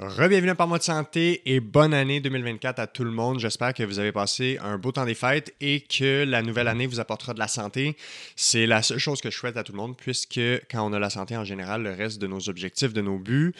[0.00, 3.40] Rebienvenue par mois de santé et bonne année 2024 à tout le monde.
[3.40, 6.86] J'espère que vous avez passé un beau temps des fêtes et que la nouvelle année
[6.86, 7.96] vous apportera de la santé.
[8.36, 10.38] C'est la seule chose que je souhaite à tout le monde puisque
[10.70, 13.52] quand on a la santé en général, le reste de nos objectifs, de nos buts,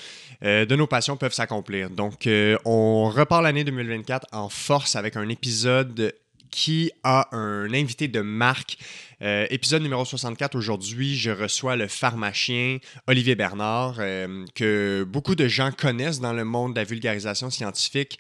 [0.45, 1.91] euh, de nos passions peuvent s'accomplir.
[1.91, 6.15] Donc, euh, on repart l'année 2024 en force avec un épisode
[6.53, 8.79] qui a un invité de marque
[9.21, 12.79] euh, épisode numéro 64, aujourd'hui, je reçois le pharmacien
[13.09, 18.19] Olivier Bernard, euh, que beaucoup de gens connaissent dans le monde de la vulgarisation scientifique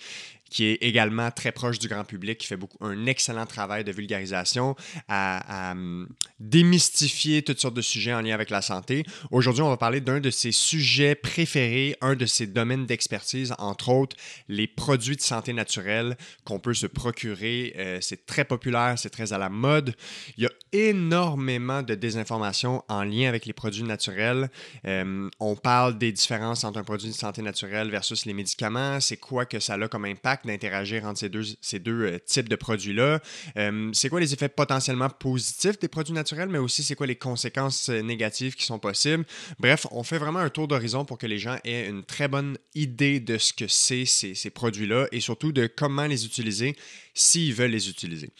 [0.50, 3.92] qui est également très proche du grand public, qui fait beaucoup, un excellent travail de
[3.92, 4.76] vulgarisation,
[5.08, 6.08] à, hum,
[6.40, 9.04] démystifier toutes sortes de sujets en lien avec la santé.
[9.30, 13.88] Aujourd'hui, on va parler d'un de ses sujets préférés, un de ses domaines d'expertise, entre
[13.88, 14.16] autres
[14.48, 17.74] les produits de santé naturelle qu'on peut se procurer.
[17.78, 19.94] Euh, c'est très populaire, c'est très à la mode.
[20.36, 24.50] Il y a énormément de désinformation en lien avec les produits naturels.
[24.86, 29.00] Euh, on parle des différences entre un produit de santé naturelle versus les médicaments.
[29.00, 31.20] C'est quoi que ça a comme impact d'interagir entre
[31.60, 33.20] ces deux, euh, types de produits-là.
[33.56, 37.16] Euh, c'est quoi les effets potentiellement positifs des produits naturels, mais aussi c'est quoi les
[37.16, 39.24] conséquences euh, négatives qui sont possibles?
[39.58, 42.58] Bref, on fait vraiment un tour d'horizon pour que les gens aient une très bonne
[42.74, 46.76] idée de ce que c'est ces, ces produits-là et surtout de comment les utiliser
[47.18, 48.30] s'ils veulent les utiliser.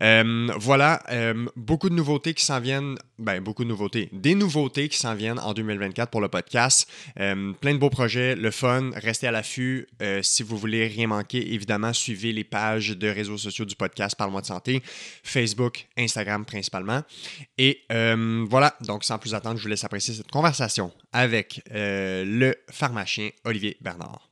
[0.00, 1.02] voilà,
[1.56, 5.38] beaucoup de nouveautés qui s'en viennent, ben beaucoup de nouveautés, des nouveautés qui s'en viennent
[5.38, 6.88] en 2024 pour le podcast.
[7.14, 9.86] plein de beaux projets, le fun, restez à l'affût
[10.22, 14.40] si vous voulez rien manquer évidemment, suivez les pages de réseaux sociaux du podcast Parle-moi
[14.40, 14.82] de santé,
[15.22, 17.02] Facebook, Instagram principalement.
[17.58, 22.24] Et euh, voilà, donc sans plus attendre, je vous laisse apprécier cette conversation avec euh,
[22.24, 24.31] le pharmacien Olivier Bernard.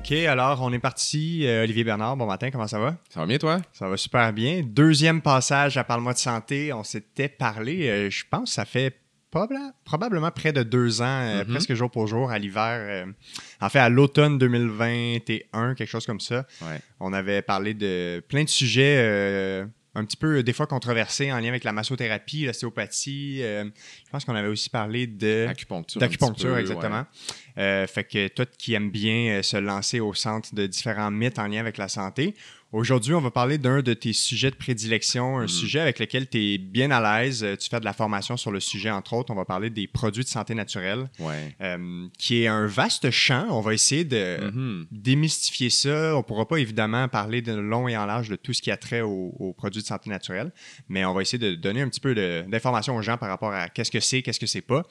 [0.00, 1.46] OK, alors on est parti.
[1.46, 2.96] Euh, Olivier Bernard, bon matin, comment ça va?
[3.10, 3.60] Ça va bien, toi?
[3.72, 4.62] Ça va super bien.
[4.64, 6.72] Deuxième passage à Parle-moi de santé.
[6.72, 8.96] On s'était parlé, euh, je pense, ça fait
[9.30, 11.50] probablement près de deux ans, euh, mm-hmm.
[11.50, 13.06] presque jour pour jour, à l'hiver.
[13.60, 16.46] en fait, à l'automne 2021, quelque chose comme ça.
[16.98, 21.48] On avait parlé de plein de sujets un petit peu des fois controversés en lien
[21.48, 23.38] avec la massothérapie, l'ostéopathie.
[23.38, 23.70] je
[24.10, 27.06] pense qu'on avait aussi parlé de d'acupuncture, exactement.
[27.58, 31.38] Euh, fait que toi qui aimes bien euh, se lancer au centre de différents mythes
[31.38, 32.34] en lien avec la santé,
[32.72, 35.48] aujourd'hui, on va parler d'un de tes sujets de prédilection, un mm.
[35.48, 37.42] sujet avec lequel tu es bien à l'aise.
[37.44, 39.32] Euh, tu fais de la formation sur le sujet, entre autres.
[39.32, 41.08] On va parler des produits de santé naturelle,
[42.18, 43.46] qui est un vaste champ.
[43.50, 44.86] On va essayer de mm-hmm.
[44.90, 46.16] démystifier ça.
[46.16, 48.76] On pourra pas évidemment parler de long et en large de tout ce qui a
[48.76, 50.52] trait aux, produits de santé naturelle,
[50.88, 52.14] mais on va essayer de donner un petit peu
[52.48, 54.86] d'informations aux gens par rapport à qu'est-ce que c'est, qu'est-ce que c'est pas.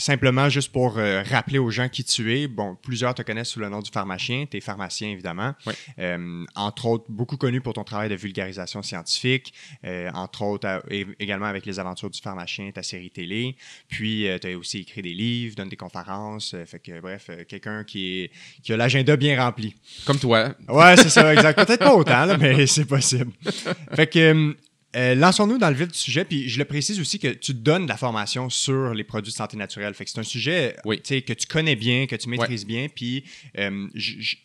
[0.00, 3.58] Simplement, juste pour euh, rappeler aux gens qui tu es, bon, plusieurs te connaissent sous
[3.58, 5.56] le nom du pharmacien, tu es pharmacien évidemment,
[5.98, 9.52] euh, entre autres beaucoup connu pour ton travail de vulgarisation scientifique,
[9.84, 10.82] euh, entre autres
[11.18, 13.56] également avec les aventures du pharmacien, ta série télé,
[13.88, 18.20] puis tu as aussi écrit des livres, donne des conférences, fait que bref, quelqu'un qui,
[18.20, 18.30] est,
[18.62, 19.74] qui a l'agenda bien rempli.
[20.06, 20.54] Comme toi.
[20.68, 21.56] Ouais, c'est ça, exact.
[21.66, 23.32] Peut-être pas autant, mais c'est possible.
[23.96, 24.54] Fait que
[24.96, 27.84] euh, lançons-nous dans le vif du sujet, puis je le précise aussi que tu donnes
[27.84, 29.92] de la formation sur les produits de santé naturelle.
[29.92, 33.24] Fait que c'est un sujet que tu connais bien, que tu maîtrises bien, puis
[33.58, 33.86] euh,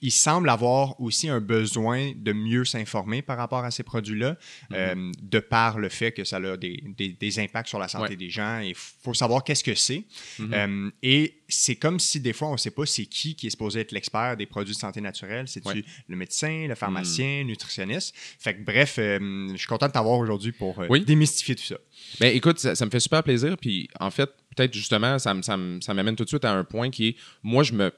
[0.01, 4.75] il semble avoir aussi un besoin de mieux s'informer par rapport à ces produits-là, mm-hmm.
[4.75, 8.29] euh, de par le fait que ça a des, des, impacts sur la santé des
[8.29, 8.59] gens.
[8.59, 10.03] Il faut savoir qu'est-ce que c'est.
[10.39, 10.91] Mm-hmm.
[11.03, 13.81] et c'est comme si des fois, on ne sait pas c'est qui qui est supposé
[13.81, 15.47] être l'expert des produits de santé naturelle.
[15.47, 17.47] C'est-tu le médecin, le pharmacien, le mm.
[17.47, 18.15] nutritionniste?
[18.39, 21.77] Fait que bref, je suis content de t'avoir aujourd'hui pour euh, démystifier tout ça.
[22.19, 23.57] Ben, écoute, ça, me fait super plaisir.
[23.57, 26.89] Puis en fait, peut-être justement, ça, ça, ça m'amène tout de suite à un point
[26.89, 27.91] qui est moi, je me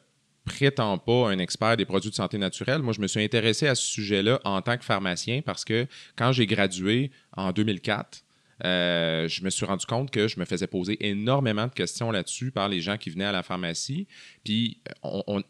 [0.46, 2.82] prétends pas un expert des produits de santé naturelle.
[2.82, 6.32] Moi, je me suis intéressé à ce sujet-là en tant que pharmacien parce que quand
[6.32, 8.24] j'ai gradué en 2004,
[8.64, 12.52] euh, je me suis rendu compte que je me faisais poser énormément de questions là-dessus
[12.52, 14.08] par les gens qui venaient à la pharmacie.
[14.44, 14.80] Puis,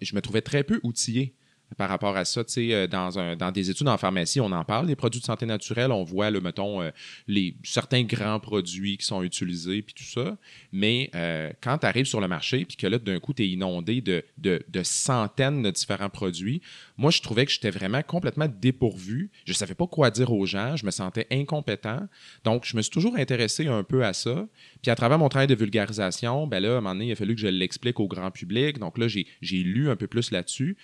[0.01, 1.35] je me trouvais très peu outillé
[1.77, 2.43] par rapport à ça.
[2.43, 5.19] Tu sais, euh, dans, un, dans des études en pharmacie, on en parle des produits
[5.19, 5.91] de santé naturelle.
[5.91, 6.91] On voit, le, mettons, euh,
[7.27, 10.37] les, certains grands produits qui sont utilisés, puis tout ça.
[10.71, 13.49] Mais euh, quand tu arrives sur le marché, puis que là, d'un coup, tu es
[13.49, 16.61] inondé de, de, de, centaines de différents produits,
[16.97, 19.29] moi, je trouvais que j'étais vraiment complètement dépourvu.
[19.45, 20.75] Je ne savais pas quoi dire aux gens.
[20.75, 22.07] Je me sentais incompétent.
[22.43, 24.47] Donc, je me suis toujours intéressé un peu à ça.
[24.81, 27.15] Puis à travers mon travail de vulgarisation, ben là, à un moment donné, il a
[27.15, 28.79] fallu que je l'explique au grand public.
[28.79, 30.77] Donc là, j'ai lu un peu plus là-dessus.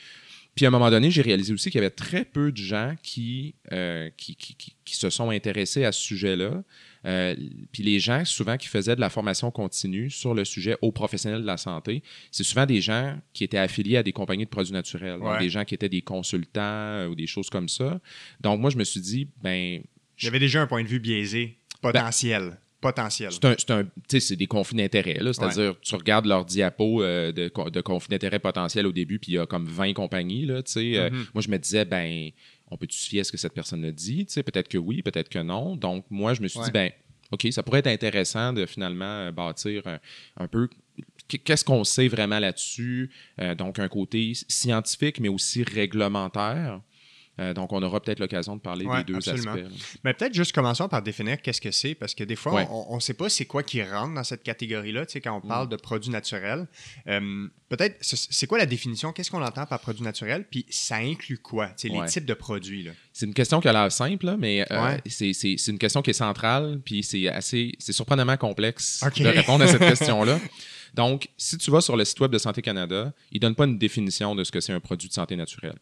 [0.61, 2.93] Puis à un moment donné, j'ai réalisé aussi qu'il y avait très peu de gens
[3.01, 6.63] qui, euh, qui, qui, qui, se sont intéressés à ce sujet-là.
[7.05, 7.35] Euh,
[7.71, 11.41] puis les gens, souvent, qui faisaient de la formation continue sur le sujet aux professionnels
[11.41, 14.71] de la santé, c'est souvent des gens qui étaient affiliés à des compagnies de produits
[14.71, 17.99] naturels, donc des gens qui étaient des consultants euh, ou des choses comme ça.
[18.39, 19.81] Donc moi, je me suis dit, ben...
[20.23, 23.31] Avait déjà un point de vue biaisé, potentiel potentiel.
[23.31, 25.18] C'est un, c'est des conflits d'intérêt.
[25.22, 29.36] C'est-à-dire, tu regardes leur diapo euh, de, de conflits d'intérêt potentiel au début, puis il
[29.36, 30.45] y a comme 20 compagnies.
[30.45, 31.25] Là, euh, mhm.
[31.33, 32.31] moi, je me disais, ben,
[32.69, 34.25] on peut-tu se fier à ce que cette personne a dit?
[34.25, 35.75] Peut-être que oui, peut-être que non.
[35.75, 36.92] Donc, moi, je me suis dit, ben,
[37.31, 39.83] OK, ça pourrait être intéressant de finalement euh, bâtir
[40.38, 40.68] un, peu
[41.28, 43.10] qu'est-ce qu'on sait vraiment là-dessus.
[43.57, 46.81] donc, un côté scientifique, mais aussi réglementaire.
[47.39, 49.50] Euh, donc, on aura peut-être l'occasion de parler des deux aspects.
[50.04, 53.00] Mais peut-être juste commençons par définir qu'est-ce que c'est, parce que des fois, on ne
[53.00, 55.69] sait pas c'est quoi qui rentre dans cette catégorie-là, tu sais, quand on parle mm.
[55.69, 56.68] de produits naturels.
[57.07, 59.13] Euh, peut-être, c'est quoi la définition?
[59.13, 60.45] Qu'est-ce qu'on entend par produit naturel?
[60.50, 61.68] Puis ça inclut quoi?
[61.68, 62.92] Tu sais, les types de produits, là.
[63.13, 66.80] C'est une question qui a l'air simple, mais euh, c'est une question qui est centrale,
[66.83, 70.39] puis c'est assez, c'est surprenamment complexe de répondre à cette question-là.
[70.93, 73.65] Donc, si tu vas sur le site web de Santé Canada, ils ne donnent pas
[73.65, 75.77] une définition de ce que c'est un produit de santé naturelle.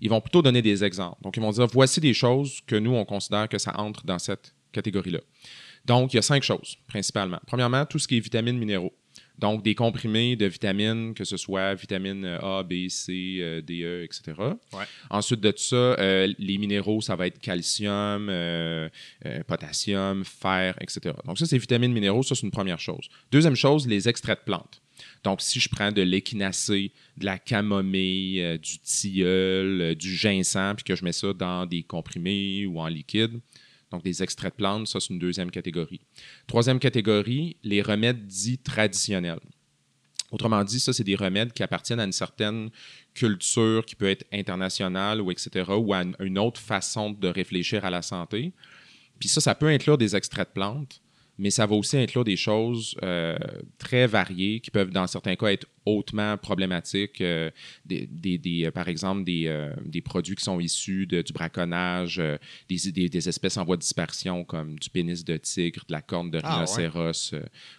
[0.00, 1.22] Ils vont plutôt donner des exemples.
[1.22, 4.18] Donc, ils vont dire voici des choses que nous, on considère que ça entre dans
[4.18, 5.20] cette catégorie-là.
[5.84, 7.40] Donc, il y a cinq choses, principalement.
[7.46, 8.92] Premièrement, tout ce qui est vitamines, minéraux.
[9.38, 14.02] Donc, des comprimés de vitamines, que ce soit vitamines A, B, C, euh, D, E,
[14.02, 14.34] etc.
[15.10, 18.88] Ensuite de tout ça, euh, les minéraux, ça va être calcium, euh,
[19.46, 21.14] potassium, fer, etc.
[21.24, 22.24] Donc, ça, c'est vitamines, minéraux.
[22.24, 23.08] Ça, c'est une première chose.
[23.30, 24.82] Deuxième chose, les extraits de plantes.
[25.22, 30.96] Donc, si je prends de l'échinacée, de la camomille, du tilleul, du ginseng, puis que
[30.96, 33.38] je mets ça dans des comprimés ou en liquide,
[33.90, 36.00] donc des extraits de plantes, ça c'est une deuxième catégorie.
[36.46, 39.40] Troisième catégorie, les remèdes dits traditionnels.
[40.30, 42.68] Autrement dit, ça, c'est des remèdes qui appartiennent à une certaine
[43.14, 47.90] culture qui peut être internationale ou etc., ou à une autre façon de réfléchir à
[47.90, 48.52] la santé.
[49.18, 51.00] Puis ça, ça peut inclure des extraits de plantes,
[51.38, 53.38] mais ça va aussi inclure des choses euh,
[53.78, 57.20] très variées qui peuvent, dans certains cas, être hautement problématiques.
[57.20, 57.50] Euh,
[57.84, 62.20] des, des, euh, par exemple, des, des, produits qui sont issus de, du braconnage,
[62.68, 66.40] des, espèces en voie de dispersion comme du pénis de tigre, de la corne de
[66.42, 67.34] ah, rhinocéros,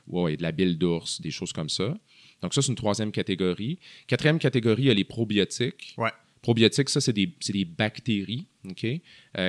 [0.07, 0.37] ouais.
[0.37, 1.97] de la bille d'ours, des choses comme ça.
[2.41, 3.77] Donc ça, c'est une troisième catégorie.
[4.07, 5.95] Quatrième catégorie, il y a les probiotiques.
[5.97, 6.11] Ouais.
[6.41, 8.85] Probiotiques, ça, c'est des, des, bactéries ok,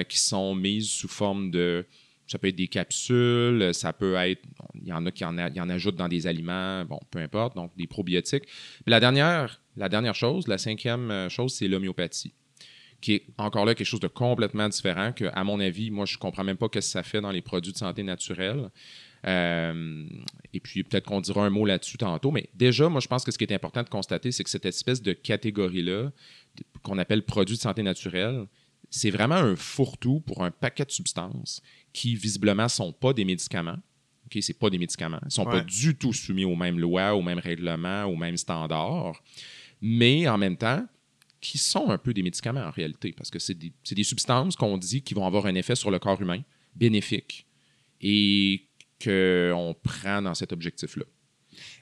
[0.09, 1.87] qui sont mises sous forme de
[2.31, 4.43] ça peut être des capsules, ça peut être,
[4.75, 7.73] il y en a qui en, en, ajoutent dans des aliments, bon, peu importe, donc
[7.77, 8.45] des probiotiques.
[8.87, 12.33] la dernière, la dernière chose, la cinquième euh, chose, c'est l'homéopathie,
[13.01, 16.15] qui est encore là quelque chose de complètement différent, que, à mon avis, moi, je
[16.15, 18.71] ne comprends même pas ce que ça fait dans les produits de santé naturelle.
[19.27, 20.07] Euh,
[20.55, 23.33] et puis, peut-être qu'on dira un mot là-dessus tantôt, mais déjà, moi, je pense que
[23.33, 26.13] ce qui est important de constater, c'est que cette espèce de catégorie-là,
[26.85, 28.47] qu'on appelle produits de santé naturelle,
[28.91, 31.63] c'est vraiment un fourre-tout pour un paquet de substances
[31.93, 33.79] qui visiblement ne sont pas des médicaments.
[34.33, 35.19] Ce c'est pas des médicaments.
[35.23, 38.37] Ils ne sont pas du tout soumis aux mêmes lois, aux mêmes règlements, aux mêmes
[38.37, 39.21] standards.
[39.81, 40.87] Mais en même temps,
[41.41, 44.77] qui sont un peu des médicaments en réalité, parce que c'est des, des, substances qu'on
[44.77, 46.43] dit qui vont avoir un effet sur le corps humain
[46.77, 47.47] bénéfique
[48.01, 48.69] et
[49.03, 51.05] qu'on prend dans cet objectif-là.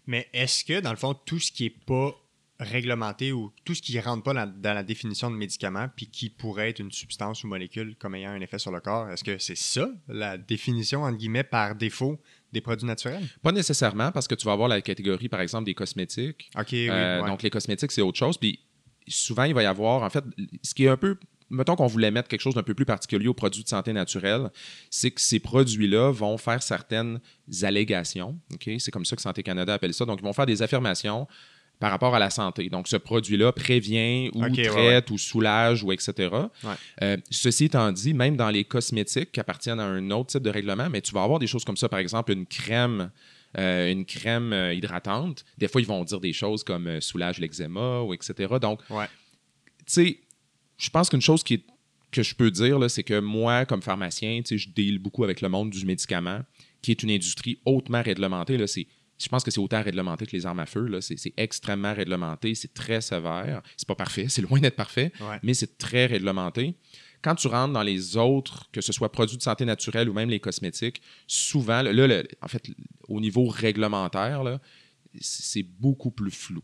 [0.06, 2.14] Mais est-ce que, dans le fond, tout ce qui n'est pas
[2.60, 6.28] réglementé ou tout ce qui ne rentre pas dans, la définition de médicament puis qui
[6.28, 9.08] pourrait être une substance ou molécule comme ayant un effet sur le corps.
[9.10, 12.20] Est-ce que c'est ça, la définition, entre guillemets, par défaut
[12.52, 13.24] des produits naturels?
[13.42, 16.50] Pas nécessairement, parce que tu vas avoir la catégorie, par exemple, des cosmétiques.
[16.58, 18.36] OK, euh, Donc, les cosmétiques, c'est autre chose.
[18.38, 18.60] Puis
[19.06, 20.24] souvent, il va y avoir, en fait,
[20.62, 21.16] ce qui est un peu
[21.50, 24.50] mettons qu'on voulait mettre quelque chose d'un peu plus particulier aux produits de santé naturelle,
[24.90, 27.20] c'est que ces produits-là vont faire certaines
[27.62, 28.38] allégations.
[28.52, 28.70] OK?
[28.78, 30.04] C'est comme ça que Santé Canada appelle ça.
[30.04, 31.26] Donc, ils vont faire des affirmations
[31.78, 32.68] par rapport à la santé.
[32.68, 36.30] Donc, ce produit-là prévient ou traite ou soulage ou etc.
[37.02, 40.50] Euh, ceci étant dit, même dans les cosmétiques qui appartiennent à un autre type de
[40.50, 43.10] règlement, mais tu vas avoir des choses comme ça, par exemple, une crème.
[43.56, 45.42] Euh, une crème euh, hydratante.
[45.56, 48.56] Des fois, ils vont dire des choses comme soulage l'eczéma ou etc.
[48.60, 48.94] Donc, tu
[49.86, 50.20] sais,
[50.76, 51.64] je pense qu'une chose qui
[52.10, 55.70] que je peux dire, c'est que moi, comme pharmacien, je deal beaucoup avec le monde
[55.70, 56.40] du médicament,
[56.82, 58.66] qui est une industrie hautement réglementée.
[58.66, 58.86] C'est
[59.18, 60.86] je pense que c'est autant réglementé que les armes à feu.
[60.86, 61.00] là.
[61.00, 63.62] C'est extrêmement réglementé, c'est très sévère.
[63.76, 65.38] C'est pas parfait, c'est loin d'être parfait, Ouais.
[65.42, 66.74] mais c'est très réglementé.
[67.20, 70.30] Quand tu rentres dans les autres, que ce soit produits de santé naturelle ou même
[70.30, 72.70] les cosmétiques, souvent, là, en fait,
[73.08, 74.60] au niveau réglementaire, là,
[75.20, 76.62] c'est beaucoup plus flou.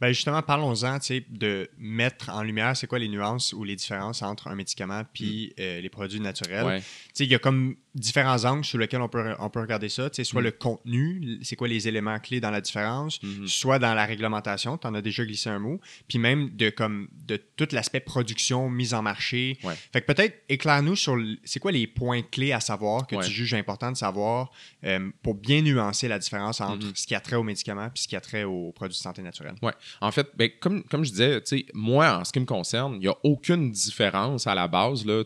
[0.00, 3.76] Ben justement, parlons-en, tu sais, de mettre en lumière, c'est quoi les nuances ou les
[3.76, 6.64] différences entre un médicament puis euh, les produits naturels.
[6.64, 6.68] Mm.
[6.68, 6.80] Ouais.
[6.80, 9.88] Tu sais, il y a comme différents angles sur lesquels on peut, on peut regarder
[9.88, 10.08] ça.
[10.10, 10.44] Tu sais, soit Mm.
[10.44, 13.46] le contenu, c'est quoi les éléments clés dans la différence, Mhm.
[13.48, 17.08] soit dans la réglementation, tu en as déjà glissé un mot, puis même de comme
[17.26, 19.58] de tout l'aspect production, mise en marché.
[19.64, 19.74] Ouais.
[19.92, 23.24] Fait que peut-être éclaire-nous sur c'est quoi les points clés à savoir que Ouais.
[23.24, 24.50] tu juges important de savoir
[24.84, 26.92] euh, pour bien nuancer la différence entre Mhm.
[26.94, 29.22] ce qui a trait aux médicaments puis ce qui a trait aux produits de santé
[29.22, 29.54] naturelle.
[29.62, 29.72] Ouais.
[30.00, 31.42] En fait, ben, comme, comme je disais,
[31.74, 35.22] moi, en ce qui me concerne, il n'y a aucune différence à la base, là,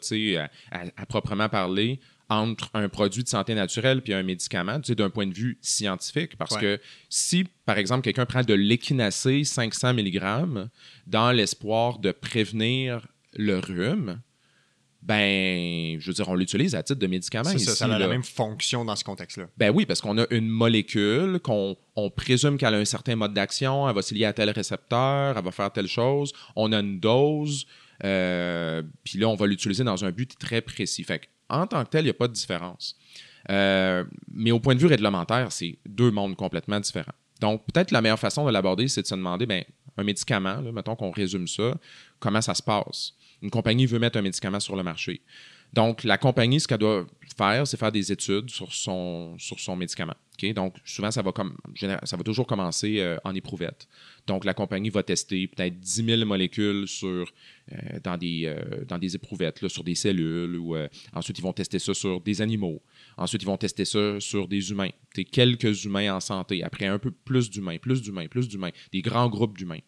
[0.97, 2.01] à proprement parler,
[2.31, 5.59] entre un produit de santé naturelle puis un médicament, tu sais, d'un point de vue
[5.61, 6.37] scientifique.
[6.39, 6.61] Parce Ouais.
[6.61, 10.69] que si, par exemple, quelqu'un prend de l'équinacée 500 mg
[11.07, 14.21] dans l'espoir de prévenir le rhume,
[15.03, 17.65] ben, je veux dire, on l'utilise à titre de médicament C'est ici.
[17.67, 19.47] ça, ça a la même fonction dans ce contexte-là.
[19.57, 23.33] Ben oui, parce qu'on a une molécule qu'on on présume qu'elle a un certain mode
[23.33, 26.33] d'action, elle va se lier à tel récepteur, elle va faire telle chose.
[26.55, 27.67] On a une dose,
[28.05, 31.03] euh, puis là, on va l'utiliser dans un but très précis.
[31.03, 32.97] Fait en tant que tel, il n'y a pas de différence.
[33.51, 37.15] Euh, mais au point de vue réglementaire, c'est deux mondes complètement différents.
[37.41, 39.65] Donc, peut-être la meilleure façon de l'aborder, c'est de se demander, ben,
[39.97, 41.75] un médicament, mettons qu'on résume ça,
[42.19, 43.15] comment ça se passe?
[43.43, 45.23] Une compagnie veut mettre un médicament sur le marché.
[45.73, 49.37] Donc, la compagnie, ce qu'elle doit faire, c'est faire des études sur son,
[49.77, 50.15] médicament.
[50.55, 51.57] Donc, souvent, ça va, comme,
[52.05, 53.87] ça va toujours commencer euh, en éprouvette.
[54.27, 57.31] Donc, la compagnie va tester peut-être 10 000 molécules sur,
[57.73, 60.57] euh, dans, des, euh, dans des éprouvettes, sur des cellules.
[60.57, 60.77] Ou,
[61.13, 62.83] ensuite, ils vont tester ça sur des animaux.
[63.17, 64.91] Ensuite, ils vont tester ça sur des humains.
[65.31, 66.65] Quelques humains en santé.
[66.65, 68.71] Après, un peu plus d'humains, plus d'humains, plus d'humains.
[68.93, 69.81] Des grands groupes d'humains.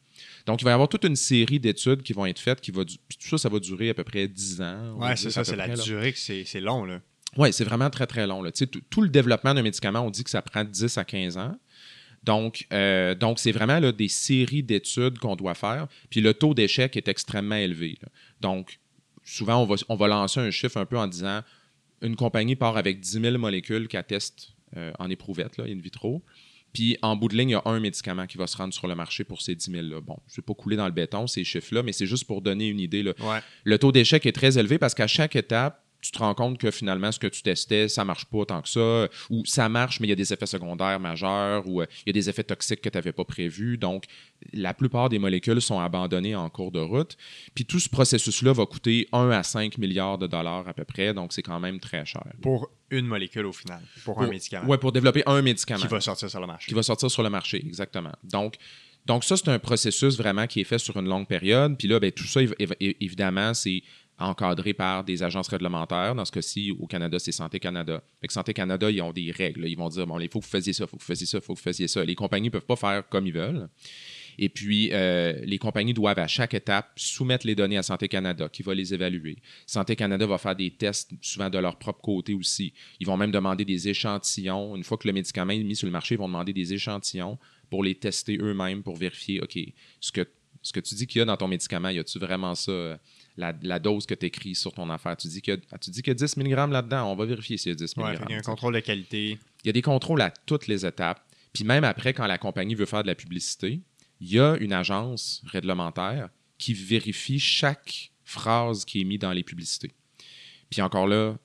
[0.46, 2.60] Donc, il va y avoir toute une série d'études qui vont être faites.
[2.60, 4.96] Qui va, du- puis tout ça, ça va durer à peu près 10 ans.
[5.08, 5.76] dire, c'est ça, c'est la là.
[5.76, 7.00] durée que c'est long, là.
[7.36, 8.42] Oui, c'est vraiment très, très long.
[8.42, 8.52] là.
[8.52, 11.56] Tout, tout le développement d'un médicament, on dit que ça prend 10 à 15 ans.
[12.24, 15.88] Donc, euh, donc c'est vraiment là, des séries d'études qu'on doit faire.
[16.10, 17.98] Puis le taux d'échec est extrêmement élevé.
[18.02, 18.08] là.
[18.40, 18.78] Donc,
[19.24, 21.40] souvent, on va, on va lancer un chiffre un peu en disant
[22.00, 26.22] une compagnie part avec 10 000 molécules qu'elle teste euh, en éprouvette, là, in vitro.
[26.72, 28.86] Puis en bout de ligne, il y a un médicament qui va se rendre sur
[28.86, 30.00] le marché pour ces 10 000-là.
[30.00, 32.40] Bon, je ne vais pas couler dans le béton ces chiffres-là, mais c'est juste pour
[32.40, 33.02] donner une idée.
[33.02, 33.12] Là.
[33.20, 33.40] Ouais.
[33.64, 36.70] Le taux d'échec est très élevé parce qu'à chaque étape, tu te rends compte que
[36.70, 40.08] finalement, ce que tu testais, ça marche pas tant que ça, ou ça marche, mais
[40.08, 42.80] il y a des effets secondaires majeurs, ou euh, il y a des effets toxiques
[42.80, 43.78] que tu n'avais pas prévus.
[43.78, 44.04] Donc,
[44.52, 47.16] la plupart des molécules sont abandonnées en cours de route.
[47.54, 51.14] Puis tout ce processus-là va coûter 1 à 5 milliards de dollars à peu près,
[51.14, 52.24] donc c'est quand même très cher.
[52.42, 56.00] Pour une molécule au final, pour, un médicament Ouais, pour développer un médicament qui va
[56.00, 56.66] sortir sur le marché.
[56.68, 58.12] qui va sortir sur le marché, exactement.
[58.24, 58.56] Donc,
[59.06, 61.76] donc ça, c'est un processus vraiment qui est fait sur une longue période.
[61.76, 63.82] Puis là, ben, tout ça, év- év- évidemment, c'est
[64.22, 66.14] encadré par des agences réglementaires.
[66.14, 68.02] Dans ce cas-ci, au Canada, c'est Santé Canada.
[68.20, 69.66] Fait Santé Canada, ils ont des règles.
[69.66, 71.26] Ils vont dire, bon, il faut que vous fassiez ça, il faut que vous fassiez
[71.26, 72.04] ça, il faut que vous fassiez ça.
[72.04, 73.68] Les compagnies ne peuvent pas faire comme ils veulent.
[74.38, 78.48] Et puis, euh, les compagnies doivent à chaque étape soumettre les données à Santé Canada,
[78.48, 79.38] qui va les évaluer.
[79.66, 82.72] Santé Canada va faire des tests, souvent de leur propre côté aussi.
[83.00, 84.76] Ils vont même demander des échantillons.
[84.76, 87.38] Une fois que le médicament est mis sur le marché, ils vont demander des échantillons
[87.70, 89.58] pour les tester eux-mêmes, pour vérifier, OK,
[90.00, 90.26] ce que,
[90.62, 92.96] ce que tu dis qu'il y a dans ton médicament, y a-tu vraiment ça, euh,
[93.36, 95.16] la, la dose que tu écris sur ton affaire?
[95.16, 97.24] Tu dis qu'il y, a- tu dis qu'il y a 10 mg là-dedans, on va
[97.24, 98.04] vérifier s'il y a 10 mg.
[98.04, 99.38] Ouais, qu'il y a un contrôle de qualité.
[99.64, 101.20] Il y a des contrôles à toutes les étapes.
[101.52, 103.80] Puis même après, quand la compagnie veut faire de la publicité,
[104.20, 106.28] il y a une agence réglementaire
[106.58, 109.90] qui vérifie chaque phrase qui est mise dans les publicités.
[110.70, 111.36] Puis encore là,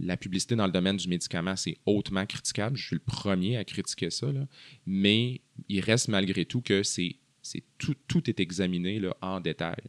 [0.00, 2.76] la publicité dans le domaine du médicament, c'est hautement critiquable.
[2.76, 4.32] Je suis le premier à critiquer ça.
[4.32, 4.46] là.
[4.86, 9.82] Mais il reste malgré tout que c'est, c'est tout, tout est examiné là, en détail.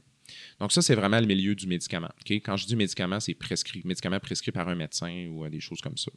[0.60, 2.10] Donc ça, c'est vraiment le milieu du médicament.
[2.28, 5.82] Quand je dis médicament, c'est prescrit, médicament prescrit par un médecin ou euh, des choses
[5.82, 6.12] comme ça.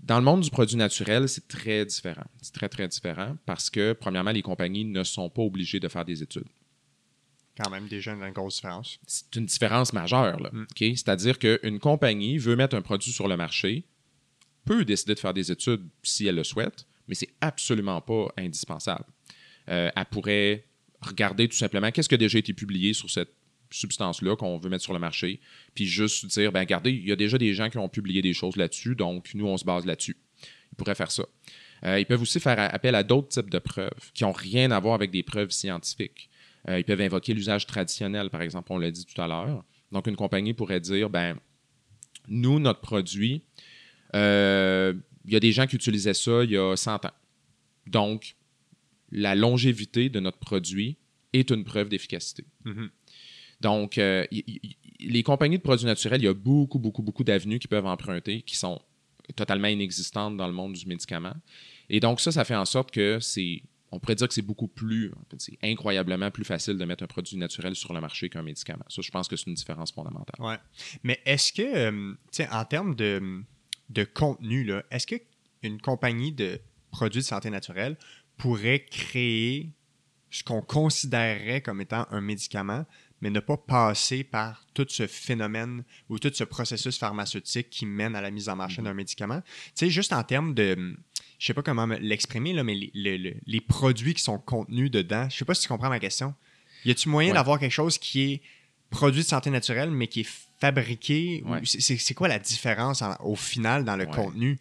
[0.00, 2.26] Dans le monde du produit naturel, c'est très différent.
[2.42, 6.04] C'est très, très différent parce que, premièrement, les compagnies ne sont pas obligées de faire
[6.04, 6.48] des études.
[7.56, 8.98] Quand même, déjà une grosse différence.
[9.06, 10.38] C'est une différence majeure.
[10.38, 10.66] là, Mm.
[10.78, 13.86] C'est-à-dire qu'une compagnie veut mettre un produit sur le marché,
[14.66, 19.06] peut décider de faire des études si elle le souhaite, mais c'est absolument pas indispensable.
[19.68, 20.64] Euh, elle pourrait
[21.00, 23.32] regarder tout simplement qu'est-ce qui a déjà été publié sur cette
[23.70, 25.40] substance-là qu'on veut mettre sur le marché,
[25.74, 28.32] puis juste dire, ben regardez, il y a déjà des gens qui ont publié des
[28.32, 30.16] choses là-dessus, donc nous, on se base là-dessus.
[30.72, 31.24] Ils pourraient faire ça.
[31.84, 34.80] Euh, ils peuvent aussi faire appel à d'autres types de preuves qui n'ont rien à
[34.80, 36.30] voir avec des preuves scientifiques.
[36.68, 39.64] Euh, ils peuvent invoquer l'usage traditionnel, par exemple, on l'a dit tout à l'heure.
[39.92, 41.36] Donc, une compagnie pourrait dire, ben,
[42.28, 43.42] nous, notre produit,
[44.14, 44.20] il
[45.32, 47.10] y a des gens qui utilisaient ça il y a 100 ans.
[47.86, 48.36] Donc,
[49.12, 50.96] la longévité de notre produit
[51.32, 52.44] est une preuve d'efficacité.
[52.64, 52.90] Mhm.
[53.60, 54.60] Donc, euh, y- y-
[55.00, 57.86] y- les compagnies de produits naturels, il y a beaucoup, beaucoup, beaucoup d'avenues qui peuvent
[57.86, 58.80] emprunter qui sont
[59.34, 61.34] totalement inexistantes dans le monde du médicament.
[61.88, 64.68] Et donc, ça, ça fait en sorte que c'est, on pourrait dire que c'est beaucoup
[64.68, 68.84] plus, c'est incroyablement plus facile de mettre un produit naturel sur le marché qu'un médicament.
[68.88, 70.36] Ça, je pense que c'est une différence fondamentale.
[70.38, 70.58] Ouais.
[71.02, 73.42] Mais est-ce que, euh, tu sais, en termes de,
[73.90, 76.60] de contenu, est-ce qu'une compagnie de
[76.90, 77.96] produits de santé naturelle
[78.36, 79.70] pourrait créer
[80.30, 82.84] ce qu'on considérerait comme étant un médicament,
[83.22, 88.14] mais ne pas passer par tout ce phénomène ou tout ce processus pharmaceutique qui mène
[88.14, 89.40] à la mise en marché d'un médicament?
[89.40, 90.96] Tu sais, juste en termes de,
[91.38, 94.38] je sais pas comment me l'exprimer, là, mais les, les- les- les produits qui sont
[94.38, 96.34] contenus dedans, je sais pas si tu comprends ma question.
[96.84, 97.34] Y a-tu moyen Ouais.
[97.34, 98.42] d'avoir quelque chose qui est
[98.90, 100.28] produit de santé naturelle, mais qui est
[100.60, 101.42] fabriqué?
[101.46, 101.60] Ouais.
[101.64, 104.10] c'est- quoi la différence en- au final dans le Ouais.
[104.14, 104.58] contenu?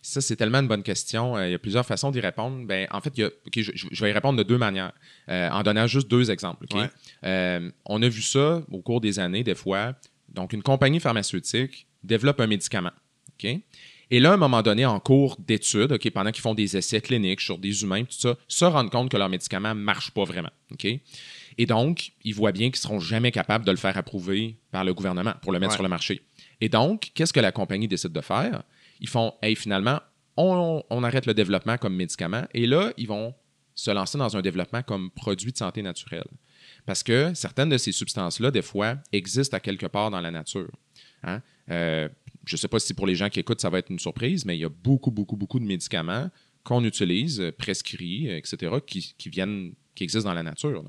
[0.00, 1.36] Ça, c'est tellement une bonne question.
[1.36, 2.64] Euh, il y a plusieurs façons d'y répondre.
[2.66, 4.92] Ben, en fait, il y a- ok, je, vais y répondre de deux manières,
[5.28, 6.66] euh, en donnant juste deux exemples.
[6.72, 6.88] Ouais.
[7.24, 9.94] Euh, on a vu ça au cours des années, des fois.
[10.28, 12.92] Donc, une compagnie pharmaceutique développe un médicament.
[14.10, 17.00] Et là, à un moment donné, en cours d'études, ok, pendant qu'ils font des essais
[17.00, 20.24] cliniques sur des humains, tout ça, se rendent compte que leur médicament ne marche pas
[20.24, 20.50] vraiment.
[21.58, 24.84] Et donc, ils voient bien qu'ils ne seront jamais capables de le faire approuver par
[24.84, 25.76] le gouvernement pour le mettre Ouais.
[25.76, 26.22] sur le marché.
[26.60, 28.62] Et donc, qu'est-ce que la compagnie décide de faire?
[29.00, 30.00] Ils font, hey, finalement,
[30.38, 32.44] on, arrête le développement comme médicament.
[32.54, 33.34] Et là, ils vont
[33.74, 36.26] se lancer dans un développement comme produit de santé naturelle.
[36.86, 40.70] Parce que certaines de ces substances-là, des fois, existent à quelque part dans la nature.
[41.22, 41.42] Hein?
[41.70, 42.08] Euh,
[42.44, 44.44] je ne sais pas si pour les gens qui écoutent, ça va être une surprise,
[44.44, 46.30] mais il y a beaucoup, beaucoup, beaucoup de médicaments
[46.64, 50.84] qu'on utilise, euh, prescrits, euh, etc., qui, viennent, qui existent dans la nature.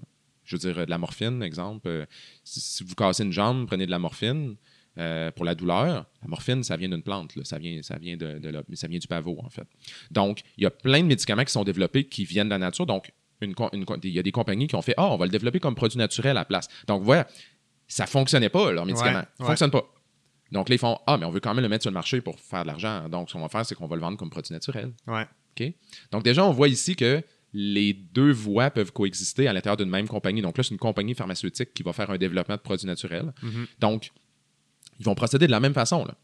[0.46, 2.08] Je veux dire, de la morphine, exemple.
[2.44, 4.56] si vous cassez une jambe, prenez de la morphine
[5.00, 6.06] euh, pour la douleur.
[6.22, 7.36] La morphine, ça vient d'une plante.
[7.36, 7.44] là.
[7.46, 8.40] Ça, vient, ça, vient de,
[8.74, 9.68] ça vient du pavot, en fait.
[10.12, 12.86] Donc, il y a plein de médicaments qui sont développés qui viennent de la nature.
[12.86, 15.32] Donc, une une il y a des compagnies qui ont fait Ah, on va le
[15.32, 16.68] développer comme produit naturel à la place.
[16.88, 17.28] Donc, voilà,
[17.88, 19.20] ça fonctionnait pas, leur médicament.
[19.20, 19.48] Ouais, Ça ouais.
[19.48, 19.84] fonctionne pas.
[20.52, 22.22] Donc, là, ils font Ah, mais on veut quand même le mettre sur le marché
[22.22, 23.08] pour faire de l'argent.
[23.08, 24.92] Donc, ce qu'on va faire, c'est qu'on va le vendre comme produit naturel.
[25.08, 25.26] Ouais.
[26.12, 27.22] Donc, déjà, on voit ici que
[27.54, 30.42] les deux voies peuvent coexister à l'intérieur d'une même compagnie.
[30.42, 33.34] Donc, là, c'est une compagnie pharmaceutique qui va faire un développement de produits naturels.
[33.42, 33.68] Mhm.
[33.80, 34.12] Donc,
[35.00, 36.06] ils vont procéder de la même façon.
[36.06, 36.16] Là.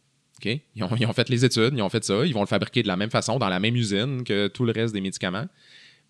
[0.43, 2.83] Ils, ont, ils ont fait les études, ils ont fait ça, ils vont le fabriquer
[2.83, 5.47] de la même façon, dans la même usine que tout le reste des médicaments.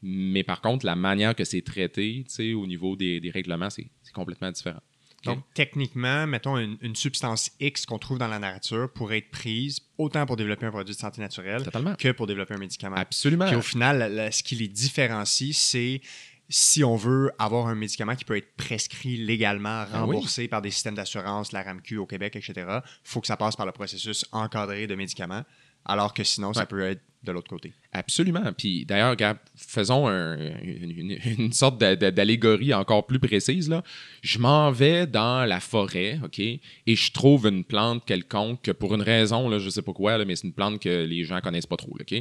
[0.02, 4.52] Mais par contre, la manière que c'est traité, au niveau des, des règlements, c'est complètement
[4.52, 4.82] différent.
[5.24, 9.80] Donc, techniquement, mettons une, une substance X qu'on trouve dans la nature pourrait être prise
[9.98, 11.96] autant pour développer un produit de santé naturelle Totalement.
[11.96, 12.96] que pour développer un médicament.
[12.96, 13.48] Absolument.
[13.48, 16.02] Puis au final, ce qui les différencie, c'est
[16.50, 20.16] si on veut avoir un médicament qui peut être prescrit légalement, Ah oui.
[20.16, 23.56] remboursé par des systèmes d'assurance, la RAMQ au Québec, etc., il faut que ça passe
[23.56, 25.44] par le processus encadré de médicaments,
[25.86, 26.66] alors que sinon, ça Ouais.
[26.66, 27.74] peut être de l'autre côté.
[27.92, 28.54] Absolument.
[28.56, 29.16] Puis d'ailleurs,
[29.56, 33.68] faisons un- une, sorte d'a- d'a- d'allégorie encore plus précise.
[33.68, 33.84] Là.
[34.22, 38.94] Je m'en vais dans la forêt, OK, et je trouve une plante quelconque que pour
[38.94, 41.42] une raison, là, je sais pas quoi, là, mais c'est une plante que les gens
[41.42, 42.14] connaissent pas trop, OK?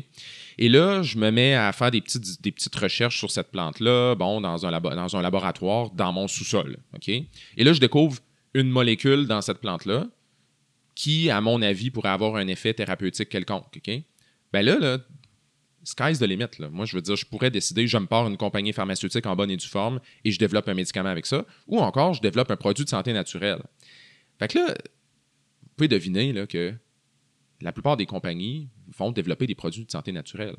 [0.57, 4.15] Et là, je me mets à faire des petites, des petites recherches sur cette plante-là,
[4.15, 7.09] bon, dans un, labo- dans un laboratoire, dans mon sous-sol, OK?
[7.11, 7.27] Et
[7.65, 8.21] là, je découvre
[8.55, 10.07] une molécule dans cette plante-là
[10.95, 13.91] qui, à mon avis, pourrait avoir un effet thérapeutique quelconque, OK?
[14.53, 14.99] Ben là, là,
[15.85, 16.47] sky's the limit.
[16.71, 19.51] Moi, je veux dire, je pourrais décider, je me pars une compagnie pharmaceutique en bonne
[19.51, 21.45] et due forme et je développe un médicament avec ça.
[21.67, 23.63] Ou encore, je développe un produit de santé naturelle.
[24.39, 26.75] Fait que là, vous pouvez deviner que
[27.61, 30.57] la plupart des compagnies vont développer des produits de santé naturelle.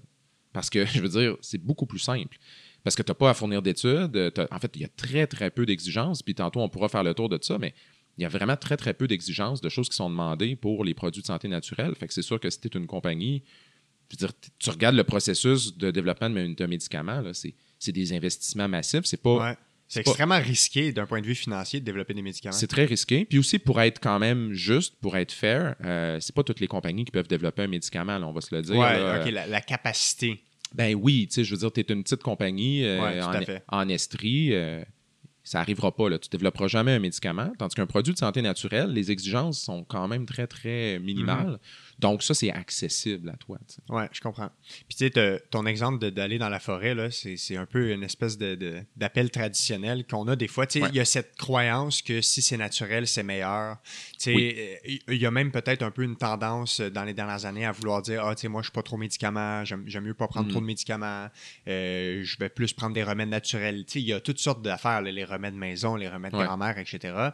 [0.53, 2.37] Parce que, je veux dire, c'est beaucoup plus simple.
[2.83, 4.31] Parce que tu n'as pas à fournir d'études.
[4.51, 6.21] En fait, il y a très, très peu d'exigences.
[6.21, 7.73] Puis tantôt, on pourra faire le tour de ça, mais
[8.17, 10.93] il y a vraiment très, très peu d'exigences, de choses qui sont demandées pour les
[10.93, 11.93] produits de santé naturelle.
[11.95, 13.43] Fait que c'est sûr que si tu es une compagnie,
[14.09, 18.67] je veux dire, t- tu regardes le processus de développement d'un médicament, c'est des investissements
[18.67, 19.05] massifs.
[19.05, 19.57] C'est pas, Ouais.
[19.87, 22.53] C'est pas- extrêmement risqué d'un point de vue financier de développer des médicaments.
[22.55, 23.23] c'est très risqué.
[23.25, 26.67] Puis aussi, pour être quand même juste, pour être fair, euh, c'est pas toutes les
[26.67, 28.79] compagnies qui peuvent développer un médicament, là, on va se le dire.
[28.79, 29.21] Là.
[29.23, 30.41] ok, la, la capacité.
[30.73, 33.87] Ben oui, tu sais, je veux dire, tu es une petite compagnie euh, Ouais, en
[33.89, 34.53] estrie.
[34.53, 34.83] euh,
[35.45, 36.09] ça n'arrivera pas.
[36.09, 36.17] Là.
[36.19, 37.53] Tu ne développeras jamais un médicament.
[37.57, 41.51] Tandis qu'un produit de santé naturelle, les exigences sont quand même très, très minimales.
[41.51, 41.59] Mhm.
[41.99, 43.57] Donc, ça, c'est accessible à toi.
[43.89, 44.49] Ouais, je comprends.
[44.89, 48.37] Puis tu sais, ton exemple d'aller dans la forêt, là, c'est un peu une espèce
[48.37, 50.67] de- de- d'appel traditionnel qu'on a des fois.
[50.67, 50.89] Tu sais, Ouais.
[50.91, 53.77] il y a cette croyance que si c'est naturel, c'est meilleur.
[53.83, 54.53] Tu sais, Oui.
[54.57, 54.75] euh,
[55.13, 57.71] il y a même peut-être un peu une tendance euh, dans les dernières années à
[57.71, 60.47] vouloir dire, ah, tu sais, moi, je suis pas trop médicament, j'aime mieux pas prendre
[60.47, 60.51] Mhm.
[60.51, 61.29] trop de médicaments,
[61.67, 63.85] euh, je vais plus prendre des remèdes naturels.
[63.85, 66.43] Tu sais, il y a toutes sortes d'affaires, les remèdes maison, les remèdes Ouais.
[66.45, 67.29] grand-mère, etc.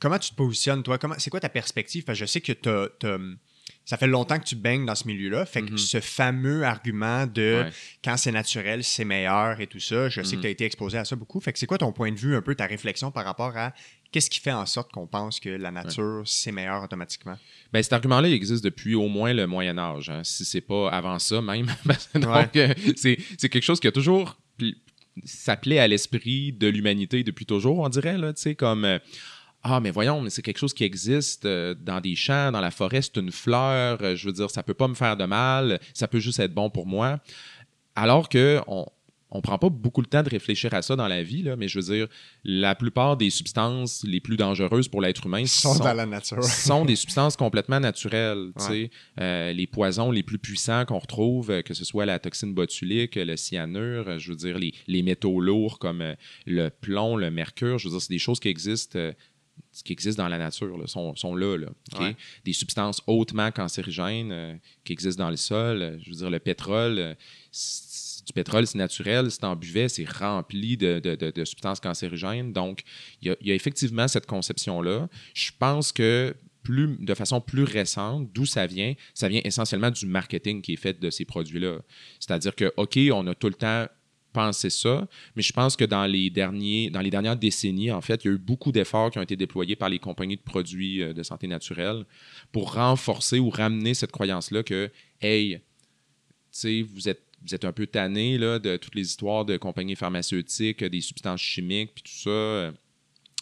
[0.00, 0.98] Comment tu te positionnes, toi?
[0.98, 2.02] Comment- C'est quoi ta perspective?
[2.04, 3.18] Parce que je sais que tu as
[3.88, 5.46] ça fait longtemps que tu baignes dans ce milieu-là.
[5.46, 7.66] Fait que ce fameux argument de Mhm.
[7.68, 7.72] Ouais.
[8.04, 10.36] quand c'est naturel, c'est meilleur et tout ça, je sais Mhm.
[10.36, 11.40] que tu as été exposé à ça beaucoup.
[11.40, 13.72] Fait que c'est quoi ton point de vue, un peu ta réflexion par rapport à
[14.12, 17.38] qu'est-ce qui fait en sorte qu'on pense que la nature, c'est meilleur automatiquement?
[17.72, 20.90] Ben, cet argument-là il existe depuis au moins le Moyen Âge, hein, si c'est pas
[20.90, 21.66] avant ça même.
[22.14, 22.74] Donc, Ouais.
[22.76, 24.36] euh, c'est quelque chose qui a toujours
[25.24, 28.84] s'appelait à l'esprit de l'humanité depuis toujours, on dirait, là, tu sais, comme...
[28.84, 28.98] euh,
[29.70, 32.70] ah, mais voyons, mais c'est quelque chose qui existe euh, dans des champs, dans la
[32.70, 35.80] forêt, c'est une fleur, euh, je veux dire, ça peut pas me faire de mal,
[35.94, 37.18] ça peut juste être bon pour moi.
[37.94, 38.86] Alors que on,
[39.30, 41.68] on prend pas beaucoup le temps de réfléchir à ça dans la vie, là, mais
[41.68, 42.08] je veux dire,
[42.44, 46.42] la plupart des substances les plus dangereuses pour l'être humain sont sont, dans la nature.
[46.44, 48.52] sont des substances complètement naturelles.
[48.68, 48.90] Ouais.
[49.20, 53.36] Euh, les poisons les plus puissants qu'on retrouve, que ce soit la toxine botulique, le
[53.36, 56.14] cyanure, je veux dire, les, les métaux lourds comme
[56.46, 58.98] le plomb, le mercure, je veux dire, c'est des choses qui existent.
[59.80, 61.56] Euh, qui existent dans la nature, là, sont, sont là.
[61.56, 61.68] là?
[61.98, 62.16] Ouais.
[62.44, 65.82] Des substances hautement cancérigènes euh, qui existent dans le sol.
[65.82, 67.14] euh, je veux dire, le pétrole, euh,
[68.26, 69.30] du pétrole, c'est naturel.
[69.30, 72.52] Si en buvais, c'est rempli de, de- de- de substances cancérigènes.
[72.52, 72.82] Donc,
[73.22, 75.08] il y a, il y a effectivement cette conception-là.
[75.34, 80.04] Je pense que plus, de façon plus récente, d'où ça vient, ça vient essentiellement du
[80.04, 81.78] marketing qui est fait de ces produits-là.
[82.20, 83.86] C'est-à-dire que, OK, on a tout le temps
[84.32, 88.24] pensé ça, mais je pense que dans les, derniers, dans les dernières décennies, en fait,
[88.24, 91.02] il y a eu beaucoup d'efforts qui ont été déployés par les compagnies de produits
[91.02, 92.04] euh, de santé naturelle
[92.52, 95.60] pour renforcer ou ramener cette croyance-là que, hey,
[96.82, 100.82] vous êtes, vous êtes un peu tanné là, de toutes les histoires de compagnies pharmaceutiques,
[100.84, 102.30] des substances chimiques, puis tout ça.
[102.30, 102.72] euh,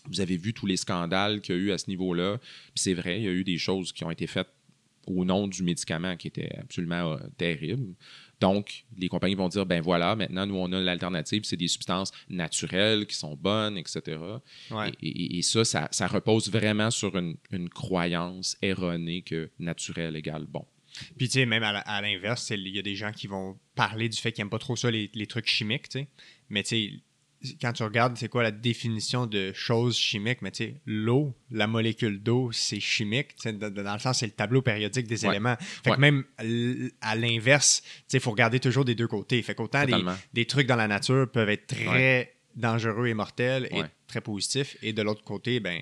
[0.09, 2.39] Vous avez vu tous les scandales qu'il y a eu à ce niveau-là.
[2.39, 4.49] Puis c'est vrai, il y a eu des choses qui ont été faites
[5.07, 7.95] au nom du médicament qui étaient absolument euh, terribles.
[8.41, 12.13] Donc, les compagnies vont dire, ben voilà, maintenant, nous, on a l'alternative, c'est des substances
[12.29, 14.19] naturelles qui sont bonnes, etc.
[14.71, 14.93] Ouais.
[15.03, 20.17] Et, et- et ça, ça, ça repose vraiment sur une, une croyance erronée que naturel
[20.17, 20.67] égale bon.
[21.19, 24.17] Puis, tu sais, même à l'inverse, il y a des gens qui vont parler du
[24.19, 26.09] fait qu'ils n'aiment pas trop ça, les, les trucs chimiques, tu sais.
[26.49, 26.93] Mais, tu sais,
[27.61, 31.67] quand tu regardes, c'est quoi la définition de choses chimiques, mais tu sais, l'eau, la
[31.67, 33.29] molécule d'eau, c'est chimique.
[33.45, 35.31] Dans, le sens, c'est le tableau périodique des Ouais.
[35.31, 35.57] éléments.
[35.59, 35.97] Fait Ouais.
[35.97, 36.25] que même
[37.01, 39.43] à l'inverse, tu sais, il faut regarder toujours des deux côtés.
[39.43, 40.03] Fait qu'autant des,
[40.35, 44.77] des trucs dans la nature peuvent être très dangereux et mortels et très positifs.
[44.83, 45.81] Et de l'autre côté, ben,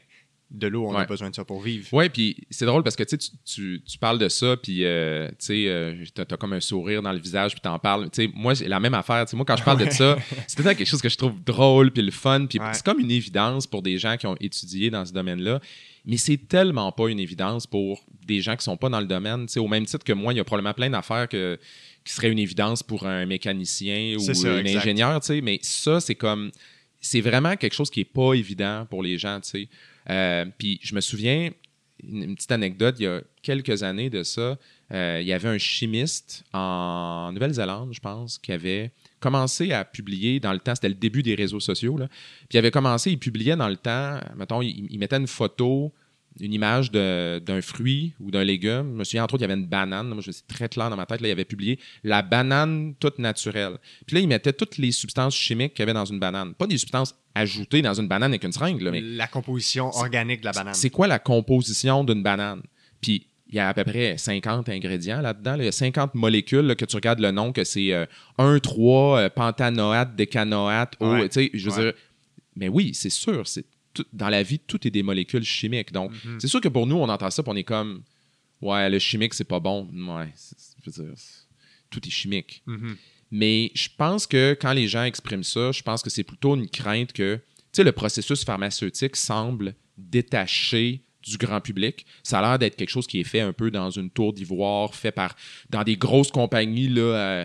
[0.51, 1.87] de l'eau, on a besoin de ça pour vivre.
[1.93, 5.67] Oui, puis c'est drôle parce que tu, tu- tu, parles de ça, puis euh, tu
[5.67, 8.09] euh, t'as t'as comme un sourire dans le visage, puis t'en parles.
[8.35, 9.25] Moi, j'ai la même affaire.
[9.33, 12.03] Moi, quand je parle de ça, c'est temps quelque chose que je trouve drôle, puis
[12.03, 12.67] le fun, puis Ouais.
[12.73, 15.61] c'est comme une évidence pour des gens qui ont étudié dans ce domaine-là.
[16.07, 19.47] Mais c'est tellement pas une évidence pour des gens qui sont pas dans le domaine.
[19.57, 21.59] Au même titre que moi, il y a probablement plein d'affaires que,
[22.05, 24.81] qui seraient une évidence pour un mécanicien ou C'est ça, un exact.
[24.81, 25.21] ingénieur.
[25.21, 26.51] Tu sais, mais ça, c'est comme
[27.01, 29.69] c'est vraiment quelque chose qui est pas évident pour les gens, tu sais.
[30.11, 31.51] Euh, puis je me souviens,
[32.03, 34.59] une, petite anecdote, il y a quelques années de ça,
[34.93, 40.41] euh, il y avait un chimiste en Nouvelle-Zélande, je pense, qui avait commencé à publier
[40.41, 42.09] dans le temps, c'était le début des réseaux sociaux, puis
[42.53, 45.93] il avait commencé, il publiait dans le temps, mettons, il mettait une photo,
[46.41, 48.93] une image d'un fruit ou d'un légume.
[48.95, 50.09] Je me souviens, entre autres, il y avait une banane.
[50.09, 51.21] Moi, je c'est très clair dans ma tête.
[51.21, 53.79] Là, il avait publié la banane toute naturelle.
[54.07, 56.55] Puis là, il mettait toutes les substances chimiques qu'il y avait dans une banane.
[56.55, 60.41] Pas des substances ajoutées dans une banane avec une seringue, là, mais La composition organique
[60.41, 60.75] de la banane.
[60.75, 62.63] c'est quoi la composition d'une banane?
[63.01, 65.53] Puis il y a à peu près 50 ingrédients là-dedans.
[65.53, 65.63] là.
[65.63, 68.07] Il y a 50 molécules là, que tu regardes le nom, que c'est euh,
[68.39, 71.29] 1, 3, euh, pentanoate, décanoate, Ouais.
[71.33, 71.83] je veux Ouais.
[71.85, 71.93] dire.
[72.57, 75.93] Mais oui, c'est sûr, c'est tout- dans la vie, tout est des molécules chimiques.
[75.93, 76.39] Donc, Mhm.
[76.41, 78.03] c'est sûr que pour nous, on entend ça, puis on est comme,
[78.61, 79.89] ouais, le chimique, c'est pas bon.
[79.93, 80.33] Ouais,
[80.85, 81.15] je veux dire,
[81.91, 82.63] tout est chimique.
[82.67, 82.97] Mhm.
[83.31, 86.69] Mais je pense que quand les gens expriment ça, je pense que c'est plutôt une
[86.69, 92.05] crainte que, tu sais, le processus pharmaceutique semble détaché du grand public.
[92.23, 94.95] Ça a l'air d'être quelque chose qui est fait un peu dans une tour d'ivoire,
[94.95, 95.35] fait par
[95.71, 97.45] dans des grosses compagnies là, euh,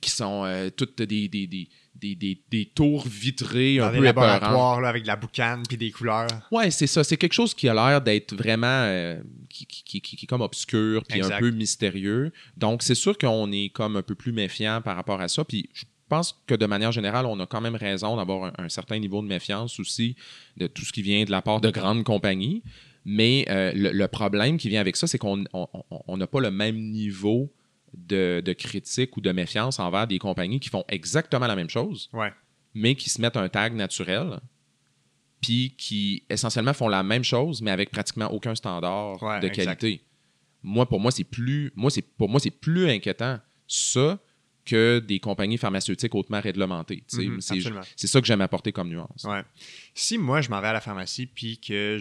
[0.00, 3.96] qui sont euh, toutes des, des, des, des, des- des tours vitrées Dans un peu
[4.04, 6.28] laboratoires là, avec de la boucane puis des couleurs.
[6.50, 7.04] Ouais, c'est ça.
[7.04, 8.66] C'est quelque chose qui a l'air d'être vraiment.
[8.66, 12.32] euh, qui, qui, qui- qui- est comme obscur, puis un peu mystérieux.
[12.56, 15.44] Donc, c'est sûr qu'on est comme un peu plus méfiant par rapport à ça.
[15.44, 18.68] Puis, je pense que de manière générale, on a quand même raison d'avoir un, un
[18.68, 20.16] certain niveau de méfiance aussi
[20.56, 22.62] de tout ce qui vient de la part de grandes compagnies.
[23.04, 26.26] Mais euh, le, le problème qui vient avec ça, c'est qu'on on- on- on n'a
[26.26, 27.50] pas le même niveau
[27.94, 32.08] de, de critique ou de méfiance envers des compagnies qui font exactement la même chose
[32.12, 32.32] Ouais.
[32.74, 34.40] mais qui se mettent un tag naturel,
[35.40, 39.80] puis qui essentiellement font la même chose, mais avec pratiquement aucun standard Ouais, de exact.
[39.80, 40.04] qualité.
[40.62, 44.18] Moi, pour moi, c'est plus, moi, c'est pour moi, c'est plus inquiétant ça
[44.70, 47.02] que des compagnies pharmaceutiques hautement réglementées.
[47.08, 47.24] sais.
[47.24, 49.24] Mhm, c'est, ça que j'aime apporter comme nuance.
[49.24, 49.42] Ouais.
[49.94, 51.98] Si moi, je m'en vais à la pharmacie puis que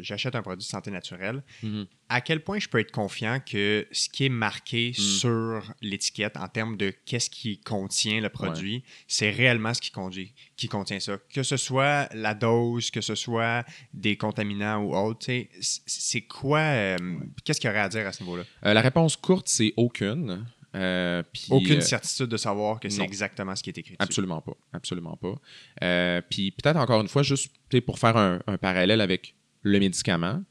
[0.00, 1.86] j'achète un produit de santé naturelle, Mhm.
[2.08, 6.48] à quel point je peux être confiant que ce qui est marqué sur l'étiquette en
[6.48, 11.18] termes de qu'est-ce qui contient le produit, c'est réellement ce qui, conduit, qui contient ça.
[11.32, 15.26] Que ce soit la dose, que ce soit des contaminants ou autre,
[15.60, 16.96] c'est quoi, euh,
[17.44, 18.42] qu'est-ce qu'il y aurait à dire à ce niveau-là?
[18.66, 20.44] Euh, la réponse courte, c'est aucune.
[20.74, 24.02] Euh, puis, Aucune euh, certitude de savoir que c'est exactement ce qui est écrit dessus.
[24.02, 24.52] Absolument pas.
[24.72, 25.34] Absolument pas.
[25.82, 27.52] Euh, puis peut-être encore une fois, juste
[27.86, 30.42] pour faire un, un parallèle avec le médicament.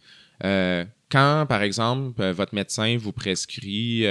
[0.44, 4.06] euh, quand, par exemple, votre médecin vous prescrit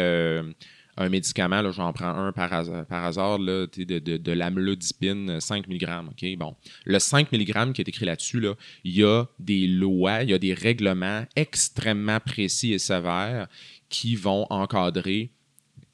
[0.98, 5.40] un médicament, là, j'en prends un par hasard, par hasard là, de, de, de l'amlodipine
[5.40, 6.38] 5 mg.
[6.38, 6.56] Bon.
[6.86, 10.34] Le 5 mg qui est écrit là-dessus, là, il y a des lois, il y
[10.34, 13.46] a des règlements extrêmement précis et sévères
[13.90, 15.30] qui vont encadrer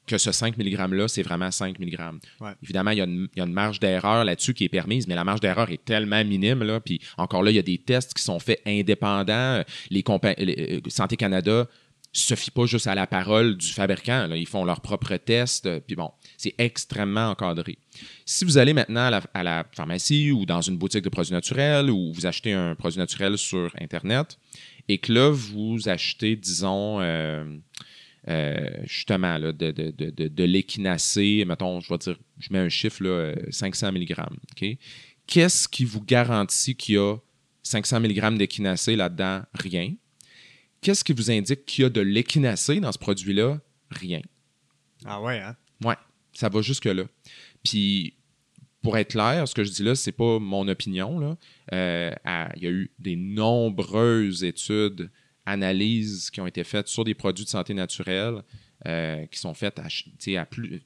[0.05, 1.97] que ce 5 mg-là, c'est vraiment 5 mg.
[2.41, 2.51] Ouais.
[2.61, 5.07] Évidemment, il y, a une, il y a une marge d'erreur là-dessus qui est permise,
[5.07, 6.63] mais la marge d'erreur est tellement minime.
[6.63, 9.63] Là, puis encore là, il y a des tests qui sont faits indépendants.
[9.89, 10.03] Les,
[10.39, 11.67] les- euh, Santé Canada
[12.15, 14.27] se fie pas juste à la parole du fabricant.
[14.27, 14.37] là.
[14.37, 15.65] Ils font leurs propres tests.
[15.65, 17.77] euh, Puis bon, c'est extrêmement encadré.
[18.25, 21.33] Si vous allez maintenant à la, à la pharmacie ou dans une boutique de produits
[21.33, 24.37] naturels ou vous achetez un produit naturel sur Internet
[24.89, 27.45] et que là, vous achetez, disons, euh,
[28.27, 32.69] euh, justement, là, de, de, de, de, l'équinacée, mettons, je vais dire, je mets un
[32.69, 34.15] chiffre, là, euh, 500 mg.
[34.19, 34.77] OK?
[35.27, 37.17] Qu'est-ce qui vous garantit qu'il y a
[37.63, 39.41] 500 mg d'équinacée là-dedans?
[39.53, 39.93] Rien.
[40.81, 43.59] Qu'est-ce qui vous indique qu'il y a de l'équinacée dans ce produit-là?
[43.89, 44.21] Rien.
[45.05, 45.55] Ah ouais, hein?
[45.83, 45.95] Ouais,
[46.33, 47.03] ça va jusque-là.
[47.63, 48.15] Puis,
[48.81, 51.19] pour être clair, ce que je dis là, c'est pas mon opinion.
[51.19, 51.37] Là.
[51.73, 55.09] Euh, à- il y a eu des nombreuses études,
[55.45, 58.41] analyses qui ont été faites sur des produits de santé naturelle,
[58.85, 59.87] euh, qui sont faites à,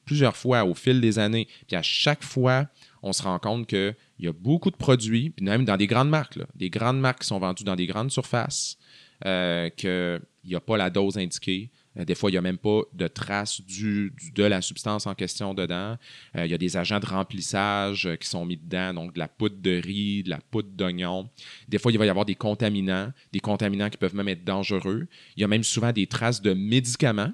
[0.04, 1.48] plusieurs fois au fil des années.
[1.66, 2.68] Puis à chaque fois,
[3.02, 6.38] on se rend compte qu'il y a beaucoup de produits, même dans des grandes marques,
[6.54, 8.78] des grandes marques qui sont vendues dans des grandes surfaces,
[9.26, 11.70] euh, qu'il n'y a pas la dose indiquée.
[11.98, 15.14] Euh, Des fois, il n'y a même pas de traces du, de la substance en
[15.14, 15.96] question dedans.
[16.36, 19.18] Euh, il y a des agents de remplissage euh, qui sont mis dedans, donc de
[19.18, 21.28] la poudre de riz, de la poudre d'oignon.
[21.68, 25.06] Des fois, il va y avoir des contaminants, des contaminants qui peuvent même être dangereux.
[25.36, 27.32] Il y a même souvent des traces de médicaments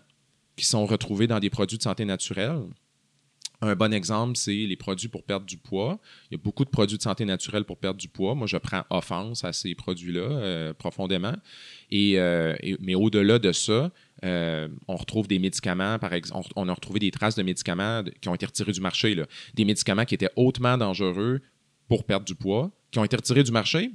[0.57, 2.61] qui sont retrouvés dans des produits de santé naturelle.
[3.61, 5.99] Un bon exemple, c'est les produits pour perdre du poids.
[6.31, 8.35] Il y a beaucoup de produits de santé naturelle pour perdre du poids.
[8.35, 11.35] Moi, je prends offense à ces produits-là profondément.
[11.91, 12.19] Et-
[12.81, 13.91] mais au-delà de ça,
[14.25, 18.03] euh, on retrouve des médicaments, par exemple, on, on a retrouvé des traces de médicaments
[18.21, 19.15] qui ont été retirés du marché.
[19.15, 19.27] là.
[19.55, 21.41] Des médicaments qui étaient hautement dangereux
[21.89, 23.91] pour perdre du poids, qui ont été retirés du marché.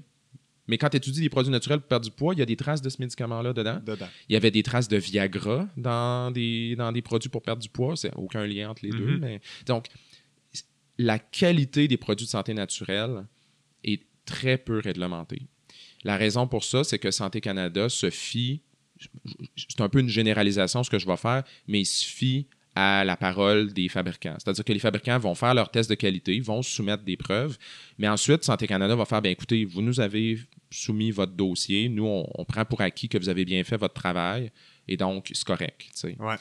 [0.67, 2.55] Mais quand tu étudies les produits naturels pour perdre du poids, il y a des
[2.55, 3.79] traces de ce médicament-là dedans.
[3.83, 4.07] Dedans.
[4.29, 7.69] Il y avait des traces de Viagra dans des, dans des produits pour perdre du
[7.69, 7.95] poids.
[7.95, 9.17] C'est aucun lien entre les deux.
[9.17, 9.19] Mhm.
[9.19, 9.87] Mais, donc,
[10.99, 13.25] la qualité des produits de santé naturelle
[13.83, 15.41] est très peu réglementée.
[16.03, 18.61] La raison pour ça, c'est que Santé Canada se fie,
[19.55, 23.03] c'est un peu une généralisation ce que je vais faire, mais il se fie à
[23.03, 24.35] la parole des fabricants.
[24.37, 27.57] C'est-à-dire que les fabricants vont faire leurs tests de qualité, vont soumettre des preuves,
[27.97, 32.05] mais ensuite, Santé Canada va faire, bien écoutez, vous nous avez soumis votre dossier, nous,
[32.05, 34.51] on, on prend pour acquis que vous avez bien fait votre travail,
[34.87, 35.81] et donc, c'est correct.
[35.81, 36.15] tu sais.
[36.19, 36.35] Ouais.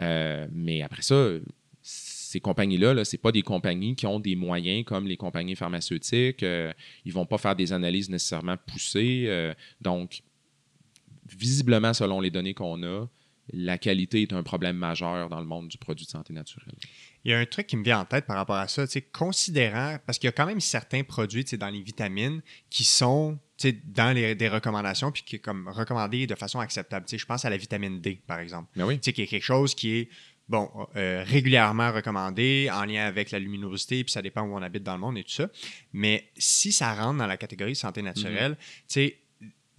[0.00, 1.34] Euh, mais après ça,
[1.82, 6.42] ces compagnies-là, -là, ce pas des compagnies qui ont des moyens comme les compagnies pharmaceutiques.
[6.42, 6.72] Euh,
[7.04, 9.24] ils ne vont pas faire des analyses nécessairement poussées.
[9.26, 10.22] Euh, donc,
[11.28, 13.06] visiblement, selon les données qu'on a,
[13.52, 16.74] la qualité est un problème majeur dans le monde du produit de santé naturelle.
[17.24, 18.92] Il y a un truc qui me vient en tête par rapport à ça, tu
[18.92, 22.40] sais, considérant, parce qu'il y a quand même certains produits tu sais, dans les vitamines
[22.70, 26.60] qui sont tu sais, dans les, des recommandations puis qui est comme recommandés de façon
[26.60, 27.06] acceptable.
[27.06, 28.70] Tu sais, je pense à la vitamine D, par exemple.
[28.76, 28.96] Mais oui.
[28.96, 30.08] Tu sais, qui est quelque chose qui est
[30.48, 34.82] bon, euh, régulièrement recommandé en lien avec la luminosité, puis ça dépend où on habite
[34.82, 35.48] dans le monde et tout ça.
[35.92, 39.21] Mais si ça rentre dans la catégorie santé naturelle, tu sais,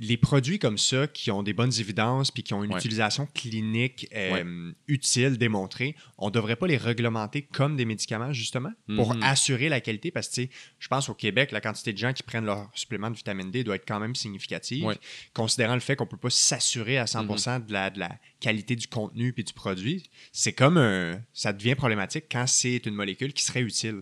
[0.06, 2.78] les produits comme ça qui ont des bonnes évidences puis qui ont une Ouais.
[2.80, 8.72] utilisation clinique euh, utile, démontrée, on ne devrait pas les réglementer comme des médicaments, justement,
[8.96, 9.24] pour Mhm.
[9.24, 10.12] assurer la qualité?
[10.12, 12.70] Parce que, tu sais, je pense au Québec, la quantité de gens qui prennent leur
[12.76, 14.98] supplément de vitamine D doit être quand même significative, Ouais.
[15.34, 18.76] considérant le fait qu'on ne peut pas s'assurer à 100% de, la, de la qualité
[18.76, 20.04] du contenu puis du produit.
[20.32, 21.22] C'est comme un...
[21.34, 24.02] Ça devient problématique quand c'est une molécule qui serait utile.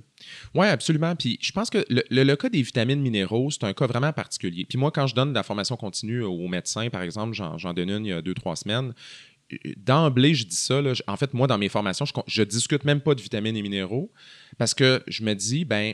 [0.56, 1.16] Oui, absolument.
[1.16, 4.14] Puis je pense que le, le- le cas des vitamines minéraux, c'est un cas vraiment
[4.14, 4.66] particulier.
[4.66, 7.90] Puis moi, quand je donne de la formation continue aux médecins, par exemple, j'en donne
[7.90, 8.94] une il y a deux, trois semaines.
[9.54, 10.82] euh, D'emblée, je dis ça.
[10.82, 13.62] là, en fait, moi, dans mes formations, je, je discute même pas de vitamines et
[13.62, 14.12] minéraux
[14.58, 15.94] parce que je me dis, ben,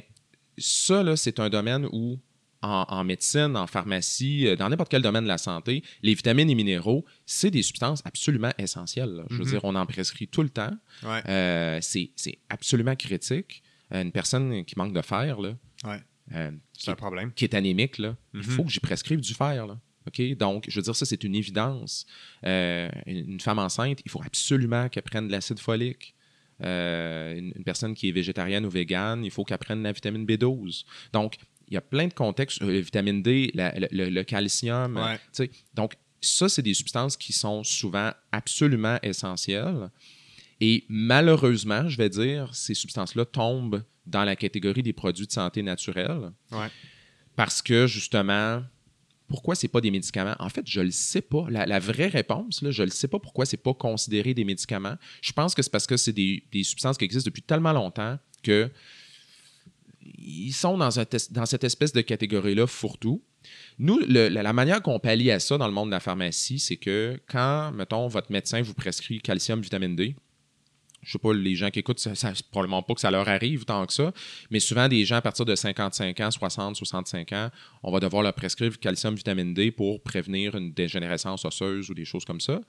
[0.58, 2.20] ça, c'est un domaine où,
[2.64, 6.50] en, en médecine, en pharmacie, euh, dans n'importe quel domaine de la santé, les vitamines
[6.50, 9.12] et minéraux, c'est des substances absolument essentielles.
[9.12, 9.24] là.
[9.30, 9.50] Je veux Mhm.
[9.52, 10.72] dire, on en prescrit tout le temps.
[11.04, 11.22] Ouais.
[11.30, 12.10] Euh, c'est
[12.50, 13.62] absolument critique.
[13.94, 16.02] Euh, une personne qui manque de fer, là, Ouais.
[16.34, 17.32] euh, C'est un problème.
[17.34, 18.44] qui est anémique, là, il Mhm.
[18.44, 19.66] faut que j'y prescrive du fer.
[19.66, 19.80] Là.
[20.08, 20.22] OK?
[20.38, 22.06] Donc, je veux dire, ça, c'est une évidence.
[22.46, 26.16] Euh, une femme enceinte, il faut absolument qu'elle prenne de l'acide folique.
[26.64, 30.26] Euh, une, une personne qui est végétarienne ou végane, il faut qu'elle prenne la vitamine
[30.26, 30.86] B12.
[31.14, 31.36] Donc,
[31.68, 32.62] il y a plein de contextes.
[32.62, 34.98] Euh, vitamine D, la- le, le- le calcium.
[34.98, 35.50] Ouais.
[35.76, 39.90] Donc, ça, c'est des substances qui sont souvent absolument essentielles.
[40.60, 45.62] Et malheureusement, je vais dire, ces substances-là tombent dans la catégorie des produits de santé
[45.62, 46.68] naturels Ouais.
[47.36, 48.64] parce que justement,
[49.28, 50.36] pourquoi c'est pas des médicaments?
[50.40, 51.46] En fait, je le sais pas.
[51.50, 54.96] La, la vraie réponse, là, je le sais pas pourquoi c'est pas considéré des médicaments.
[55.22, 58.18] Je pense que c'est parce que c'est des, des substances qui existent depuis tellement longtemps
[58.42, 58.72] que
[60.20, 63.22] ils sont dans, un dans cette espèce de catégorie-là fourre-tout.
[63.78, 66.60] Nous, le- la, la manière qu'on pallie à ça dans le monde de la pharmacie,
[66.60, 70.16] c'est que quand, mettons, votre médecin vous prescrit calcium, vitamine D,
[71.08, 73.86] je sais pas, les gens qui écoutent, ça, probablement pas que ça leur arrive tant
[73.86, 74.12] que ça,
[74.52, 77.50] mais souvent des gens à partir de 55 ans, 60, 65 ans,
[77.82, 82.04] on va devoir leur prescrire calcium, vitamine D pour prévenir une dégénérescence osseuse ou des
[82.04, 82.60] choses comme ça.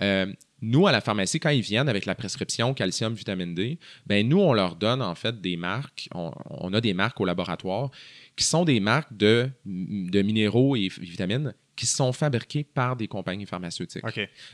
[0.00, 4.26] Euh, nous, à la pharmacie, quand ils viennent avec la prescription calcium, vitamine D, ben
[4.26, 6.08] nous, on leur donne en fait des marques.
[6.14, 7.90] On, on a des marques au laboratoire
[8.36, 13.46] qui sont des marques de, de minéraux et vitamines qui sont fabriquées par des compagnies
[13.46, 14.04] pharmaceutiques.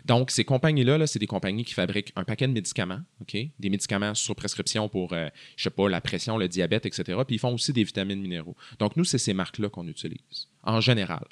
[0.05, 3.01] Donc, ces compagnies-là, là, c'est des compagnies qui fabriquent un paquet de médicaments?
[3.33, 7.19] Des médicaments sur prescription pour, euh, je sais pas, la pression, le diabète, etc.
[7.27, 8.57] Puis ils font aussi des vitamines minéraux.
[8.79, 11.25] Donc, nous, c'est ces marques-là qu'on utilise, en général?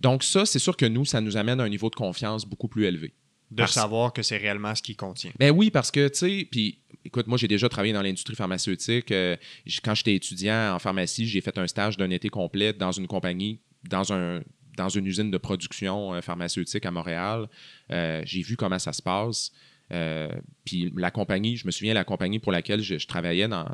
[0.00, 2.68] Donc, ça, c'est sûr que nous, ça nous amène à un niveau de confiance beaucoup
[2.68, 3.12] plus élevé.
[3.50, 5.32] De Parce- savoir que c'est réellement ce qu'il contient.
[5.38, 9.10] Ben oui, parce que, tu sais, puis écoute, moi, j'ai déjà travaillé dans l'industrie pharmaceutique.
[9.10, 9.36] Euh,
[9.82, 13.60] quand j'étais étudiant en pharmacie, j'ai fait un stage d'un été complet dans une compagnie,
[13.88, 14.42] dans un
[14.78, 17.48] dans une usine de production euh, pharmaceutique à Montréal.
[17.90, 19.52] Euh, j'ai vu comment ça se passe.
[19.90, 20.28] Euh,
[20.64, 23.66] puis la compagnie, je me souviens, la compagnie pour laquelle je, travaillais, dans,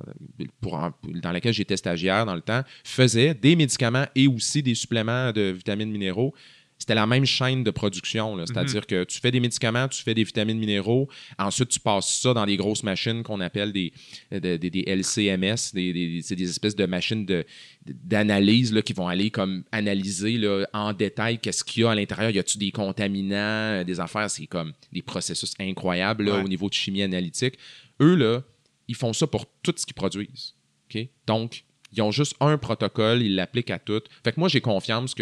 [0.60, 5.50] dans laquelle j'étais stagiaire dans le temps, faisait des médicaments et aussi des suppléments de
[5.50, 6.34] vitamines minéraux.
[6.84, 8.36] C'était la même chaîne de production.
[8.36, 8.44] là.
[8.46, 12.34] C'est-à-dire que tu fais des médicaments, tu fais des vitamines minéraux, ensuite tu passes ça
[12.34, 13.90] dans des grosses machines qu'on appelle des,
[14.30, 15.92] des, des- des LCMS, c'est
[16.36, 17.24] des espèces de machines
[17.86, 22.30] d'analyse qui vont aller comme analyser là, en détail qu'est-ce qu'il y a à l'intérieur.
[22.30, 23.34] Y a-tu des contaminants,
[23.80, 26.42] euh, des affaires, c'est comme des processus incroyables là, Ouais.
[26.44, 27.54] au niveau de chimie analytique.
[28.00, 28.42] Eux, là,
[28.88, 30.54] ils font ça pour tout ce qu'ils produisent.
[31.26, 34.02] Donc, ils ont juste un protocole, ils l'appliquent à tout.
[34.22, 35.14] Fait que moi, j'ai confiance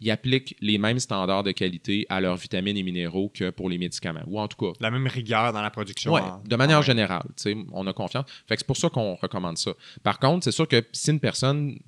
[0.00, 3.78] qu'ils appliquent les mêmes standards de qualité à leurs vitamines et minéraux que pour les
[3.78, 4.22] médicaments.
[4.26, 6.12] Ou en tout cas, La même rigueur dans la production.
[6.14, 7.26] En- de manière en- générale,
[7.72, 8.26] on a confiance.
[8.46, 9.72] Fait que c'est pour ça qu'on recommande ça.
[10.02, 11.78] Par contre, c'est sûr que si une personne,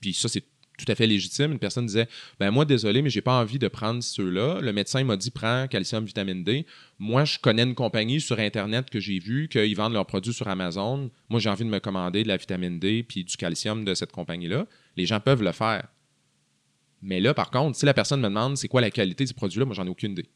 [0.00, 0.44] puis ça c'est
[0.78, 2.08] tout à fait légitime, une personne disait,
[2.40, 4.60] ben moi désolé, mais j'ai pas envie de prendre ceux-là.
[4.60, 6.66] Le médecin m'a dit prends calcium, vitamine D.
[6.98, 10.48] Moi, je connais une compagnie sur internet que j'ai vu qu'ils vendent leurs produits sur
[10.48, 11.10] Amazon.
[11.28, 14.10] Moi, j'ai envie de me commander de la vitamine D puis du calcium de cette
[14.12, 14.66] compagnie-là.
[14.96, 15.86] Les gens peuvent le faire.
[17.02, 19.34] Mais là, par contre, si la personne me demande c'est quoi la qualité de ce
[19.34, 20.26] produit-là, moi, j'en ai aucune idée.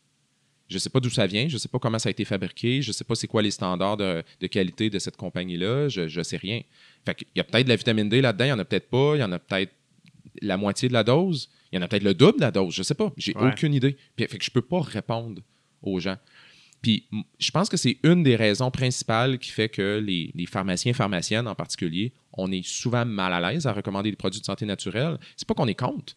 [0.69, 2.25] Je ne sais pas d'où ça vient, je ne sais pas comment ça a été
[2.25, 5.89] fabriqué, je ne sais pas c'est quoi les standards de, de qualité de cette compagnie-là,
[5.89, 6.61] je ne sais rien.
[7.05, 8.91] Fait qu'il y a peut-être de la vitamine D là-dedans, il n'y en a peut-être
[8.91, 9.73] pas, il y en a peut-être
[10.43, 12.75] la moitié de la dose, il y en a peut-être le double de la dose,
[12.75, 13.49] je ne sais pas, j'ai Ouais.
[13.53, 13.97] aucune idée.
[14.17, 15.41] Puis, fait que je ne peux pas répondre
[15.83, 16.17] aux gens.
[16.83, 17.07] Puis
[17.39, 20.95] je pense que c'est une des raisons principales qui fait que les, les pharmaciens et
[20.95, 24.67] pharmaciennes en particulier, on est souvent mal à l'aise à recommander des produits de santé
[24.67, 25.17] naturelle.
[25.37, 26.15] C'est pas qu'on est contre,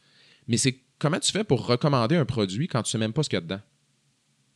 [0.49, 3.29] mais c'est comment tu fais pour recommander un produit quand tu sais même pas ce
[3.29, 3.61] qu'il y a dedans?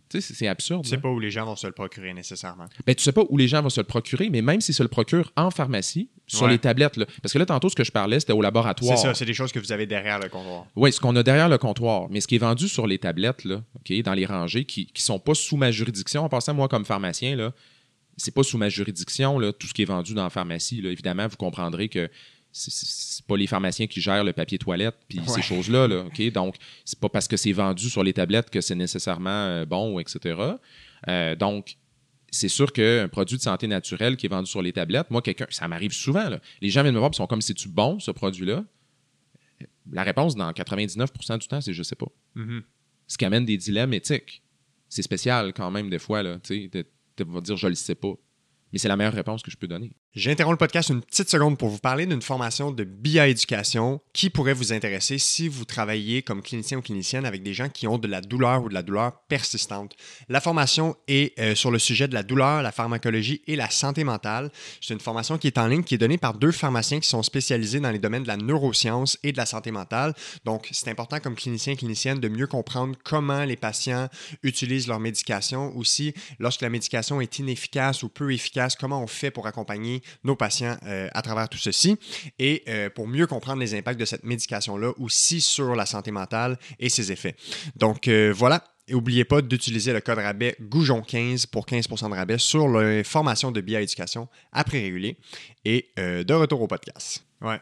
[0.09, 0.83] Tu sais, c'est- absurde.
[0.83, 0.97] Tu là.
[0.97, 2.65] sais pas où les gens vont se le procurer nécessairement.
[2.85, 4.83] Ben, tu sais pas où les gens vont se le procurer, mais même s'ils se
[4.83, 6.51] le procurent en pharmacie, sur Ouais.
[6.51, 6.97] les tablettes.
[6.97, 7.05] Là.
[7.23, 8.95] Parce que là, tantôt, ce que je parlais, c'était au laboratoire.
[8.97, 10.67] C'est ça, c'est des choses que vous avez derrière le comptoir.
[10.75, 12.09] Oui, ce qu'on a derrière le comptoir.
[12.11, 13.63] Mais ce qui est vendu sur les tablettes, là,
[14.03, 17.35] dans les rangées, qui ne sont pas sous ma juridiction, en passant, moi, comme pharmacien,
[17.35, 17.51] là,
[18.15, 20.79] c'est pas sous ma juridiction, là, tout ce qui est vendu dans la pharmacie.
[20.81, 20.91] Là.
[20.91, 22.07] Évidemment, vous comprendrez que
[22.53, 25.27] c'est- pas les pharmaciens qui gèrent le papier toilette puis Ouais.
[25.27, 25.87] ces choses-là.
[25.87, 26.31] Là, OK?
[26.31, 29.99] Donc, c'est pas parce que c'est vendu sur les tablettes que c'est nécessairement euh, bon,
[29.99, 30.39] etc.
[31.09, 31.75] Euh, donc,
[32.31, 35.45] c'est sûr qu'un produit de santé naturelle qui est vendu sur les tablettes, moi, quelqu'un,
[35.49, 36.29] ça m'arrive souvent.
[36.29, 36.39] là.
[36.61, 38.63] Les gens viennent me voir et sont comme c'est-tu bon, ce produit-là?
[39.91, 42.07] La réponse, dans 99% du temps, c'est je sais pas.
[42.35, 42.63] Mhm.
[43.07, 44.41] Ce qui amène des dilemmes éthiques.
[44.89, 48.13] C'est spécial quand même, des fois, là, tu de dire je le sais pas.
[48.71, 49.91] Mais c'est la meilleure réponse que je peux donner.
[50.15, 54.53] J'interromps le podcast une petite seconde pour vous parler d'une formation de bioéducation qui pourrait
[54.53, 58.07] vous intéresser si vous travaillez comme clinicien ou clinicienne avec des gens qui ont de
[58.07, 59.95] la douleur ou de la douleur persistante.
[60.29, 64.03] La formation est euh, sur le sujet de la douleur, la pharmacologie et la santé
[64.03, 64.51] mentale.
[64.81, 67.23] C'est une formation qui est en ligne, qui est donnée par deux pharmaciens qui sont
[67.23, 70.13] spécialisés dans les domaines de la neuroscience et de la santé mentale.
[70.45, 74.09] Donc, c'est important comme clinicien et clinicienne de mieux comprendre comment les patients
[74.43, 75.75] utilisent leur médication.
[75.75, 80.35] Aussi, lorsque la médication est inefficace ou peu efficace, comment on fait pour accompagner nos
[80.35, 81.97] patients euh, à travers tout ceci
[82.39, 86.57] et euh, pour mieux comprendre les impacts de cette médication-là aussi sur la santé mentale
[86.79, 87.35] et ses effets.
[87.75, 92.37] Donc euh, voilà, et n'oubliez pas d'utiliser le code rabais Goujon15 pour 15% de rabais
[92.37, 95.17] sur les formations de bioéducation après régulé.
[95.65, 97.25] Et de retour au podcast.
[97.41, 97.61] Ouais.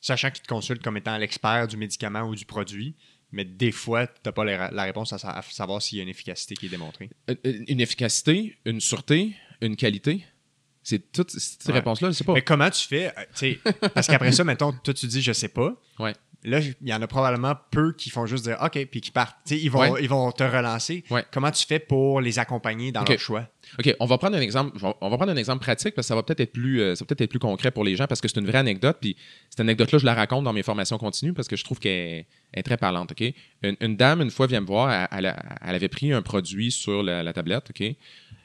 [0.00, 2.96] Sachant qu'il te consulte comme étant l'expert du médicament ou du produit,
[3.34, 6.08] mais des fois, tu n'as pas la, réponse à, à savoir s'il y a une
[6.08, 7.10] efficacité qui est démontrée.
[7.42, 10.24] Une efficacité, une sûreté, une qualité?
[10.84, 12.34] C'est toutes ces réponses-là, je sais pas.
[12.34, 13.12] Mais comment tu fais
[13.42, 13.54] euh,
[13.94, 15.74] Parce qu'après ça, mettons, toi, tu dis je sais pas.
[15.98, 16.12] Ouais.
[16.46, 19.50] Là, il y en a probablement peu qui font juste dire OK, puis qui partent.
[19.50, 21.02] ils vont, ils vont te relancer.
[21.32, 23.48] Comment tu fais pour les accompagner dans leur choix?
[23.78, 24.78] OK, on va prendre un exemple.
[25.00, 27.22] On va prendre un exemple pratique parce que ça va peut-être être plus, euh, peut-être
[27.22, 28.98] être plus concret pour les gens parce que c'est une vraie anecdote.
[29.00, 29.16] Puis
[29.48, 32.62] cette anecdote-là, je la raconte dans mes formations continues parce que je trouve qu'elle est
[32.62, 33.12] très parlante.
[33.12, 33.32] OK,
[33.62, 37.32] une, dame une fois vient me voir, elle, avait pris un produit sur la, la
[37.32, 37.70] tablette.
[37.70, 37.96] OK,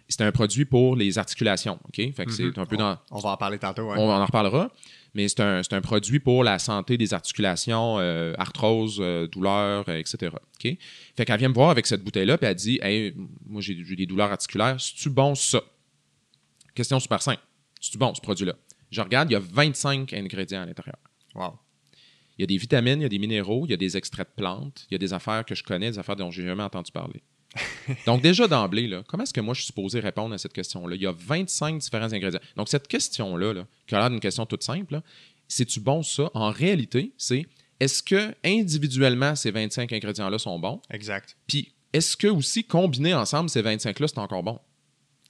[0.09, 1.79] c'est un produit pour les articulations.
[1.85, 2.13] OK?
[2.13, 2.53] Fait que c'est mhm.
[2.57, 2.97] un peu dans.
[3.11, 3.89] On va en parler tantôt.
[3.91, 4.71] On en reparlera.
[5.13, 9.97] Mais c'est un, un, produit pour la santé des articulations, euh, arthrose, euh, douleur, euh,
[9.97, 10.35] etc.
[10.35, 10.77] OK?
[11.15, 13.15] Fait qu'elle vient me voir avec cette bouteille-là, puis elle dit Hey,
[13.47, 14.79] moi, j'ai des douleurs articulaires.
[14.79, 15.61] C'est-tu bon ça?
[16.75, 17.41] Question super simple.
[17.79, 18.53] C'est-tu bon ce produit-là?
[18.91, 20.97] Je regarde, il y a 25 ingrédients à l'intérieur.
[21.35, 21.59] Wow.
[22.37, 24.29] Il y a des vitamines, il y a des minéraux, il y a des extraits
[24.29, 26.63] de plantes, il y a des affaires que je connais, des affaires dont j'ai jamais
[26.63, 27.21] entendu parler.
[28.05, 30.95] Donc, déjà d'emblée, comment est-ce que moi je suis supposé répondre à cette question-là?
[30.95, 32.39] Il y a 25 différents ingrédients.
[32.55, 35.01] Donc, cette question-là, qui a l'air d'une question toute simple,
[35.47, 36.29] c'est-tu bon ça?
[36.33, 37.45] En réalité, c'est
[37.79, 40.81] est-ce que individuellement ces 25 ingrédients-là sont bons?
[40.91, 41.37] Exact.
[41.47, 44.59] Puis, est-ce que aussi combinés ensemble, ces 25-là, c'est encore bon?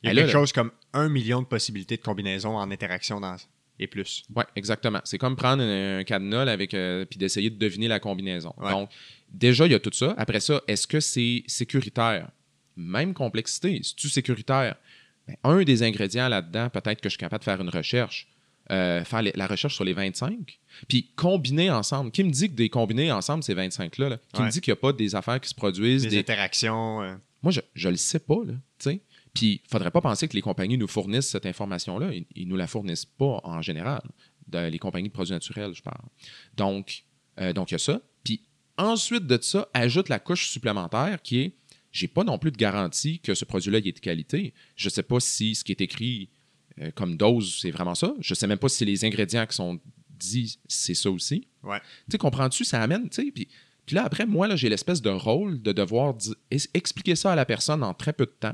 [0.04, 3.36] Il y a quelque chose comme un million de possibilités de combinaison en interaction dans,
[3.80, 4.24] et plus.
[4.36, 5.00] Oui, exactement.
[5.04, 8.54] C'est comme prendre un, cadenas avec euh, puis d'essayer de deviner la combinaison.
[8.62, 8.90] Donc,
[9.32, 10.14] déjà, il y a tout ça.
[10.18, 12.30] Après ça, est-ce que c'est sécuritaire?
[12.76, 13.82] Même complexité.
[13.84, 14.76] Si tu sécuritaire,
[15.28, 18.28] ben, un des ingrédients là-dedans, peut-être que je suis capable de faire une recherche.
[18.72, 22.12] Euh, faire la recherche sur les 25, puis combiner ensemble.
[22.12, 24.20] Qui me dit que des combinés ensemble, ces 25-là?
[24.32, 26.04] Qui me dit qu'il n'y a pas des affaires qui se produisent?
[26.04, 27.02] Des, interactions.
[27.02, 27.16] Euh.
[27.42, 28.38] Moi, je ne le sais pas.
[28.46, 28.54] Là.
[29.34, 32.12] Puis, il ne faudrait pas penser que les compagnies nous fournissent cette information-là.
[32.14, 34.04] Ils ne nous la fournissent pas en général.
[34.52, 36.06] les compagnies de produits naturels, je parle.
[36.56, 37.06] Donc,
[37.40, 38.00] euh, donc il y a ça.
[38.80, 41.56] Ensuite de ça, ajoute la couche supplémentaire qui est
[41.92, 44.54] j'ai pas non plus de garantie que ce produit-là est de qualité.
[44.76, 46.30] Je ne sais pas si ce qui est écrit
[46.80, 48.14] euh, comme dose, c'est vraiment ça.
[48.20, 51.48] Je ne sais même pas si les ingrédients qui sont dits, c'est ça aussi.
[51.64, 51.82] Ouais.
[52.10, 52.64] Tu comprends-tu?
[52.64, 53.48] Ça amène, tu sais, puis
[53.86, 56.14] puis là, après, moi, j'ai l'espèce de rôle de devoir
[56.76, 58.54] expliquer ça à la personne en très peu de temps,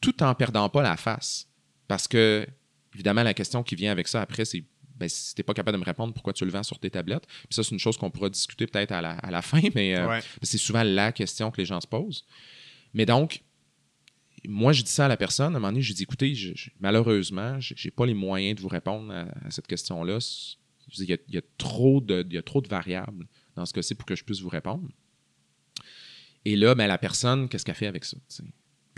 [0.00, 1.46] tout en perdant pas la face.
[1.86, 2.44] Parce que,
[2.92, 4.64] évidemment, la question qui vient avec ça après, c'est
[4.98, 6.90] ben, si tu n'es pas capable de me répondre, pourquoi tu le vends sur tes
[6.90, 7.26] tablettes?
[7.26, 10.58] Puis ça, c'est une chose qu'on pourra discuter peut-être à la, fin, mais euh, c'est
[10.58, 12.24] souvent la question que les gens se posent.
[12.94, 13.42] Mais donc,
[14.46, 15.54] moi, je dis ça à la personne.
[15.54, 16.34] À un moment donné, je dis écoutez,
[16.80, 20.18] malheureusement, je n'ai pas les moyens de vous répondre à, cette question-là.
[20.98, 24.06] Il y, a, trop de, il y a trop de variables dans ce cas-ci pour
[24.06, 24.88] que je puisse vous répondre.
[26.44, 28.16] Et là, ben, la personne, qu'est-ce qu'elle fait avec ça?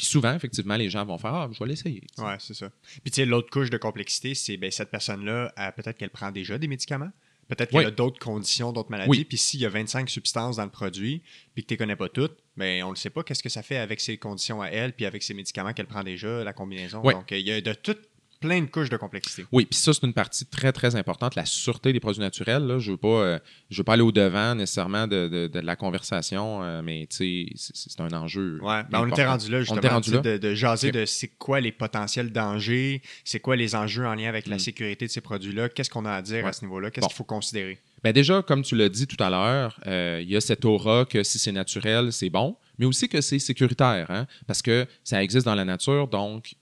[0.01, 2.03] Puis souvent, effectivement, les gens vont faire Ah, je vais l'essayer.
[2.17, 2.71] Oui, c'est ça.
[3.03, 6.57] Puis tu sais, l'autre couche de complexité, c'est ben, cette personne-là, peut-être qu'elle prend déjà
[6.57, 7.11] des médicaments.
[7.49, 9.27] Peut-être qu'elle a d'autres conditions, d'autres maladies.
[9.27, 11.21] Puis s'il y a 25 substances dans le produit,
[11.53, 13.63] puis que tu ne connais pas toutes, ben, on ne sait pas qu'est-ce que ça
[13.63, 17.03] fait avec ses conditions à elle, puis avec ses médicaments qu'elle prend déjà, la combinaison.
[17.03, 18.09] Donc, il y a de toutes
[18.41, 19.45] plein de couches de complexité.
[19.53, 22.67] Oui, puis ça, c'est une partie très, très importante, la sûreté des produits naturels.
[22.67, 22.79] Là.
[22.79, 23.39] Je ne veux, pas, euh,
[23.71, 28.59] veux pas aller au-devant nécessairement de, de, la conversation, euh, mais c'est un enjeu.
[28.63, 30.19] Oui, ben on était rendu là, justement, rendu là.
[30.21, 34.29] De, de, jaser de c'est quoi les potentiels dangers, c'est quoi les enjeux en lien
[34.29, 34.61] avec la mm.
[34.61, 37.25] sécurité de ces produits-là, qu'est-ce qu'on a à dire à ce niveau-là, qu'est-ce qu'il faut
[37.25, 37.79] considérer?
[38.03, 41.05] Ben déjà, comme tu l'as dit tout à l'heure, euh, il y a cette aura
[41.05, 45.23] que si c'est naturel, c'est bon, mais aussi que c'est sécuritaire, hein, parce que ça
[45.23, 46.55] existe dans la nature, donc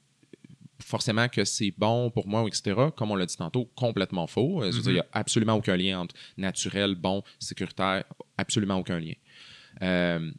[0.88, 2.74] forcément que c'est bon pour moi, etc.
[2.96, 4.62] Comme on l'a dit tantôt, complètement faux.
[4.62, 5.06] Euh, il n'y a mm-hmm.
[5.12, 8.04] absolument aucun lien entre naturel, bon, sécuritaire,
[8.36, 9.14] absolument aucun lien.
[9.82, 10.30] Euh,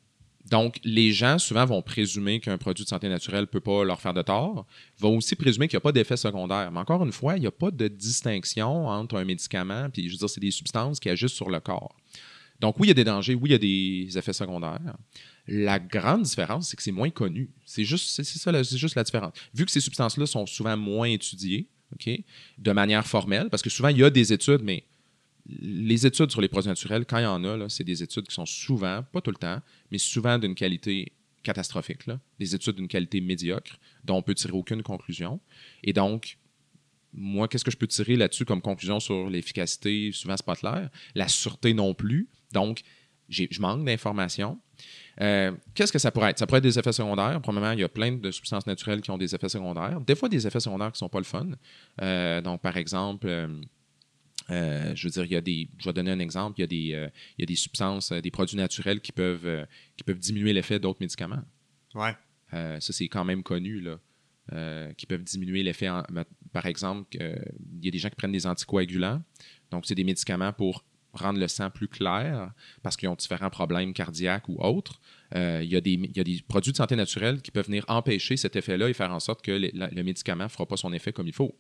[0.49, 4.01] donc, les gens, souvent, vont présumer qu'un produit de santé naturelle ne peut pas leur
[4.01, 4.65] faire de tort,
[4.97, 6.71] vont aussi présumer qu'il n'y a pas d'effet secondaire.
[6.71, 10.13] Mais encore une fois, il n'y a pas de distinction entre un médicament, puis je
[10.13, 11.95] veux dire, c'est des substances qui agissent sur le corps.
[12.59, 13.57] Donc, oui, il y a des dangers, oui, il y a
[14.09, 14.97] des effets secondaires.
[15.51, 17.49] La grande différence, c'est que c'est moins connu.
[17.65, 19.33] C'est juste, c'est, ça, c'est juste la différence.
[19.53, 22.07] Vu que ces substances-là sont souvent moins étudiées, OK?
[22.59, 24.85] De manière formelle, parce que souvent, il y a des études, mais
[25.47, 28.35] les études sur les produits naturels, quand il y en a, c'est des études qui
[28.35, 29.59] sont souvent, pas tout le temps,
[29.91, 32.03] mais souvent d'une qualité catastrophique,
[32.37, 35.39] des études d'une qualité médiocre, dont on peut tirer aucune conclusion.
[35.83, 36.37] Et donc,
[37.11, 40.11] moi, qu'est-ce que je peux tirer là-dessus comme conclusion sur l'efficacité?
[40.11, 40.89] Souvent, c'est pas clair.
[41.15, 42.29] La sûreté non plus.
[42.51, 42.81] Donc,
[43.29, 44.59] je manque d'informations.
[45.21, 46.39] Euh, qu'est-ce que ça pourrait être?
[46.39, 47.41] Ça pourrait être des effets secondaires.
[47.41, 49.99] Premièrement, il y a plein de substances naturelles qui ont des effets secondaires.
[50.01, 51.47] Des fois, des effets secondaires qui ne sont pas le fun.
[52.01, 55.69] Euh, donc, par exemple, euh, je veux dire, il y a des.
[55.77, 56.59] Je vais donner un exemple.
[56.59, 59.65] Il y a des, il y a des substances, des produits naturels qui peuvent,
[59.97, 61.43] qui peuvent diminuer l'effet d'autres médicaments.
[61.95, 62.15] Ouais.
[62.51, 64.93] ça, c'est quand même connu, là.
[64.93, 65.89] qui peuvent diminuer l'effet.
[66.53, 69.21] Par exemple, il y a des gens qui prennent des anticoagulants.
[69.69, 72.51] Donc, c'est des médicaments pour rendre le sang plus clair
[72.83, 74.99] parce qu'ils ont différents problèmes cardiaques ou autres.
[75.35, 77.65] Euh, il, y a des, il, y a des, produits de santé naturelle qui peuvent
[77.65, 80.93] venir empêcher cet effet-là et faire en sorte que le, médicament ne fera pas son
[80.93, 81.55] effet comme il faut.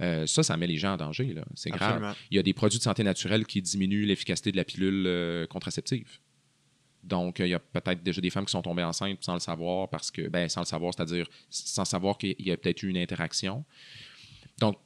[0.00, 1.34] Euh, ça, ça met les gens en danger.
[1.54, 2.16] C'est grave.
[2.30, 5.46] Il y a des produits de santé naturelle qui diminuent l'efficacité de la pilule euh,
[5.46, 6.18] contraceptive.
[7.04, 9.90] Donc, il y a peut-être déjà des femmes qui sont tombées enceintes sans le savoir
[9.90, 12.96] parce que, ben, sans le savoir, c'est-à-dire sans savoir qu'il y a peut-être eu une
[12.96, 13.64] interaction.
[14.58, 14.78] Donc,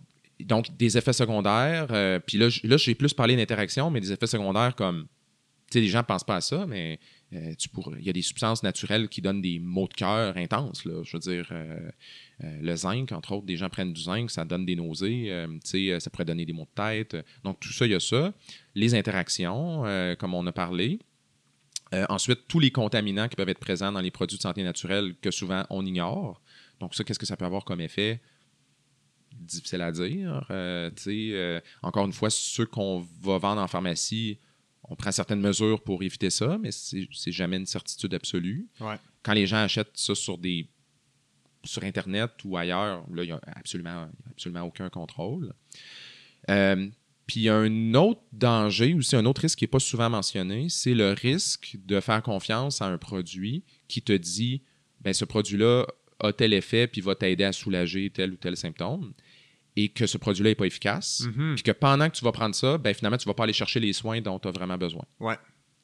[0.45, 1.89] donc, des effets secondaires.
[1.91, 5.07] Euh, puis là, j'ai plus parlé d'interaction, mais des effets secondaires comme.
[5.71, 6.99] Tu sais, les gens ne pensent pas à ça, mais
[7.35, 7.53] euh,
[7.99, 10.87] il y a des substances naturelles qui donnent des maux de cœur intenses.
[10.87, 11.03] Là.
[11.05, 11.91] Je veux dire, euh,
[12.41, 15.31] le zinc, entre autres, des gens prennent du zinc, ça donne des nausées,
[15.63, 17.19] tu sais, ça pourrait donner des maux de tête.
[17.45, 18.33] Donc, tout ça, il y a ça.
[18.75, 19.83] Les interactions,
[20.19, 21.01] comme on a parlé.
[22.09, 25.31] ensuite, tous les contaminants qui peuvent être présents dans les produits de santé naturelle que
[25.31, 26.41] souvent on ignore.
[26.81, 28.23] Donc, ça, qu'est-ce que ça peut avoir comme effet?
[29.49, 30.47] Difficile à dire.
[30.51, 34.39] Euh, euh, encore une fois, ceux qu'on va vendre en pharmacie,
[34.85, 38.69] on prend certaines mesures pour éviter ça, mais c'est jamais une certitude absolue.
[39.23, 40.69] Quand les gens achètent ça sur des
[41.65, 45.53] sur Internet ou ailleurs, là, il n'y a absolument, absolument aucun contrôle.
[46.51, 46.89] Euh,
[47.27, 50.09] puis il y a un autre danger, aussi un autre risque qui n'est pas souvent
[50.09, 54.63] mentionné, c'est le risque de faire confiance à un produit qui te dit
[55.01, 55.87] ben, ce produit-là
[56.21, 59.13] a tel effet puis va t'aider à soulager tel ou tel symptôme
[59.79, 61.55] et que ce produit-là n'est pas efficace, mhm.
[61.55, 63.53] puis que pendant que tu vas prendre ça, ben, finalement, tu ne vas pas aller
[63.53, 65.05] chercher les soins dont tu as vraiment besoin.
[65.21, 65.37] Ouais,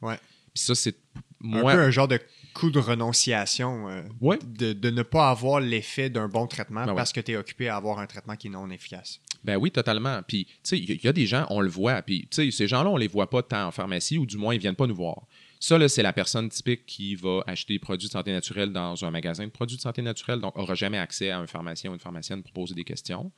[0.02, 0.18] ouais.
[0.52, 0.96] Puis ça, c'est
[1.38, 1.72] moi...
[1.72, 2.18] Un peu un genre de
[2.54, 4.02] coup de renonciation, euh,
[4.46, 7.76] de, ne pas avoir l'effet d'un bon traitement ben parce que tu es occupé à
[7.76, 9.20] avoir un traitement qui est non efficace.
[9.44, 10.20] Ben oui, totalement.
[10.26, 12.66] Puis, tu sais, il y, a des gens, on le voit, puis, tu sais, ces
[12.66, 14.96] gens-là, on les voit pas tant en pharmacie, ou du moins, ils viennent pas nous
[14.96, 15.22] voir.
[15.66, 19.10] Ça, c'est la personne typique qui va acheter des produits de santé naturelle dans un
[19.10, 22.00] magasin de produits de santé naturelle, donc n'aura jamais accès à un pharmacien ou une
[22.00, 23.32] pharmacienne pour poser des questions.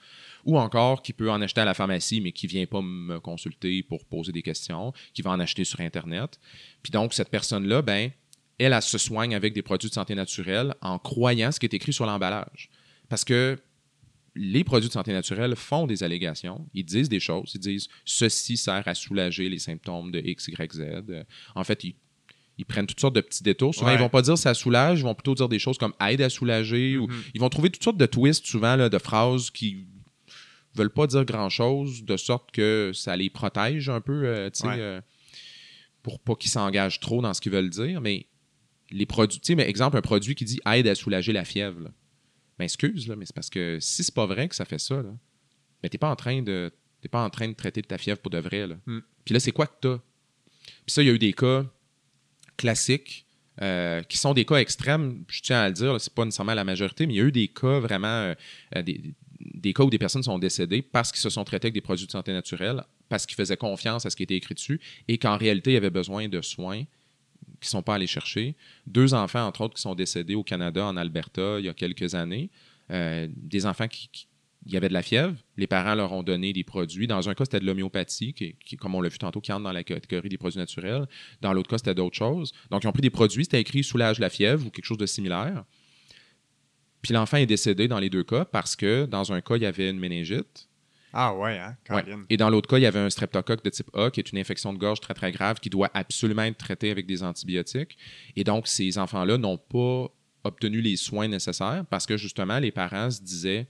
[0.44, 3.20] Ou encore qui peut en acheter à la pharmacie, mais qui ne vient pas me
[3.20, 6.40] consulter pour poser des questions, qui va en acheter sur Internet.
[6.82, 8.10] Puis donc, cette personne-là, ben,
[8.58, 11.74] elle, elle se soigne avec des produits de santé naturelle en croyant ce qui est
[11.74, 12.70] écrit sur l'emballage.
[13.08, 13.56] Parce que
[14.34, 18.56] les produits de santé naturelle font des allégations, ils disent des choses, ils disent ceci
[18.56, 20.82] sert à soulager les symptômes de X, Y, Z.
[21.54, 21.94] En fait, ils
[22.59, 23.74] ils prennent toutes sortes de petits détours.
[23.74, 26.22] Souvent, ils vont pas dire ça soulage, ils vont plutôt dire des choses comme aide
[26.22, 26.96] à soulager.
[26.96, 27.22] ou mhm.
[27.34, 29.86] Ils vont trouver toutes sortes de twists, souvent, de phrases qui
[30.74, 34.68] veulent pas dire grand-chose, de sorte que ça les protège un peu, euh, tu sais,
[34.68, 35.00] euh,
[36.02, 38.00] pour pas qu'ils s'engagent trop dans ce qu'ils veulent dire.
[38.00, 38.26] Mais
[38.90, 41.80] les produits, tu sais, mais exemple, un produit qui dit aide à soulager la fièvre.
[41.80, 41.90] Là.
[42.59, 44.96] Ben, excuse, là, mais c'est parce que si c'est pas vrai que ça fait ça,
[44.96, 45.14] là,
[45.82, 46.72] ben, t'es pas en train de.
[47.11, 48.66] pas en train de traiter de ta fièvre pour de vrai.
[48.66, 48.76] Là.
[48.86, 49.00] Hmm.
[49.24, 49.98] Puis là, c'est quoi que t'as?
[50.84, 51.64] Puis ça, il y a eu des cas
[52.57, 53.26] classiques,
[53.62, 56.64] euh, qui sont des cas extrêmes, je tiens à le dire, c'est pas nécessairement la
[56.64, 58.34] majorité, mais il y a eu des cas vraiment, euh,
[58.76, 61.80] euh, des, cas où des personnes sont décédées parce qu'ils se sont traités avec des
[61.80, 64.78] produits de santé naturelle, parce qu'ils faisaient confiance à ce qui était écrit dessus,
[65.09, 66.84] et qu'en réalité, ils avaient besoin de soins
[67.61, 68.57] qui ne sont pas allés chercher.
[68.86, 72.14] Deux enfants, entre autres, qui sont décédés au Canada, en Alberta, il y a quelques
[72.14, 72.50] années.
[72.90, 74.28] des enfants qui,
[74.66, 75.34] il y avait de la fièvre.
[75.56, 77.06] Les parents leur ont donné des produits.
[77.06, 79.72] Dans un cas, c'était de l'homéopathie, qui, comme on l'a vu tantôt, qui entre dans
[79.72, 81.06] la catégorie des produits naturels.
[81.40, 82.52] Dans l'autre cas, c'était d'autres choses.
[82.70, 85.06] Donc, ils ont pris des produits, c'était écrit soulage la fièvre ou quelque chose de
[85.06, 85.64] similaire.
[87.00, 89.66] Puis l'enfant est décédé dans les deux cas parce que dans un cas, il y
[89.66, 90.68] avait une méningite.
[91.12, 91.76] Ah ouais, hein,
[92.28, 94.38] Et dans l'autre cas, il y avait un streptocoque de type A, qui est une
[94.38, 97.96] infection de gorge très, très grave, qui doit absolument être traitée avec des antibiotiques.
[98.34, 100.08] Et donc, ces enfants-là n'ont pas
[100.42, 103.68] obtenu les soins nécessaires parce que justement, les parents se disaient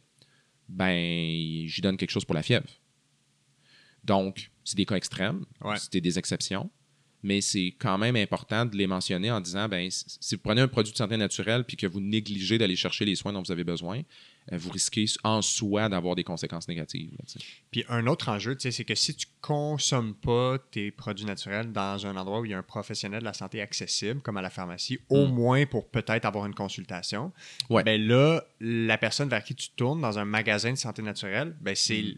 [0.69, 2.69] ben, j'y donne quelque chose pour la fièvre.
[4.05, 5.45] Donc, c'est des cas extrêmes,
[5.77, 6.71] c'était des exceptions,
[7.23, 10.69] mais c'est quand même important de les mentionner en disant ben, si vous prenez un
[10.69, 13.65] produit de santé naturelle puis que vous négligez d'aller chercher les soins dont vous avez
[13.65, 14.03] besoin,
[14.53, 17.11] vous risquez en soi d'avoir des conséquences négatives.
[17.71, 22.17] puis un autre enjeu, c'est que si tu consommes pas tes produits naturels dans un
[22.17, 24.99] endroit où il y a un professionnel de la santé accessible, comme à la pharmacie,
[25.09, 25.33] au mm.
[25.33, 27.33] moins pour peut-être avoir une consultation,
[27.71, 31.75] ben là, la personne vers qui tu tournes dans un magasin de santé naturelle, ben
[31.75, 32.15] c'est mm.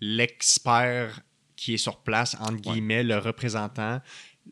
[0.00, 1.20] l'expert
[1.56, 4.00] qui est sur place, entre guillemets, le représentant,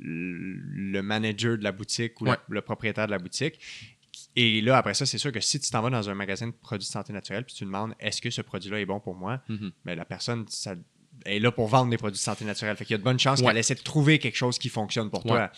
[0.01, 3.61] le manager de la boutique ou le propriétaire de la boutique.
[4.37, 6.53] Et là, après ça, c'est sûr que si tu t'en vas dans un magasin de
[6.53, 9.41] produits de santé naturelle puis tu demandes est-ce que ce produit-là est bon pour moi,
[9.49, 9.72] mm-hmm.
[9.85, 10.74] ben, la personne ça,
[11.24, 12.76] est là pour vendre des produits de santé naturelle.
[12.76, 15.11] Fait qu'il y a de bonnes chances qu'elle essaie de trouver quelque chose qui fonctionne
[15.11, 15.51] pour toi.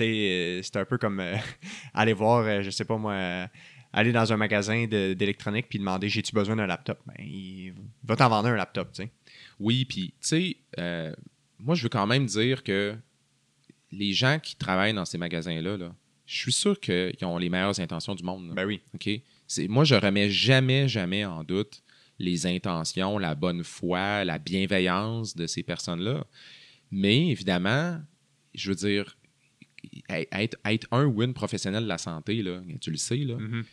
[0.00, 1.36] Euh, c'est un peu comme euh,
[1.94, 3.48] aller voir, euh, je sais pas moi,
[3.92, 7.00] aller dans un magasin d'électronique puis demander j'ai-tu besoin d'un laptop?
[7.06, 7.74] Ben, il
[8.04, 9.10] va t'en vendre un laptop, tu sais.
[9.58, 11.14] Oui, puis tu sais,
[11.58, 12.96] moi je veux quand même dire que
[13.92, 15.92] les gens qui travaillent dans ces magasins-là, là,
[16.30, 18.52] je suis sûr qu'ils ont les meilleures intentions du monde.
[18.54, 18.80] Ben oui.
[18.94, 19.10] OK?
[19.68, 21.82] Moi, je remets jamais, jamais en doute
[22.20, 26.24] les intentions, la bonne foi, la bienveillance de ces personnes-là.
[26.92, 28.00] Mais évidemment,
[28.54, 29.18] je veux dire,
[30.08, 33.64] être, être un win professionnel de la santé, là, tu le sais, là, mm-hmm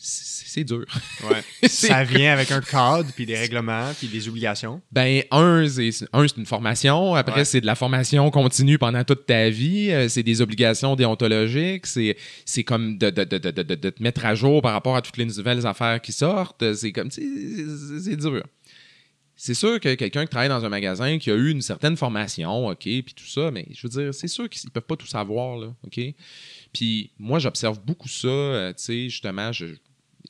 [0.00, 0.84] c'est dur.
[1.68, 4.80] ça vient avec un cadre, puis des règlements, puis des obligations.
[4.92, 7.14] Ben, un, c'est une formation.
[7.14, 9.90] Après, c'est de la formation continue pendant toute ta vie.
[9.90, 11.86] Euh, c'est des obligations déontologiques.
[11.86, 15.24] C'est comme de, de, de, de, te mettre à jour par rapport à toutes les
[15.24, 16.74] nouvelles affaires qui sortent.
[16.74, 18.44] C'est comme, c'est dur.
[19.40, 22.66] C'est sûr que quelqu'un qui travaille dans un magasin qui a eu une certaine formation,
[22.66, 25.56] OK, puis tout ça, mais je veux dire, c'est sûr qu'ils peuvent pas tout savoir,
[25.56, 26.00] là, OK?
[26.72, 29.66] Puis moi, j'observe beaucoup ça, euh, tu sais, justement, je,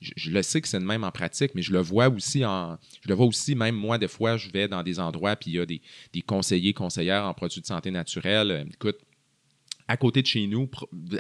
[0.01, 2.79] je, le sais que c'est le même en pratique, mais je le vois aussi en.
[3.03, 5.57] Je le vois aussi, même moi, des fois, je vais dans des endroits, puis il
[5.57, 5.81] y a des,
[6.13, 8.51] des conseillers, conseillères en produits de santé naturelle.
[8.51, 8.99] Euh, écoute,
[9.89, 10.69] à côté de chez nous,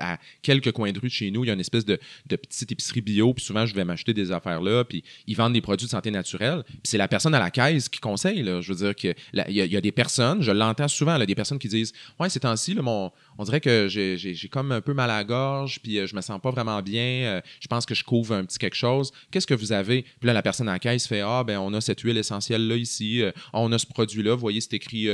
[0.01, 1.99] à quelques coins de rue de chez nous, il y a une espèce de,
[2.29, 5.61] petite épicerie bio, puis souvent je vais m'acheter des affaires là, puis ils vendent des
[5.61, 8.45] produits de santé naturelle, puis c'est la personne à la caisse qui conseille.
[8.45, 11.59] Je veux dire qu'il y, y, a des personnes, je l'entends souvent, là, des personnes
[11.59, 12.77] qui disent Ouais, ces temps-ci,
[13.39, 16.21] on dirait que j'ai comme un peu mal à la gorge, puis euh, je me
[16.21, 19.12] sens pas vraiment bien, euh, je pense que je couvre un petit quelque chose.
[19.31, 21.73] Qu'est-ce que vous avez Puis là, la personne à la caisse fait Ah, ben on
[21.75, 25.09] a cette huile essentielle là ici, euh, on a ce produit-là, vous voyez, c'est écrit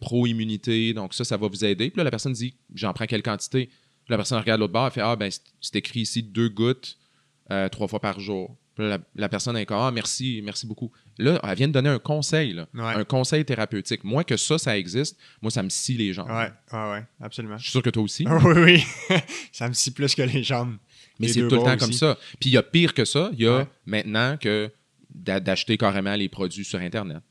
[0.00, 1.90] pro-immunité, donc ça, ça va vous aider.
[1.90, 2.54] Puis là, la personne dit
[2.86, 3.68] j'en prends quelle quantité?
[4.08, 5.30] La personne regarde l'autre bord, elle fait Ah, ben,
[5.60, 6.96] c'est écrit ici deux gouttes
[7.50, 8.56] euh, trois fois par jour.
[8.78, 10.92] La, la, personne est comme Ah, merci, merci beaucoup.
[11.18, 14.04] Là, elle vient de donner un conseil, un conseil thérapeutique.
[14.04, 16.28] Moi, que ça, ça existe, moi, ça me scie les jambes.
[16.28, 17.56] Ouais, ouais, ouais, absolument.
[17.56, 18.26] Je suis sûr que toi aussi.
[18.28, 19.16] oui, oui.
[19.52, 20.76] ça me scie plus que les jambes.
[21.18, 22.18] Mais c'est tout le temps comme ça.
[22.38, 23.30] Puis il y a pire que ça.
[23.32, 24.70] Il y a maintenant que
[25.16, 27.22] d'acheter carrément les produits sur Internet.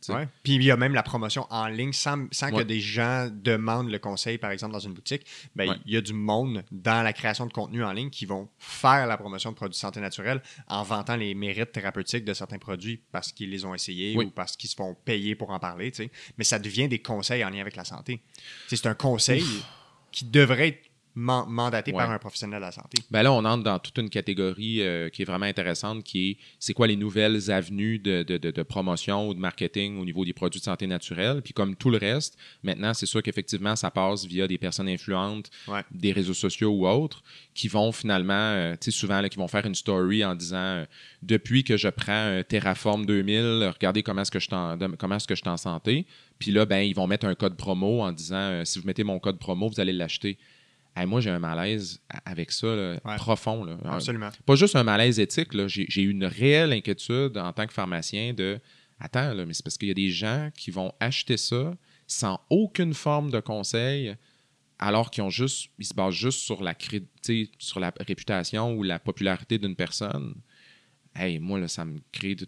[0.43, 3.99] Puis il y a même la promotion en ligne sans, que des gens demandent le
[3.99, 5.25] conseil, par exemple, dans une boutique.
[5.55, 8.49] Ben, Il y a du monde dans la création de contenu en ligne qui vont
[8.57, 13.01] faire la promotion de produits santé naturelle en vantant les mérites thérapeutiques de certains produits
[13.11, 15.91] parce qu'ils les ont essayés ou parce qu'ils se font payer pour en parler.
[16.37, 18.21] Mais ça devient des conseils en lien avec la santé.
[18.67, 19.43] C'est un conseil
[20.11, 22.97] qui devrait être mandaté par un professionnel de la santé.
[23.09, 26.37] Ben là, on entre dans toute une catégorie euh, qui est vraiment intéressante, qui est
[26.59, 30.33] c'est quoi les nouvelles avenues de, de, de, promotion ou de marketing au niveau des
[30.33, 31.41] produits de santé naturelle?
[31.41, 35.49] Puis comme tout le reste, maintenant, c'est sûr qu'effectivement, ça passe via des personnes influentes,
[35.91, 39.47] des réseaux sociaux ou autres, qui vont finalement, euh, tu sais, souvent, là, qui vont
[39.47, 40.85] faire une story en disant euh,
[41.23, 44.49] depuis que je prends Terraform 2000, regardez comment est-ce que je
[44.97, 46.05] comment est-ce que je suis en santé.
[46.39, 49.19] Puis là, ben, ils vont mettre un code promo en disant si vous mettez mon
[49.19, 50.37] code promo, vous allez l'acheter
[51.05, 53.65] moi, j'ai un malaise avec ça, profond.
[53.65, 53.77] Là.
[53.85, 54.29] Absolument.
[54.45, 55.49] Pas juste un malaise éthique.
[55.67, 58.59] J'ai eu une réelle inquiétude en tant que pharmacien de
[58.99, 61.75] Attends, là, mais c'est parce qu'il y a des gens qui vont acheter ça
[62.07, 64.15] sans aucune forme de conseil,
[64.79, 66.75] alors qu'ils ont juste, ils se basent juste sur la,
[67.59, 70.35] sur la réputation ou la popularité d'une personne.
[71.13, 72.47] Hey, moi, là, ça me crée de,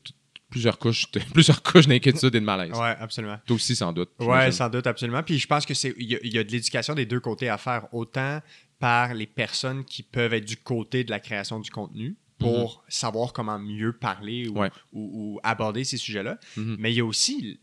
[0.49, 2.71] plusieurs couches, plusieurs couches d'inquiétude et de malaise.
[2.73, 3.37] Oui, absolument.
[3.45, 4.09] Toi aussi, sans doute.
[4.19, 5.23] Oui, sans doute, absolument.
[5.23, 7.87] Puis je pense que c'est il y, a de l'éducation des deux côtés à faire,
[7.93, 8.41] autant
[8.79, 12.91] par les personnes qui peuvent être du côté de la création du contenu pour mhm.
[12.91, 14.47] savoir comment mieux parler
[14.93, 16.37] ou, aborder ces sujets-là.
[16.55, 16.75] Mhm.
[16.79, 17.59] Mais il y a aussi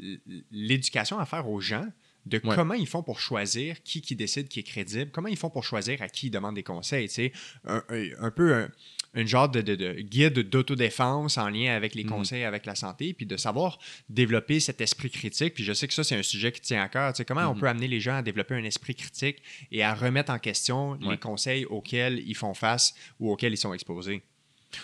[0.51, 1.87] l'éducation à faire aux gens
[2.27, 5.51] de comment ils font pour choisir qui qui décide qui est crédible, comment ils font
[5.51, 7.09] pour choisir à qui ils demandent des conseils.
[7.09, 7.33] Tu sais,
[7.67, 7.83] un,
[8.19, 8.71] un, peu un,
[9.15, 12.11] un genre de, de, de guide d'autodéfense en lien avec les mhm.
[12.11, 15.55] conseils avec la santé, puis de savoir développer cet esprit critique.
[15.55, 17.13] Puis je sais que ça, c'est un sujet qui tient à cœur.
[17.13, 17.61] Tu sais, comment on mhm.
[17.61, 19.39] peut amener les gens à développer un esprit critique
[19.71, 23.73] et à remettre en question les conseils auxquels ils font face ou auxquels ils sont
[23.73, 24.23] exposés?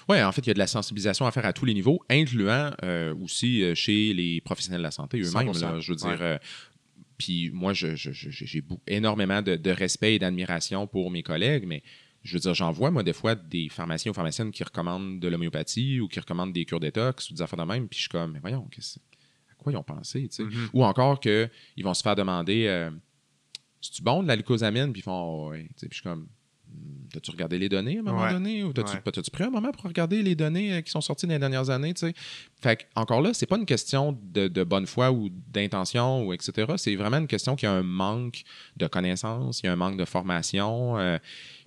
[0.08, 2.00] Oui, en fait, il y a de la sensibilisation à faire à tous les niveaux,
[2.08, 5.52] incluant euh, aussi euh, chez les professionnels de la santé eux-mêmes.
[5.52, 6.38] Je veux dire, euh,
[7.18, 7.94] Puis moi, j'ai
[8.86, 11.82] énormément de, de respect et d'admiration pour mes collègues, mais
[12.22, 15.28] je veux dire, j'en vois, moi, des fois, des pharmaciens ou pharmaciennes qui recommandent de
[15.28, 18.08] l'homéopathie ou qui recommandent des cures détox ou des affaires de même, puis je suis
[18.10, 20.42] comme, mais voyons, à quoi ils ont pensé, tu sais?
[20.44, 20.68] Mhm.
[20.72, 21.48] Ou encore qu'ils
[21.82, 22.90] vont se faire demander, euh,
[23.80, 24.92] c'est-tu bon de la glucosamine?
[24.92, 26.26] Puis ils font, Ah ouais, tu sais, puis je suis comme,
[26.72, 28.30] Hmm, T'as-tu regardé les données à un moment Ouais.
[28.32, 28.62] donné?
[28.62, 29.22] Ou t'as-tu, Ouais.
[29.32, 31.92] pris un moment pour regarder les données euh, qui sont sorties dans les dernières années?
[31.94, 32.14] tu sais?
[32.62, 36.32] Fait que, encore là, c'est pas une question de, de bonne foi ou d'intention ou
[36.32, 36.72] etc.
[36.76, 38.44] C'est vraiment une question qu'il y a un manque
[38.76, 40.96] de connaissances, il y a un manque de formation.
[40.98, 41.18] euh,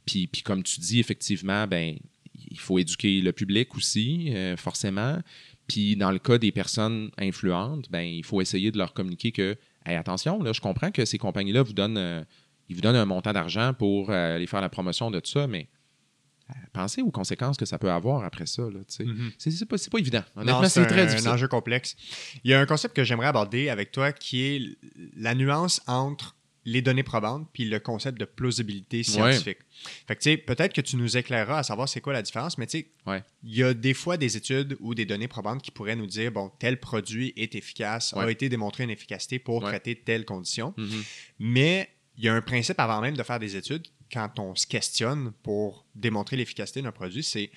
[0.05, 1.95] puis, puis comme tu dis, effectivement, ben,
[2.35, 5.19] il faut éduquer le public aussi, euh, forcément.
[5.67, 9.57] Puis dans le cas des personnes influentes, ben, il faut essayer de leur communiquer que,
[9.85, 12.23] Hey, attention, là, je comprends que ces compagnies-là vous donnent, euh,
[12.69, 15.45] ils vous donnent un montant d'argent pour euh, aller faire la promotion de tout ça,
[15.47, 15.67] mais
[16.71, 18.63] pensez aux conséquences que ça peut avoir après ça.
[18.63, 19.31] Mhm.
[19.37, 20.23] c'est, c'est pas, c'est pas évident.
[20.35, 21.29] Honnêtement, c'est, très un, difficile.
[21.29, 21.95] un enjeu complexe.
[22.43, 24.61] Il y a un concept que j'aimerais aborder avec toi qui est
[25.17, 26.35] la nuance entre
[26.65, 29.57] les données probantes puis le concept de plausibilité scientifique.
[30.07, 32.57] Fait que, tu sais, peut-être que tu nous éclaireras à savoir c'est quoi la différence,
[32.57, 33.21] mais tu sais, Ouais.
[33.43, 36.31] il y a des fois des études ou des données probantes qui pourraient nous dire,
[36.31, 40.73] bon, tel produit est efficace, a été démontré une efficacité pour traiter telle condition.
[40.77, 41.03] Mhm.
[41.39, 44.67] Mais il y a un principe avant même de faire des études, quand on se
[44.67, 47.49] questionne pour démontrer l'efficacité d'un produit, c'est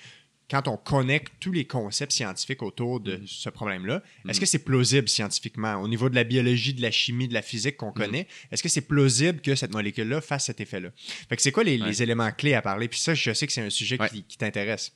[0.49, 3.27] quand on connecte tous les concepts scientifiques autour de Mhm.
[3.27, 5.75] ce problème-là, est-ce que c'est plausible scientifiquement?
[5.75, 7.77] Au niveau de la biologie, de la chimie, de la physique Mhm.
[7.79, 8.27] qu'on connaît?
[8.51, 10.89] Est-ce que c'est plausible que cette molécule-là fasse cet effet-là?
[11.27, 11.87] Fait que c'est quoi les, Ouais.
[11.87, 12.87] les éléments clés à parler?
[12.87, 14.07] Puis ça, je sais que c'est un sujet Ouais.
[14.09, 14.93] qui, qui t'intéresse.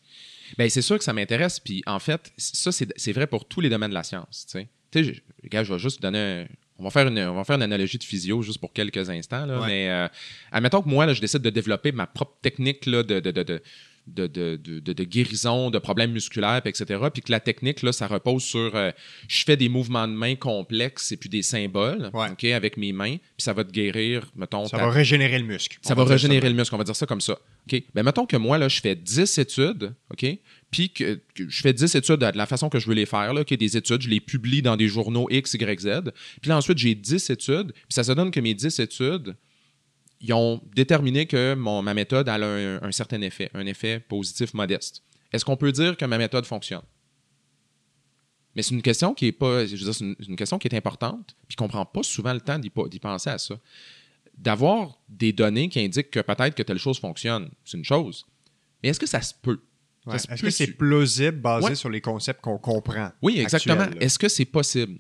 [0.58, 1.60] Ben, c'est sûr que ça m'intéresse.
[1.60, 4.45] Puis en fait, ça, c'est, vrai pour tous les domaines de la science.
[4.49, 6.47] Tu sais, sais, je, vais juste donner un-
[6.78, 9.45] On va, faire une, on va faire une analogie de physio juste pour quelques instants.
[9.45, 9.68] Là, Ouais.
[9.68, 10.08] Mais euh,
[10.52, 13.43] admettons que moi, là, je décide de développer ma propre technique là, de, de, de,
[13.43, 13.62] de,
[14.08, 16.99] de, de- de- guérison de problèmes musculaires, etc.
[17.14, 18.91] Puis que la technique, là, ça repose sur euh,
[19.28, 22.30] je fais des mouvements de main complexes et puis des symboles Ouais.
[22.32, 25.45] ok, avec mes mains, puis ça va te guérir, mettons, Ça ta- va régénérer le
[25.45, 25.78] muscle.
[25.82, 27.34] ça va régénérer le muscle, on va dire ça comme ça.
[27.72, 27.84] OK?
[27.93, 30.26] Ben, mettons que moi, là, je fais 10 études, OK?
[30.72, 33.34] Puis que, que je fais 10 études de la façon que je veux les faire,
[33.34, 33.54] là, OK?
[33.54, 36.12] Des études, je les publie dans des journaux X, Y, Z.
[36.41, 37.72] Puis là, ensuite, j'ai 10 études.
[37.74, 39.36] Puis ça se donne que mes 10 études,
[40.22, 44.53] ils ont déterminé que mon, ma méthode a un, un certain effet, un effet positif
[44.53, 45.03] modeste.
[45.34, 46.84] Est-ce qu'on peut dire que ma méthode fonctionne?
[48.55, 49.65] Mais c'est une question qui est pas.
[49.65, 52.34] Je veux dire, c'est une, une question qui est importante, puis qu'on prend pas souvent
[52.34, 53.55] le temps d'y, penser à ça.
[54.38, 58.26] D'avoir des données qui indiquent que peut-être que telle chose fonctionne, c'est une chose.
[58.84, 59.61] Mais est-ce que ça se peut?
[60.05, 60.17] Ouais.
[60.17, 61.76] Ça se Est-ce peut que c'est su- plausible basé Ouais.
[61.76, 63.11] sur les concepts qu'on comprend?
[63.22, 63.86] Oui, exactement.
[63.99, 64.97] Est-ce que c'est possible?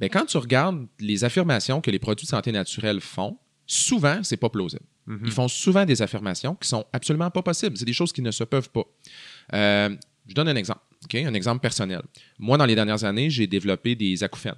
[0.00, 3.36] Ben, quand tu regardes les affirmations que les produits de santé naturelle font,
[3.66, 4.84] souvent, c'est pas plausible.
[5.06, 5.22] Mhm.
[5.26, 7.76] Ils font souvent des affirmations qui sont absolument pas possibles.
[7.76, 8.84] C'est des choses qui ne se peuvent pas.
[9.52, 9.94] Euh,
[10.26, 10.80] je donne un exemple,
[11.14, 12.02] un exemple personnel.
[12.38, 14.54] Moi, dans les dernières années, j'ai développé des acouphènes.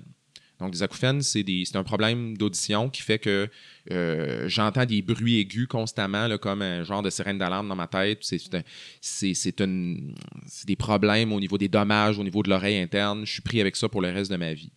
[0.58, 1.44] Donc, des acouphènes, c'est
[1.74, 3.48] un problème d'audition qui fait que
[3.90, 8.20] euh, j'entends des bruits aigus constamment, comme un genre de sirène d'alarme dans ma tête.
[8.22, 13.26] C'est des problèmes au niveau des dommages, au niveau de l'oreille interne.
[13.26, 14.70] Je suis pris avec ça pour le reste de ma vie.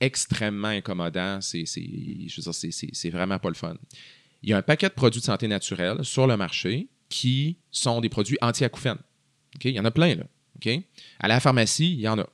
[0.00, 1.40] Extrêmement incommodant.
[1.40, 3.76] C'est c'est- vraiment pas le fun.
[4.42, 8.00] Il y a un paquet de produits de santé naturelle sur le marché qui sont
[8.00, 8.98] des produits anti-acouphènes.
[9.62, 10.24] Il y en a plein, là.
[11.20, 12.28] À la pharmacie, il y en a.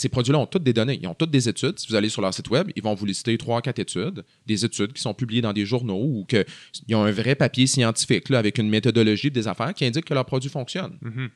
[0.00, 1.78] Ces produits-là ont toutes des données, ils ont toutes des études.
[1.78, 4.64] Si vous allez sur leur site web, ils vont vous lister trois, quatre études, des
[4.64, 8.38] études qui sont publiées dans des journaux ou qu'ils ont un vrai papier scientifique là,
[8.38, 10.96] avec une méthodologie des affaires qui indique que leur produit fonctionne.
[11.02, 11.28] Mhm.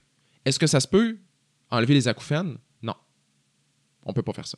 [0.46, 1.18] Est-ce que ça se peut
[1.70, 2.56] enlever les acouphènes?
[2.80, 2.94] Non.
[4.06, 4.56] On peut pas faire ça.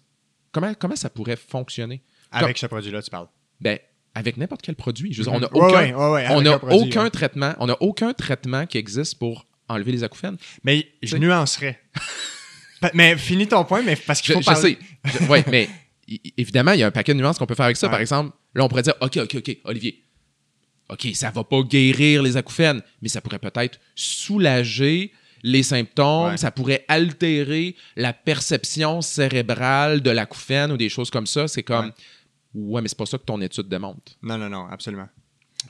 [0.53, 2.01] Comment, comment ça pourrait fonctionner?
[2.31, 3.27] Avec ce produit-là, tu parles.
[3.61, 3.77] Ben,
[4.15, 5.13] avec n'importe quel produit.
[5.13, 7.03] Je veux dire, on n'a aucun, ouais, ouais, ouais, on avec n'a un produit, aucun
[7.03, 7.11] ouais.
[7.11, 10.37] traitement, on n'a aucun traitement qui existe pour enlever les acouphènes.
[10.63, 11.81] Mais je nuancerais.
[12.95, 14.79] Mais finis ton point, mais parce qu'il faut je parler.
[15.05, 15.25] sais.
[15.29, 15.69] Ouais, mais
[16.37, 17.87] évidemment, il y a un paquet de nuances qu'on peut faire avec ça.
[17.87, 17.91] Ouais.
[17.93, 20.03] Par exemple, là, on pourrait dire, OK, OK, OK, Olivier,
[20.89, 25.13] OK, ça va pas guérir les acouphènes, mais ça pourrait peut-être soulager
[25.43, 26.37] les symptômes, Ouais.
[26.37, 31.47] ça pourrait altérer la perception cérébrale de l'acouphène ou des choses comme ça.
[31.49, 31.93] C'est comme, Ouais.
[32.55, 34.13] ouais, mais c'est pas ça que ton étude démontre.
[34.23, 35.09] Non, non, non, absolument.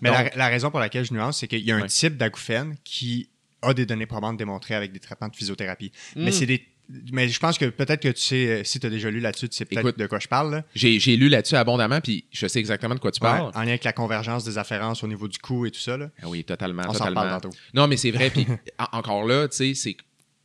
[0.00, 2.16] Mais Donc- la, la raison pour laquelle je nuance, c'est qu'il y a un type
[2.16, 3.28] d'acouphène qui
[3.62, 5.90] a des données probantes démontrées avec des traitements de physiothérapie.
[6.14, 6.32] Mais Mm.
[6.32, 6.66] c'est des.
[7.12, 9.48] Mais je pense que peut-être que tu sais, euh, si tu as déjà lu là-dessus,
[9.48, 10.62] tu sais peut-être de quoi je parle.
[10.74, 13.46] J'ai lu là-dessus abondamment, puis je sais exactement de quoi tu parles.
[13.48, 15.96] Ouais, en lien avec la convergence des afférences au niveau du cou et tout ça.
[15.96, 16.10] Là.
[16.22, 17.22] Ah Oui, totalement, On s'en totalement.
[17.22, 17.56] reparle tantôt.
[17.74, 18.30] Non, mais c'est vrai.
[18.30, 18.46] Puis
[18.78, 19.96] en- encore là, tu sais, c'est.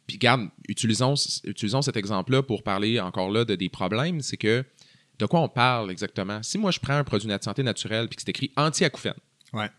[0.08, 1.14] Puis garde, utilisons,
[1.46, 4.22] utilisons cet exemple-là pour parler encore là de des problèmes.
[4.22, 4.66] C'est que
[5.20, 6.42] de quoi on parle exactement?
[6.44, 9.14] Si moi je prends un produit de santé naturelle puis que c'est écrit anti-acouphène,
[9.54, 9.70] Ouais,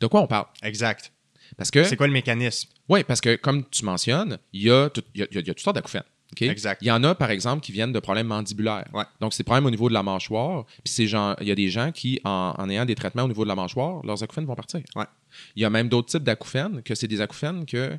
[0.00, 0.46] de quoi on parle?
[0.62, 1.10] exact.
[1.56, 1.84] Parce que.
[1.84, 2.68] C'est quoi le mécanisme?
[2.88, 5.38] Oui, parce que comme tu mentionnes, il y a, tout- il y a, il y
[5.40, 6.02] a- toutes sortes d'acouphènes.
[6.40, 6.78] Exact.
[6.80, 8.88] Il y en a, par exemple, qui viennent de problèmes mandibulaires.
[8.94, 9.04] Ouais.
[9.20, 10.64] Donc, c'est des problèmes au niveau de la mâchoire.
[10.82, 13.28] Puis ces gens, il y a des gens qui, en, en ayant des traitements au
[13.28, 14.80] niveau de la mâchoire, leurs acouphènes vont partir.
[14.96, 15.04] Ouais.
[15.56, 17.98] Il y a même d'autres types d'acouphènes que c'est des acouphènes que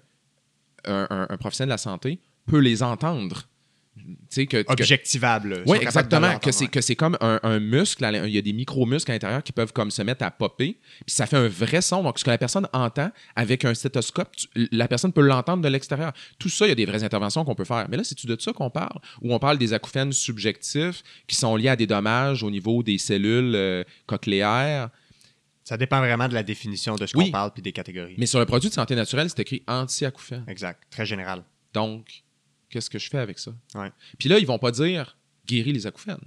[0.85, 3.43] un, un- un professionnel de la santé peut les entendre.
[4.35, 5.63] Que, Objectivable.
[5.67, 6.39] Oui, exactement.
[6.39, 8.03] Que c'est, que c'est comme un, un muscle.
[8.25, 10.79] Il y a des micro-muscles à l'intérieur qui peuvent comme se mettre à popper.
[11.05, 12.01] Puis ça fait un vrai son.
[12.01, 15.67] Donc, ce que la personne entend avec un stéthoscope, tu- la personne peut l'entendre de
[15.69, 16.11] l'extérieur.
[16.39, 17.85] Tout ça, il y a des vraies interventions qu'on peut faire.
[17.89, 18.97] Mais là, c'est-tu de ça qu'on parle?
[19.21, 22.97] Ou on parle des acouphènes subjectifs qui sont liés à des dommages au niveau des
[22.97, 24.89] cellules euh, cochléaires?
[25.63, 27.25] Ça dépend vraiment de la définition de ce Oui.
[27.25, 28.15] qu'on parle puis des catégories.
[28.17, 30.43] Mais sur le produit de santé naturelle, c'est écrit anti-acouphène.
[30.47, 30.81] Exact.
[30.89, 31.43] Très général.
[31.73, 32.23] Donc,
[32.73, 33.53] qu'est-ce que je fais avec ça?
[33.75, 33.91] Ouais.
[34.17, 35.15] Puis là, ils vont pas dire
[35.47, 36.17] guérir les acouphènes.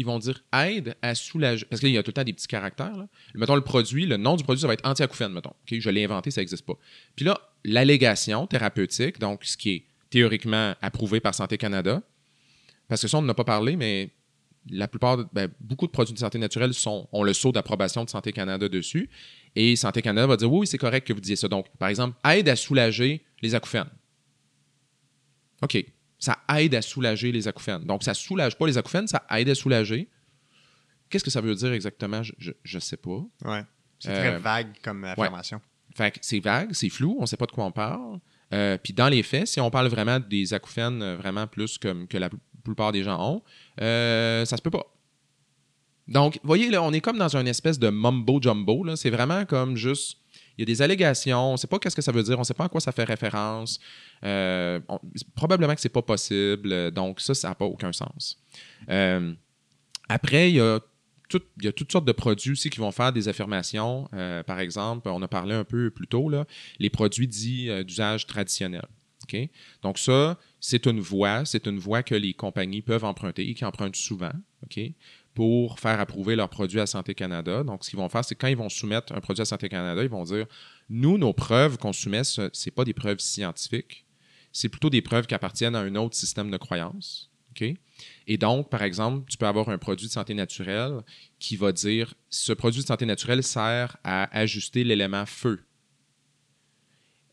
[0.00, 1.64] Ils vont dire aide à soulager.
[1.68, 2.96] Parce qu'il y a tout le temps des petits caractères.
[2.96, 3.08] Là.
[3.34, 5.52] Mettons le produit, le nom du produit, ça va être anti-acouphène, mettons.
[5.66, 6.74] Je l'ai inventé, ça n'existe pas.
[7.16, 12.00] Puis là, l'allégation thérapeutique, donc ce qui est théoriquement approuvé par Santé Canada,
[12.86, 14.10] parce que ça, on n'en a pas parlé, mais
[14.70, 18.04] la plupart, de- ben, beaucoup de produits de santé naturelle sont, ont le sceau d'approbation
[18.04, 19.10] de Santé Canada dessus.
[19.56, 21.48] Et Santé Canada va dire oui, c'est correct que vous disiez ça.
[21.48, 23.88] Donc, par exemple, aide à soulager les acouphènes.
[25.62, 25.84] OK.
[26.18, 27.84] Ça aide à soulager les acouphènes.
[27.84, 30.08] Donc, ça soulage pas les acouphènes, ça aide à soulager.
[31.08, 32.22] Qu'est-ce que ça veut dire exactement?
[32.22, 32.32] Je
[32.74, 33.22] ne sais pas.
[33.44, 33.62] Ouais.
[33.98, 35.60] C'est Euh, très vague comme affirmation.
[35.96, 38.20] Fait que c'est vague, c'est flou, on ne sait pas de quoi on parle.
[38.52, 42.06] Euh, Puis dans les faits, si on parle vraiment des acouphènes euh, vraiment plus comme
[42.06, 43.42] que la pl- plupart des gens ont,
[43.80, 44.84] euh, ça se peut pas.
[46.06, 48.84] Donc, vous voyez, là, on est comme dans une espèce de mumbo-jumbo.
[48.84, 48.96] là.
[48.96, 50.18] C'est vraiment comme juste.
[50.58, 52.40] Il y a des allégations, on ne sait pas qu'est-ce que ça veut dire, on
[52.40, 53.78] ne sait pas à quoi ça fait référence.
[54.24, 54.80] Euh,
[55.36, 58.42] probablement que c'est pas possible, euh, donc ça, ça n'a pas aucun sens.
[58.90, 59.32] Euh,
[60.08, 60.80] après, il y a
[61.30, 64.08] toutes sortes de produits aussi qui vont faire des affirmations.
[64.46, 66.44] Par exemple, on a parlé un peu plus tôt, là,
[66.78, 68.86] les produits dits d'usage traditionnel.
[69.82, 73.64] Donc ça, c'est une voie, c'est une voie que les compagnies peuvent emprunter et qui
[73.64, 74.32] empruntent souvent?
[75.38, 77.62] Pour faire approuver leurs produits à Santé Canada.
[77.62, 80.02] Donc, ce qu'ils vont faire, c'est quand ils vont soumettre un produit à Santé Canada,
[80.02, 80.46] ils vont dire
[80.88, 84.04] Nous, nos preuves qu'on soumet, ce n'est pas des preuves scientifiques,
[84.50, 87.30] c'est plutôt des preuves qui appartiennent à un autre système de croyance.
[88.26, 91.02] Et donc, par exemple, tu peux avoir un produit de santé naturelle
[91.38, 95.60] qui va dire ce produit de santé naturelle sert à ajuster l'élément feu.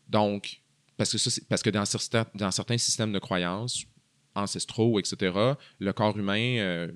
[0.08, 0.60] Donc,
[0.96, 3.84] parce que, dans, certains, dans certains systèmes de croyances
[4.36, 5.32] ancestraux, etc.,
[5.78, 6.88] le corps humain, euh,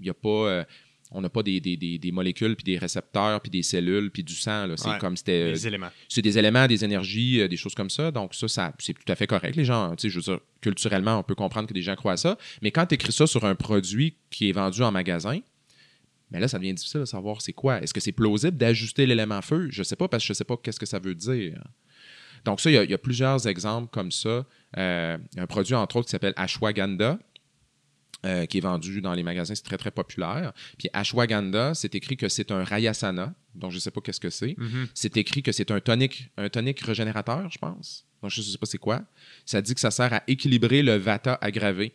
[0.00, 0.64] il y a pas, euh,
[1.12, 4.24] on n'a pas des, des- des- des molécules, puis des récepteurs, puis des cellules, puis
[4.24, 4.66] du sang.
[4.76, 4.98] C'est Ouais.
[4.98, 5.90] comme c'était Les éléments.
[6.08, 8.10] c'est des éléments, des énergies, euh, des choses comme ça.
[8.10, 9.54] Donc, ça, ça c'est tout à fait correct.
[9.54, 12.14] Les gens, tu sais, je veux dire, culturellement, on peut comprendre que des gens croient
[12.14, 12.36] à ça.
[12.60, 15.38] Mais quand tu écris ça sur un produit qui est vendu en magasin,
[16.32, 17.80] mais là, ça devient difficile de savoir c'est quoi.
[17.80, 19.68] Est-ce que c'est plausible d'ajuster l'élément feu?
[19.70, 21.62] Je sais pas parce que je sais pas qu'est-ce que ça veut dire.
[22.44, 24.44] Donc, ça, il y a- il y, a plusieurs exemples comme ça.
[24.78, 27.18] Euh, un produit, entre autres, qui s'appelle Ashwagandha.
[28.24, 30.52] euh, qui est vendu dans les magasins, c'est très très populaire.
[30.78, 34.56] Puis ashwagandha, c'est écrit que c'est un rayasana, donc je sais pas qu'est-ce que c'est.
[34.58, 34.88] Mhm.
[34.94, 38.06] C'est écrit que c'est un tonique, un tonique régénérateur, je pense.
[38.22, 39.02] Donc, je ne sais pas c'est quoi.
[39.44, 41.94] Ça dit que ça sert à équilibrer le vata aggravé.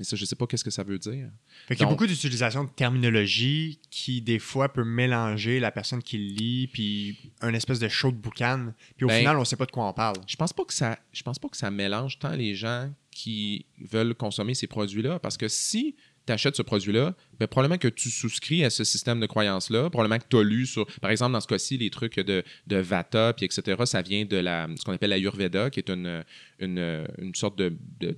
[0.00, 1.28] Mais ça, je ne sais pas qu'est-ce que ça veut dire.
[1.68, 6.02] Fait qu'il y a beaucoup d'utilisation de terminologie qui, des fois, peut mélanger la personne
[6.02, 8.72] qui le lit, puis un espèce de show de boucan.
[8.96, 10.16] Puis au Ben- final, on sait pas de quoi on parle.
[10.26, 13.66] Je pense pas que ça, je pense pas que ça mélange tant les gens qui
[13.78, 15.18] veulent consommer ces produits-là.
[15.18, 15.94] Parce que si
[16.30, 19.90] tu achètes ce produit-là, ben, probablement que tu souscris à ce système de croyance-là.
[19.90, 22.76] Probablement que tu as lu sur, par exemple, dans ce cas-ci, les trucs de, de
[22.76, 26.24] Vata, puis etc., ça vient de la, ce qu'on appelle l'Ayurveda, qui est une,
[26.58, 28.14] une, une sorte de, de,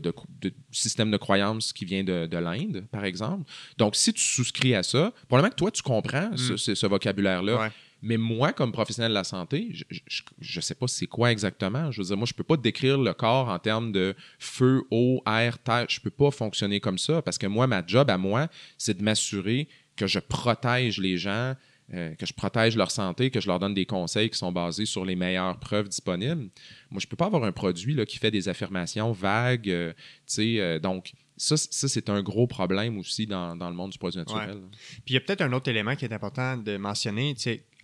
[0.00, 3.50] de, système de croyance qui vient de, de l'Inde, par exemple.
[3.78, 7.58] Donc, si tu souscris à ça, probablement que toi, tu comprends ce, ce- ce vocabulaire-là.
[7.60, 7.68] Ouais.
[8.02, 11.92] Mais moi, comme professionnel de la santé, je ne sais pas c'est quoi exactement.
[11.92, 14.82] Je veux dire, moi, je ne peux pas décrire le corps en termes de feu,
[14.90, 15.86] eau, air, terre.
[15.88, 18.98] Je ne peux pas fonctionner comme ça parce que moi, ma job à moi, c'est
[18.98, 21.54] de m'assurer que je protège les gens,
[21.94, 24.86] euh, que je protège leur santé, que je leur donne des conseils qui sont basés
[24.86, 26.48] sur les meilleures preuves disponibles.
[26.90, 29.70] Moi, je ne peux pas avoir un produit là, qui fait des affirmations vagues.
[29.70, 29.92] euh,
[30.38, 34.18] euh, donc, ça, ça c'est un gros problème aussi dans, dans le monde du produit
[34.18, 34.60] naturel.
[34.70, 37.34] Puis il y a peut-être un autre élément qui est important de mentionner.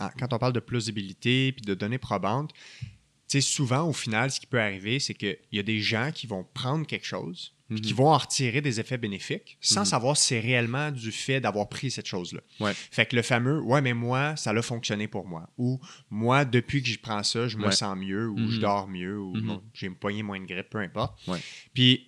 [0.01, 2.87] En- Quand on parle de plausibilité puis de données probantes, tu
[3.29, 6.27] sais, souvent, au final, ce qui peut arriver, c'est qu'il y a des gens qui
[6.27, 7.99] vont prendre quelque chose, puis qui Mhm.
[7.99, 9.87] vont en retirer des effets bénéfiques, sans Mhm.
[9.87, 12.41] savoir si c'est réellement du fait d'avoir pris cette chose-là.
[12.61, 12.73] Ouais.
[12.75, 15.51] Fait que le fameux, ouais, mais moi, ça a fonctionné pour moi.
[15.59, 15.79] Ou
[16.09, 17.73] moi, depuis que je prends ça, je me Ouais.
[17.73, 18.61] sens mieux, ou je Mhm.
[18.61, 21.21] dors mieux, ou bon, j'ai poigné moins de grippe, peu importe.
[21.29, 21.41] Ouais.
[21.75, 22.07] Puis,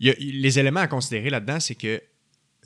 [0.00, 2.02] il y a- les éléments à considérer là-dedans, c'est que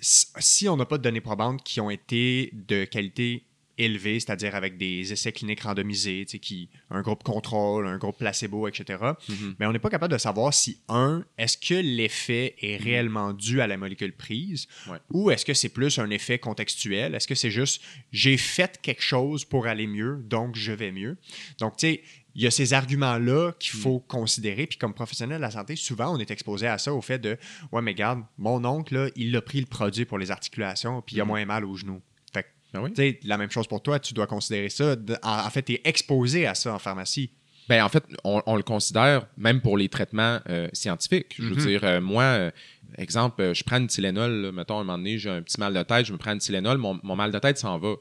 [0.01, 3.45] si on n'a pas de données probantes qui ont été de qualité
[3.85, 8.99] élevée, c'est-à-dire avec des essais cliniques randomisés, qui, un groupe contrôle, un groupe placebo, etc.
[9.29, 9.55] Mhm.
[9.59, 12.85] Mais on n'est pas capable de savoir si, un, est-ce que l'effet est Mhm.
[12.85, 14.99] réellement dû à la molécule prise Ouais.
[15.11, 17.15] ou est-ce que c'est plus un effet contextuel?
[17.15, 21.17] Est-ce que c'est juste j'ai fait quelque chose pour aller mieux, donc je vais mieux?
[21.59, 22.03] Donc, tu sais,
[22.37, 23.83] il y a ces arguments-là qu'il Mhm.
[23.83, 24.67] faut considérer.
[24.69, 27.37] Puis comme professionnel de la santé, souvent, on est exposé à ça, au fait de
[27.73, 31.17] Ouais, mais regarde, mon oncle, là, il a pris le produit pour les articulations, puis
[31.17, 31.29] il a Mhm.
[31.29, 32.01] moins mal aux genoux.
[32.73, 32.91] Ben oui?
[32.95, 34.97] sais, la même chose pour toi, tu dois considérer ça.
[35.23, 37.31] En, en fait, tu es exposé à ça en pharmacie.
[37.69, 41.37] Ben, en fait, on, on le considère même pour les traitements euh, scientifiques.
[41.39, 41.57] Je veux Mhm.
[41.67, 42.51] dire, euh, moi, euh,
[42.99, 45.83] exemple, je prends une Tylenol, là, mettons, un moment donné, j'ai un petit mal de
[45.83, 47.95] tête, je me prends une Tylenol, mon, mon mal de tête s'en va.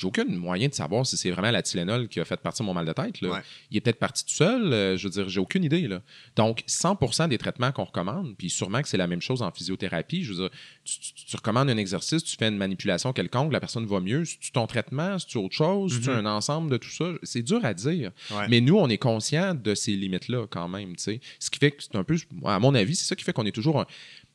[0.00, 2.72] J'ai aucun moyen de savoir si c'est vraiment la Tylenol qui a fait partir mon
[2.72, 3.20] mal de tête.
[3.20, 3.28] Là.
[3.32, 3.40] Ouais.
[3.70, 5.86] Il est peut-être parti tout seul, euh, je veux dire, j'ai aucune idée.
[5.88, 6.00] Là.
[6.36, 10.24] Donc, 100% des traitements qu'on recommande, puis sûrement que c'est la même chose en physiothérapie,
[10.24, 10.50] je veux dire,
[10.84, 14.24] tu, tu- tu recommandes un exercice, tu fais une manipulation quelconque, la personne va mieux,
[14.24, 16.26] c'est-tu ton traitement, c'est-tu autre chose, c'est-tu Mhm.
[16.26, 17.04] un ensemble de tout ça?
[17.22, 18.10] C'est dur à dire.
[18.30, 18.46] Ouais.
[18.48, 20.94] Mais nous, on est conscient de ces limites-là quand même.
[20.96, 21.10] Ce
[21.50, 23.52] qui fait que c'est un peu, à mon avis, c'est ça qui fait qu'on est
[23.52, 23.80] toujours.
[23.80, 23.86] un-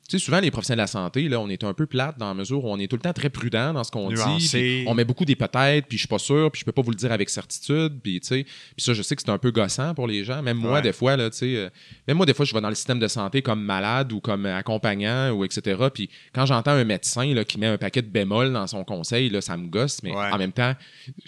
[0.08, 2.28] Tu sais, souvent, les professionnels de la santé, là, on est un peu plate dans
[2.28, 4.84] la mesure où on est tout le temps très prudent dans ce qu'on dit.
[4.86, 6.92] On met beaucoup des peut-être, puis je suis pas sûr, puis je peux pas vous
[6.92, 8.00] le dire avec certitude.
[8.04, 10.44] Puis, tu sais, puis ça, je sais que c'est un peu gossant pour les gens.
[10.44, 11.70] Même moi, des fois, là, tu sais, euh,
[12.08, 14.46] même moi, des fois, je vais dans le système de santé comme malade ou comme
[14.46, 15.76] accompagnant ou etc.
[15.92, 19.30] Puis quand j'entends un médecin là, qui met un paquet de bémol dans son conseil,
[19.30, 20.04] là, ça me gosse.
[20.04, 20.30] Mais Ouais.
[20.32, 20.74] en même temps,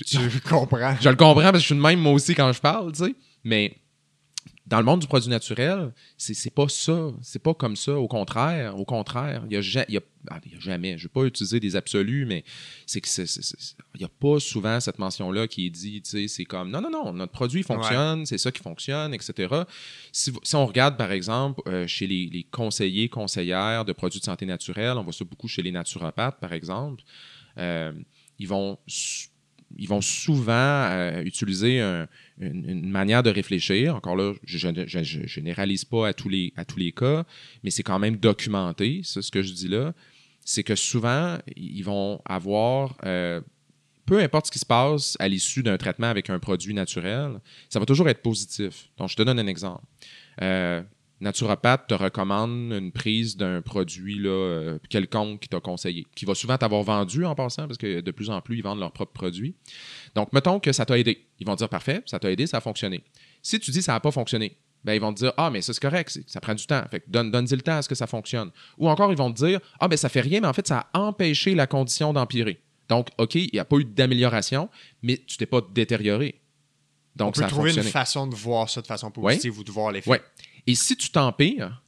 [0.05, 0.17] Tu
[0.47, 0.95] comprends.
[1.01, 3.05] je le comprends parce que je suis de même moi aussi quand je parle, tu
[3.05, 3.15] sais.
[3.43, 3.75] Mais
[4.67, 7.11] dans le monde du produit naturel, c'est pas ça.
[7.21, 7.93] C'est pas comme ça.
[7.93, 10.97] Au contraire, au contraire, il y a, ja- il y a- ah, a jamais.
[10.97, 12.43] Je vais pas utiliser des absolus, mais
[12.85, 13.07] c'est que
[13.95, 16.01] il y a pas souvent cette mention-là qui est dit.
[16.03, 19.63] C'est comme non, non, non, notre produit fonctionne, c'est ça qui fonctionne, etc.
[20.11, 24.45] Si, on regarde par exemple euh, chez les, les conseillers, conseillères de produits de santé
[24.45, 27.03] naturelle, on voit ça beaucoup chez les naturopathes, par exemple.
[27.57, 27.93] euh,
[28.37, 28.77] ils vont
[29.77, 32.07] ils vont souvent euh, utiliser un-
[32.39, 33.95] une, manière de réfléchir.
[33.95, 37.25] Encore là, je, je généralise pas à tous les, à tous les cas,
[37.63, 39.93] mais c'est quand même documenté, c'est ce que je dis là.
[40.45, 43.41] C'est que souvent, ils vont avoir, euh,
[44.05, 47.79] peu importe ce qui se passe à l'issue d'un traitement avec un produit naturel, ça
[47.79, 48.89] va toujours être positif.
[48.97, 49.83] Donc, je te donne un exemple.
[50.41, 50.81] Euh,
[51.19, 56.35] naturopathe te recommande une prise d'un produit là, euh, quelconque qui t'a conseillé, qui va
[56.35, 59.13] souvent t'avoir vendu en passant, parce que de plus en plus, ils vendent leurs propres
[59.13, 59.55] produits.
[60.15, 61.25] Donc, mettons que ça t'a aidé.
[61.39, 63.03] Ils vont te dire parfait, ça t'a aidé, ça a fonctionné.
[63.41, 65.73] Si tu dis ça n'a pas fonctionné, ben, ils vont te dire Ah, mais ça,
[65.73, 66.83] c'est correct, ça prend du temps.
[66.89, 68.51] Fait que donne, donne-y le temps à ce que ça fonctionne.
[68.77, 70.87] Ou encore, ils vont te dire Ah, ben, ça fait rien, mais en fait, ça
[70.93, 72.61] a empêché la condition d'empirer.
[72.89, 74.69] Donc, OK, il n'y a pas eu d'amélioration,
[75.01, 76.41] mais tu t'es pas détérioré.
[77.15, 79.63] Donc, on peut ça a trouver une façon de voir ça de façon positive ou
[79.63, 80.09] de voir l'effet.
[80.09, 80.21] Ouais.
[80.67, 81.81] Et si tu t'empires,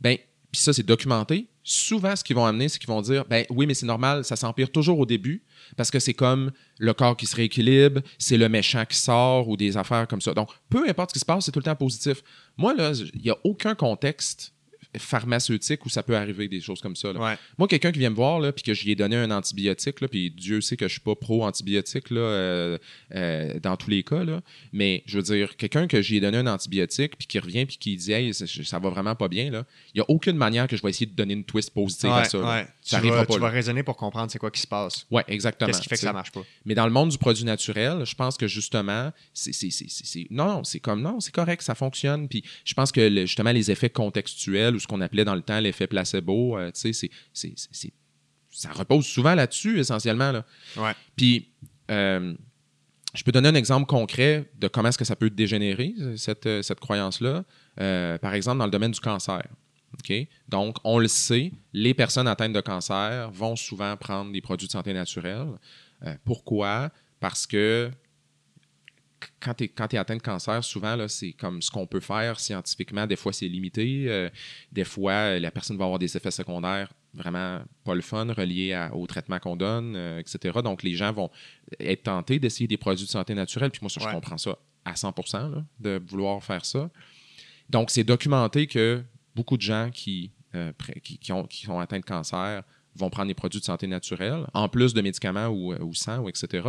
[0.00, 0.18] ben,
[0.50, 3.66] puis ça, c'est documenté, souvent, ce qu'ils vont amener, c'est qu'ils vont dire, ben oui,
[3.66, 5.44] mais c'est normal, ça s'empire toujours au début,
[5.76, 9.56] parce que c'est comme le corps qui se rééquilibre, c'est le méchant qui sort ou
[9.56, 10.34] des affaires comme ça.
[10.34, 12.22] Donc, peu importe ce qui se passe, c'est tout le temps positif.
[12.56, 14.52] Moi, là, il n'y a aucun contexte
[14.98, 17.12] pharmaceutique où ça peut arriver des choses comme ça.
[17.12, 17.20] là.
[17.20, 17.38] Ouais.
[17.58, 20.30] Moi, quelqu'un qui vient me voir, puis que je lui ai donné un antibiotique, puis
[20.30, 22.78] Dieu sait que je suis pas pro-antibiotique euh,
[23.14, 24.40] euh, dans tous les cas, là,
[24.72, 27.96] mais je veux dire, quelqu'un que j'ai donné un antibiotique, puis qui revient, puis qui
[27.96, 29.64] dit Hey, ça, ça va vraiment pas bien, il
[29.96, 32.38] n'y a aucune manière que je vais essayer de donner une twist positive à ça.
[32.38, 32.44] là.
[32.48, 32.66] ouais.
[32.82, 33.46] Ça tu vas, pas, tu là.
[33.46, 35.06] vas raisonner pour comprendre c'est quoi qui se passe.
[35.10, 35.66] Ouais, exactement.
[35.66, 36.42] Qu'est-ce qui fait que ça marche pas?
[36.64, 39.52] Mais dans le monde du produit naturel, je pense que justement, c'est,
[40.30, 42.28] non, non, c'est comme non, c'est correct, ça fonctionne.
[42.28, 45.42] Puis je pense que le- justement les effets contextuels ou ce qu'on appelait dans le
[45.42, 47.92] temps l'effet placebo, euh, tu sais, c'est,
[48.50, 50.32] ça repose souvent là-dessus essentiellement.
[50.32, 50.44] Là.
[50.76, 50.92] Ouais.
[51.14, 51.50] Puis
[51.90, 52.34] euh,
[53.14, 56.62] je peux donner un exemple concret de comment est-ce que ça peut dégénérer cette, euh,
[56.62, 57.44] cette croyance-là.
[57.80, 59.42] Euh, par exemple, dans le domaine du cancer.
[60.48, 64.72] Donc, on le sait, les personnes atteintes de cancer vont souvent prendre des produits de
[64.72, 65.48] santé naturelle.
[66.22, 66.90] Pourquoi?
[67.18, 67.90] Parce que
[69.40, 73.06] quand tu es, atteint de cancer, souvent, c'est comme ce qu'on peut faire scientifiquement.
[73.06, 74.06] Des fois, c'est limité.
[74.08, 74.28] Euh,
[74.72, 78.74] des fois, euh, la personne va avoir des effets secondaires vraiment pas le fun reliés
[78.74, 80.58] à- au traitement qu'on donne, euh, etc.
[80.62, 81.30] Donc, les gens vont
[81.80, 83.70] être tentés d'essayer des produits de santé naturelle.
[83.70, 85.14] Puis moi, ça, je comprends ça à 100
[85.50, 86.90] là, de vouloir faire ça.
[87.70, 89.02] Donc, c'est documenté que
[89.34, 92.62] beaucoup de gens qui, euh, qui, qui ont, qui sont atteints de cancer
[92.96, 96.28] vont prendre des produits de santé naturelle, en plus de médicaments ou, ou sans, ou
[96.28, 96.68] etc.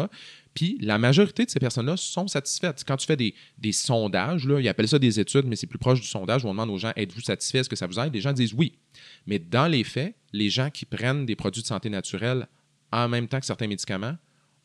[0.53, 2.83] Puis la majorité de ces personnes-là sont satisfaites.
[2.85, 3.33] Quand tu fais des,
[3.71, 6.51] sondages, là, ils appellent ça des études, mais c'est plus proche du sondage où on
[6.51, 8.13] demande aux gens êtes-vous satisfaits, est-ce que ça vous aide?
[8.13, 8.77] Les gens disent oui.
[9.25, 12.47] Mais dans les faits, les gens qui prennent des produits de santé naturelle
[12.91, 14.15] en même temps que certains médicaments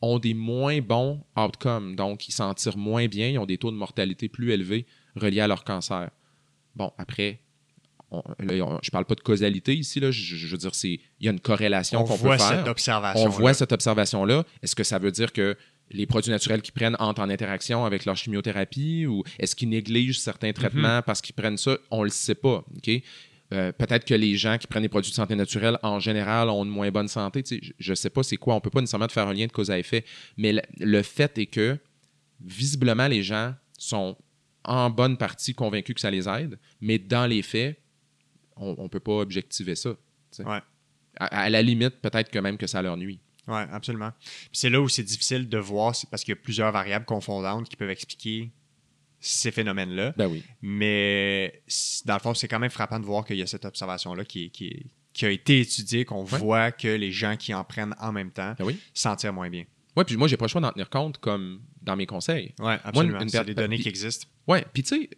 [0.01, 1.95] ont des moins bons outcomes.
[1.95, 4.85] Donc, ils s'en tirent moins bien, ils ont des taux de mortalité plus élevés
[5.15, 6.09] reliés à leur cancer.
[6.75, 7.39] Bon, après,
[8.13, 11.25] on- là, je parle pas de causalité ici, là, je, je veux dire, c'est il
[11.25, 12.57] y a une corrélation On qu'on voit peut faire.
[12.59, 13.25] cette observation.
[13.25, 14.45] On voit cette observation-là.
[14.61, 15.57] Est-ce que ça veut dire que
[15.91, 20.17] les produits naturels qu'ils prennent entrent en interaction avec leur chimiothérapie ou est-ce qu'ils négligent
[20.19, 21.77] certains traitements parce qu'ils prennent ça?
[21.91, 22.63] On ne le sait pas.
[23.53, 26.63] Euh, peut-être que les gens qui prennent des produits de santé naturelle, en général, ont
[26.63, 27.43] une moins bonne santé.
[27.77, 28.53] je ne sais pas c'est quoi.
[28.55, 30.05] On ne peut pas nécessairement faire un lien de cause à effet.
[30.37, 31.77] Mais le, le fait est que,
[32.43, 34.17] visiblement, les gens sont
[34.63, 37.77] en bonne partie convaincus que ça les aide, mais dans les faits,
[38.55, 39.95] on ne peut pas objectiver ça.
[40.39, 40.59] Ouais.
[41.17, 43.19] À, la limite, peut-être que même que ça leur nuit.
[43.47, 44.11] Oui, absolument.
[44.53, 47.67] c'est là où c'est difficile de voir, c'est parce qu'il y a plusieurs variables confondantes
[47.67, 48.51] qui peuvent expliquer
[49.19, 50.13] ces phénomènes-là.
[50.17, 50.43] Ben oui.
[50.61, 51.61] Mais
[52.05, 54.49] dans le fond, c'est quand même frappant de voir qu'il y a cette observation-là qui,
[54.49, 58.31] qui, qui, a été étudiée, qu'on voit que les gens qui en prennent en même
[58.31, 58.79] temps ben oui.
[58.93, 59.65] s'en tirent moins bien.
[59.95, 62.53] Oui, puis moi, j'ai pas le choix d'en tenir compte comme dans mes conseils.
[62.59, 63.19] Oui, absolument.
[63.19, 64.27] Moi, une, des données qui existent.
[64.47, 65.09] Oui, puis tu sais,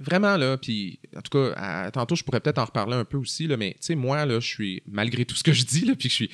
[0.00, 3.46] vraiment, là, puis en tout cas, tantôt, je pourrais peut-être en reparler un peu aussi,
[3.46, 5.94] là, mais tu sais, moi, là, je suis, malgré tout ce que je dis, là,
[5.98, 6.30] puis je suis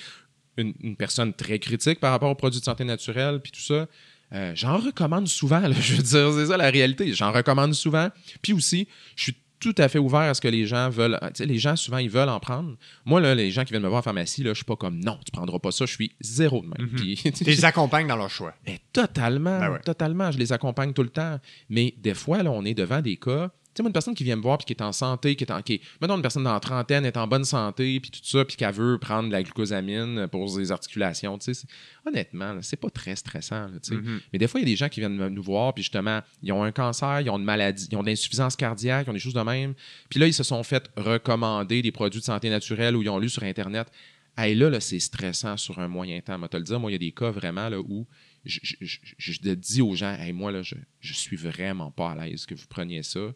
[0.57, 3.87] une, personne très critique par rapport aux produits de santé naturelle, puis tout ça,
[4.33, 8.09] euh, j'en recommande souvent, là, je veux dire, c'est ça la réalité, j'en recommande souvent.
[8.43, 11.19] Puis aussi, je suis tout à fait ouvert à ce que les gens veulent.
[11.29, 12.77] Tu sais, les gens, souvent, ils veulent en prendre.
[13.07, 15.03] Moi, là, les gens qui viennent me voir en pharmacie, là, je suis pas comme
[15.03, 16.91] non, tu prendras pas ça, je suis zéro de même.
[16.91, 17.33] Mhm.
[17.33, 18.55] tu les accompagnes dans leur choix.
[18.67, 20.31] Mais totalement, ben totalement.
[20.31, 21.39] Je les accompagne tout le temps.
[21.71, 23.51] Mais des fois, là, on est devant des cas
[23.83, 25.63] sais, une personne qui vient me voir puis qui est en santé, qui est en.
[25.63, 28.57] Qui mettons, une personne dans la trentaine est en bonne santé, puis tout ça, puis
[28.57, 31.67] qu'elle veut prendre de la glucosamine pour les articulations, tu sais.
[32.07, 34.01] Honnêtement, c'est pas très stressant, tu sais.
[34.01, 34.21] Mm-hmm.
[34.33, 36.53] Mais des fois, il y a des gens qui viennent nous voir, puis justement, ils
[36.53, 39.19] ont un cancer, ils ont une maladie, ils ont de l'insuffisance cardiaque, ils ont des
[39.19, 39.75] choses de même.
[40.09, 43.19] Puis là, ils se sont fait recommander des produits de santé naturelle ou ils ont
[43.19, 43.89] lu sur Internet.
[44.37, 46.39] Hey, là, là c'est stressant sur un moyen temps.
[46.39, 48.07] Moi, te le dire, moi, il y a des cas vraiment là, où
[48.45, 52.45] je, je, dis aux gens, hey, moi, là, je, je suis vraiment pas à l'aise
[52.45, 53.33] que vous preniez ça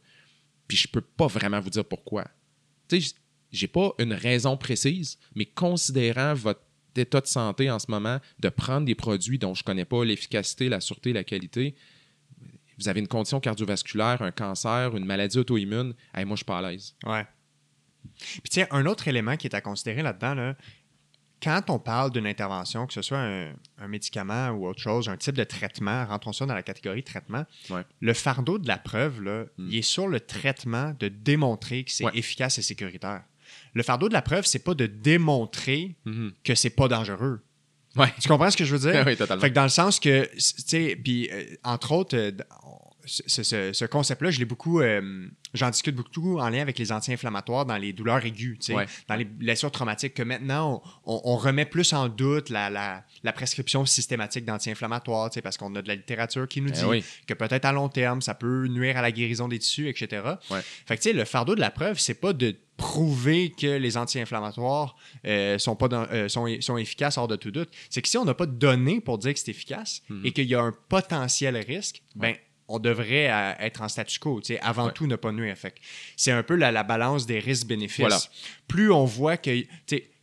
[0.68, 2.26] puis je peux pas vraiment vous dire pourquoi.
[2.88, 3.14] Tu sais,
[3.50, 6.60] j'ai pas une raison précise, mais considérant votre
[6.94, 10.68] état de santé en ce moment, de prendre des produits dont je connais pas l'efficacité,
[10.68, 11.74] la sûreté, la qualité,
[12.78, 16.70] vous avez une condition cardiovasculaire, un cancer, une maladie auto-immune, moi, je suis pas à
[16.70, 16.94] l'aise.
[17.04, 17.26] Ouais.
[18.16, 20.56] Puis, tiens, un autre élément qui est à considérer là-dedans, là,
[21.43, 25.36] quand on parle d'une intervention, que ce soit un, médicament ou autre chose, un type
[25.36, 27.45] de traitement, rentrons ça dans la catégorie traitement,
[28.01, 29.68] le fardeau de la preuve, là, hmm.
[29.70, 33.22] il est sur le traitement de démontrer que c'est efficace et sécuritaire.
[33.74, 36.30] Le fardeau de la preuve, c'est pas de démontrer hmm.
[36.45, 37.41] que c'est pas dangereux.
[38.20, 39.03] Tu comprends ce que je veux dire?
[39.07, 39.41] oui, totalement.
[39.41, 42.32] Fait que dans le sens que, tu sais, puis euh, entre autres, euh,
[43.09, 47.76] ce, concept-là, je l'ai beaucoup, euh, j'en discute beaucoup en lien avec les anti-inflammatoires dans
[47.76, 48.59] les douleurs aiguës,
[49.09, 54.44] dans les blessures traumatiques, que maintenant, on, remet plus en doute la, la, prescription systématique
[54.44, 57.88] d'anti-inflammatoires, parce qu'on a de la littérature qui nous eh dit que peut-être à long
[57.88, 60.22] terme, ça peut nuire à la guérison des tissus, etc.
[60.86, 64.96] Fait que, le fardeau de la preuve, c'est pas de prouver que les anti-inflammatoires
[65.26, 67.68] euh, sont, pas euh, sont, sont, efficaces hors de tout doute.
[67.90, 70.20] C'est que si on n'a pas de données pour dire que c'est efficace mm-hmm.
[70.24, 72.36] et qu'il y a un potentiel risque, ben
[72.68, 75.56] on devrait euh, être en statu quo, avant tout ne pas nuire.
[76.16, 78.30] C'est un peu la, balance des risques-bénéfices.
[78.68, 79.50] Plus on voit que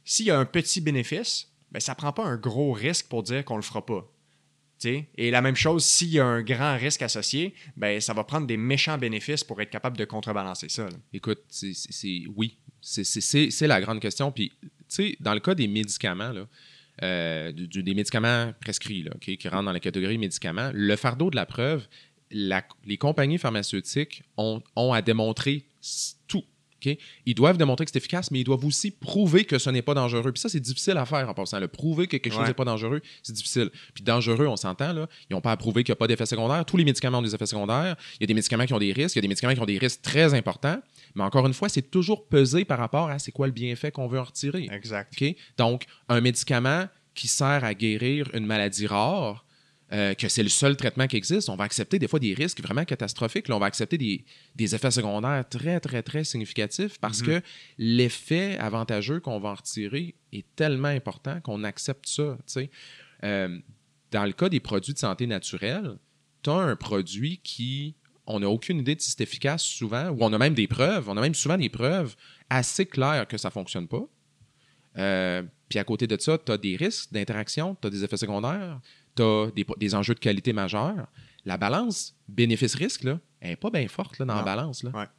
[0.03, 3.23] s'il y a un petit bénéfice, ben, ça ne prend pas un gros risque pour
[3.23, 4.09] dire qu'on ne le fera pas.
[5.17, 8.45] Et la même chose, s'il y a un grand risque associé, ben, ça va prendre
[8.45, 10.87] des méchants bénéfices pour être capable de contrebalancer ça.
[11.13, 14.31] Écoute, c'est oui, c'est la grande question.
[14.31, 14.51] Puis,
[15.19, 16.33] dans le cas des médicaments,
[17.01, 21.87] euh, des médicaments prescrits qui rentrent dans la catégorie médicaments, le fardeau de la preuve,
[22.31, 24.61] les compagnies pharmaceutiques ont,
[24.93, 25.65] à démontrer
[26.27, 26.43] tout.
[27.25, 29.95] Ils doivent démontrer que c'est efficace, mais ils doivent aussi prouver que ce n'est pas
[29.95, 30.31] dangereux.
[30.31, 31.59] Puis ça, c'est difficile à faire en passant.
[31.59, 33.71] Le prouver que quelque chose n'est pas dangereux, c'est difficile.
[33.95, 36.27] Puis dangereux, on s'entend, là, ils n'ont pas à prouver qu'il n'y a pas d'effets
[36.27, 36.63] secondaires.
[36.63, 37.95] Tous les médicaments ont des effets secondaires.
[38.15, 39.61] Il y a des médicaments qui ont des risques, il y a des médicaments qui
[39.61, 40.79] ont des risques très importants.
[41.15, 44.07] Mais encore une fois, c'est toujours pesé par rapport à c'est quoi le bienfait qu'on
[44.07, 44.69] veut en retirer.
[44.71, 45.11] Exact.
[45.57, 49.44] Donc, un médicament qui sert à guérir une maladie rare,
[49.93, 52.59] euh, que c'est le seul traitement qui existe, on va accepter des fois des risques
[52.59, 53.47] vraiment catastrophiques.
[53.47, 57.27] Là, on va accepter des, effets secondaires très, très, très significatifs parce mhm.
[57.27, 57.41] que
[57.77, 62.35] l'effet avantageux qu'on va en retirer est tellement important qu'on accepte ça.
[63.23, 63.59] Euh,
[64.09, 65.97] dans le cas des produits de santé naturelle,
[66.41, 70.17] tu as un produit qui, on n'a aucune idée de si c'est efficace souvent, ou
[70.21, 72.15] on a même des preuves, on a même souvent des preuves
[72.49, 74.07] assez claires que ça ne fonctionne pas.
[74.97, 78.17] Euh, puis à côté de ça, tu as des risques d'interaction, tu as des effets
[78.17, 78.79] secondaires,
[79.15, 81.07] tu as des, enjeux de qualité majeurs.
[81.45, 84.83] La balance bénéfice-risque, là, elle n'est pas bien forte là, dans la balance.
[84.83, 85.11] Là,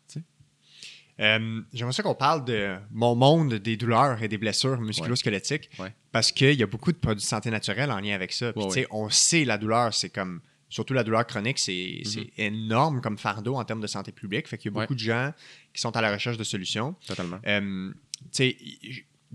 [1.19, 5.71] euh, J'aimerais ça qu'on parle de mon monde des douleurs et des blessures musculo-squelettiques
[6.13, 8.53] parce qu'il y a beaucoup de produits de santé naturelle en lien avec ça.
[8.91, 12.31] On sait la douleur, c'est comme surtout la douleur chronique, c'est mm-hmm.
[12.39, 14.49] énorme comme fardeau en termes de santé publique.
[14.49, 15.33] Fait qu'il y a beaucoup de gens
[15.73, 16.97] qui sont à la recherche de solutions.
[17.07, 17.39] Totalement.
[17.47, 17.93] Euh,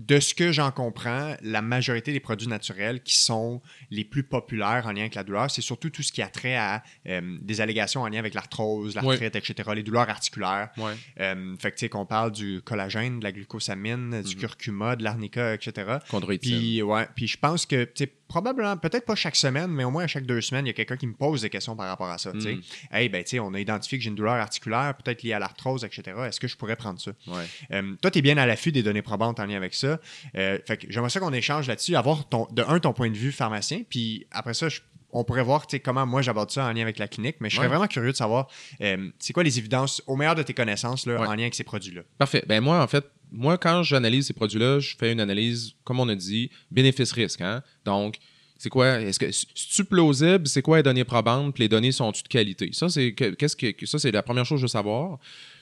[0.08, 4.86] de ce que j'en comprends, la majorité des produits naturels qui sont les plus populaires
[4.86, 7.60] en lien avec la douleur, c'est surtout tout ce qui a trait à euh, des
[7.60, 10.70] allégations en lien avec l'arthrose, l'arthrite, etc., les douleurs articulaires.
[11.20, 14.40] Euh, fait que, tu sais, qu'on parle du collagène, de la glucosamine, du Mhm.
[14.40, 15.98] curcuma, de l'arnica, etc.
[16.38, 19.90] Puis, ouais, puis je pense que, tu sais, probablement, peut-être pas chaque semaine, mais au
[19.90, 21.86] moins à chaque deux semaines, il y a quelqu'un qui me pose des questions par
[21.86, 22.32] rapport à ça.
[22.32, 22.62] Mhm.
[22.90, 25.38] Hey, ben, tu sais, on a identifié que j'ai une douleur articulaire, peut-être liée à
[25.38, 26.16] l'arthrose, etc.
[26.26, 27.10] Est-ce que je pourrais prendre ça?
[27.26, 27.44] Ouais.
[27.72, 30.00] Euh, toi, tu es bien à l'affût des données probantes en lien avec ça.
[30.36, 33.16] Euh, fait que j'aimerais ça qu'on échange là-dessus, avoir ton, de un, ton point de
[33.18, 34.80] vue pharmacien, puis après ça, je-
[35.14, 37.66] on pourrait voir comment moi j'aborde ça en lien avec la clinique, mais je serais
[37.66, 37.72] Ouais.
[37.72, 38.48] vraiment curieux de savoir
[38.80, 41.26] euh, c'est quoi les évidences, au meilleur de tes connaissances, là, Ouais.
[41.26, 42.00] en lien avec ces produits-là?
[42.16, 42.42] Parfait.
[42.46, 46.08] Ben moi, en fait, moi, quand j'analyse ces produits-là, je fais une analyse, comme on
[46.08, 47.40] a dit, bénéfice-risque.
[47.40, 47.62] Hein?
[47.84, 48.18] Donc,
[48.58, 49.00] c'est quoi?
[49.00, 50.46] Est-ce que c'est plausible?
[50.46, 51.58] C'est quoi les données probantes?
[51.58, 52.70] Les données sont-tu de qualité?
[52.72, 55.18] Ça, c'est que- qu'est-ce que ça, c'est la première chose que je veux savoir.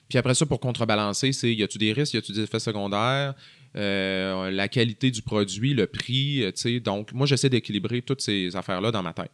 [0.09, 3.35] Puis après ça, pour contrebalancer, c'est y a-tu des risques, y a-tu des effets secondaires,
[3.77, 6.81] Euh, la qualité du produit, le prix, euh, tu sais.
[6.81, 9.31] Donc, moi, j'essaie d'équilibrer toutes ces affaires-là dans ma tête.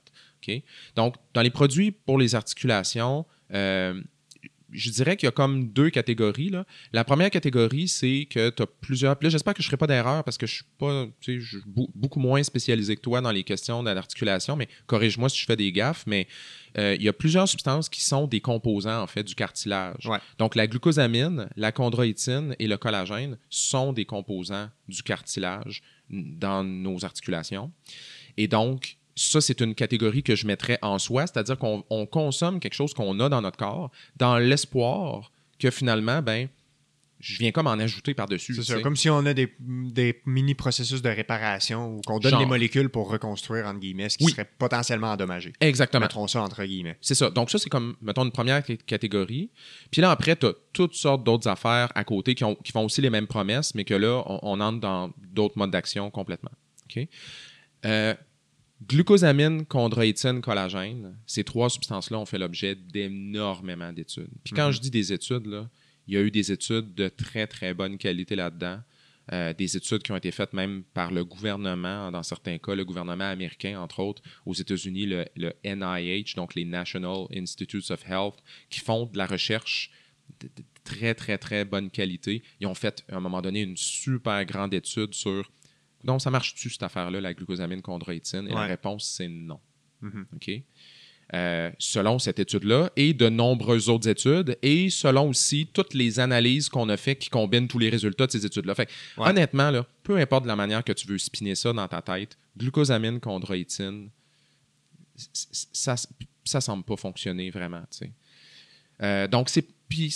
[0.94, 3.98] Donc, dans les produits pour les articulations, euh,
[4.76, 6.50] je dirais qu'il y a comme deux catégories.
[6.50, 6.64] Là.
[6.92, 9.16] La première catégorie, c'est que tu as plusieurs.
[9.20, 11.40] Là, j'espère que je ne ferai pas d'erreur parce que je suis pas, tu sais,
[11.40, 15.38] je suis beaucoup moins spécialisé que toi dans les questions de l'articulation, mais corrige-moi si
[15.38, 16.04] je fais des gaffes.
[16.06, 16.28] Mais
[16.78, 20.06] euh, il y a plusieurs substances qui sont des composants, en fait, du cartilage.
[20.06, 20.18] Ouais.
[20.38, 27.04] Donc, la glucosamine, la chondroïtine et le collagène sont des composants du cartilage dans nos
[27.04, 27.72] articulations.
[28.36, 32.60] Et donc, ça, c'est une catégorie que je mettrais en soi, c'est-à-dire qu'on on consomme
[32.60, 36.48] quelque chose qu'on a dans notre corps dans l'espoir que finalement, ben,
[37.18, 38.55] je viens comme en ajouter par-dessus.
[38.56, 38.80] C'est ça.
[38.82, 42.40] Comme si on a des, des mini-processus de réparation ou qu'on donne Genre.
[42.40, 44.32] des molécules pour reconstruire, entre guillemets, ce qui Oui.
[44.32, 45.55] serait potentiellement endommagé.
[45.60, 46.02] Exactement.
[46.02, 46.98] Mettons ça entre guillemets.
[47.01, 47.30] C'est ça.
[47.30, 49.48] Donc, ça, c'est comme, mettons, une première cat- catégorie.
[49.90, 52.84] Puis là, après, tu as toutes sortes d'autres affaires à côté qui, ont- qui font
[52.84, 56.52] aussi les mêmes promesses, mais que là, on, on entre dans d'autres modes d'action complètement.
[56.94, 57.09] OK?
[57.86, 58.14] Euh,
[58.86, 64.28] glucosamine, chondroïtine, collagène, ces trois substances-là ont fait l'objet d'énormément d'études.
[64.44, 64.72] Puis quand Mhm.
[64.72, 65.68] je dis des études, là,
[66.06, 68.80] il y a eu des études de très, très bonne qualité là-dedans.
[69.32, 72.84] Euh, des études qui ont été faites même par le gouvernement, dans certains cas, le
[72.84, 78.36] gouvernement américain, entre autres, aux États-Unis, le, le NIH, donc les National Institutes of Health,
[78.70, 79.90] qui font de la recherche
[80.40, 82.40] de, de très, très, très bonne qualité.
[82.60, 85.50] Ils ont fait, à un moment donné, une super grande étude sur
[86.06, 88.46] donc, ça marche-tu, cette affaire-là, la glucosamine chondroïtine?
[88.48, 89.60] Et la réponse, c'est non.
[90.00, 90.26] Mhm.
[90.34, 90.50] OK?
[91.34, 96.68] Euh, selon cette étude-là et de nombreuses autres études et selon aussi toutes les analyses
[96.68, 98.76] qu'on a fait qui combinent tous les résultats de ces études-là.
[98.76, 99.30] Fait que, Ouais.
[99.30, 103.18] honnêtement, là, peu importe la manière que tu veux spinner ça dans ta tête, glucosamine,
[103.18, 104.08] chondroïtine,
[105.16, 105.96] ça,
[106.44, 107.82] ça semble pas fonctionner vraiment.
[109.02, 109.66] Euh, donc, c'est.
[109.88, 110.14] Puis,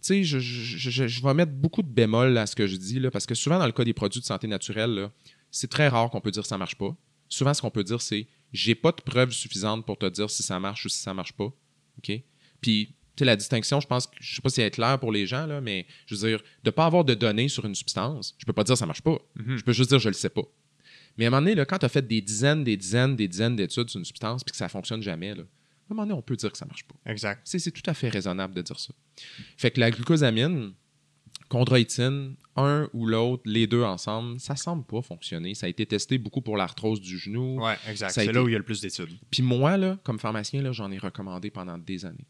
[0.00, 3.00] sais, je, je- je- je vais mettre beaucoup de bémol à ce que je dis,
[3.00, 5.08] là, parce que souvent, dans le cas des produits de santé naturelle,
[5.50, 6.96] c'est très rare qu'on peut dire ça marche pas.
[7.28, 10.42] Souvent, ce qu'on peut dire, c'est j'ai pas de preuves suffisantes pour te dire si
[10.42, 11.44] ça marche ou si ça marche pas.
[11.98, 12.12] OK?
[12.60, 12.86] Puis,
[13.16, 15.10] tu sais, la distinction, je pense, que- je sais pas si elle est claire pour
[15.12, 18.34] les gens, là, mais je veux dire, de pas avoir de données sur une substance,
[18.38, 19.18] je peux pas dire ça marche pas.
[19.36, 19.56] Mhm.
[19.56, 20.42] Je peux juste dire je le sais pas.
[21.18, 23.28] Mais à un moment donné, là, quand tu as fait des dizaines, des dizaines, des
[23.28, 25.42] dizaines d'études sur une substance puis que ça fonctionne jamais, là,
[25.92, 26.94] un moment donné, on peut dire que ça marche pas.
[27.10, 27.40] Exact.
[27.44, 28.92] C'est tout à fait raisonnable de dire ça.
[29.56, 30.72] Fait que la glucosamine,
[31.48, 35.54] chondroïtine, un ou l'autre, les deux ensemble, ça semble pas fonctionner.
[35.54, 37.62] Ça a été testé beaucoup pour l'arthrose du genou.
[37.62, 38.10] Ouais, exact.
[38.12, 39.16] C'est été- là où il y a le plus d'études.
[39.30, 42.26] Puis moi, là, comme pharmacien, là, j'en ai recommandé pendant des années.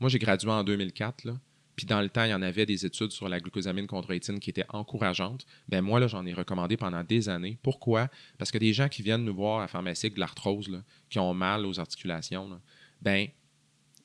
[0.00, 1.38] Moi, j'ai gradué en 2004, là,
[1.76, 4.50] puis dans le temps, il y en avait des études sur la glucosamine chondroïtine qui
[4.50, 5.44] étaient encourageantes.
[5.68, 7.58] Ben moi, là, j'en ai recommandé pendant des années.
[7.62, 8.08] Pourquoi?
[8.38, 10.82] Parce que des gens qui viennent nous voir à la pharmacie avec de l'arthrose, là,
[11.10, 12.60] qui ont mal aux articulations, là,
[13.04, 13.28] ben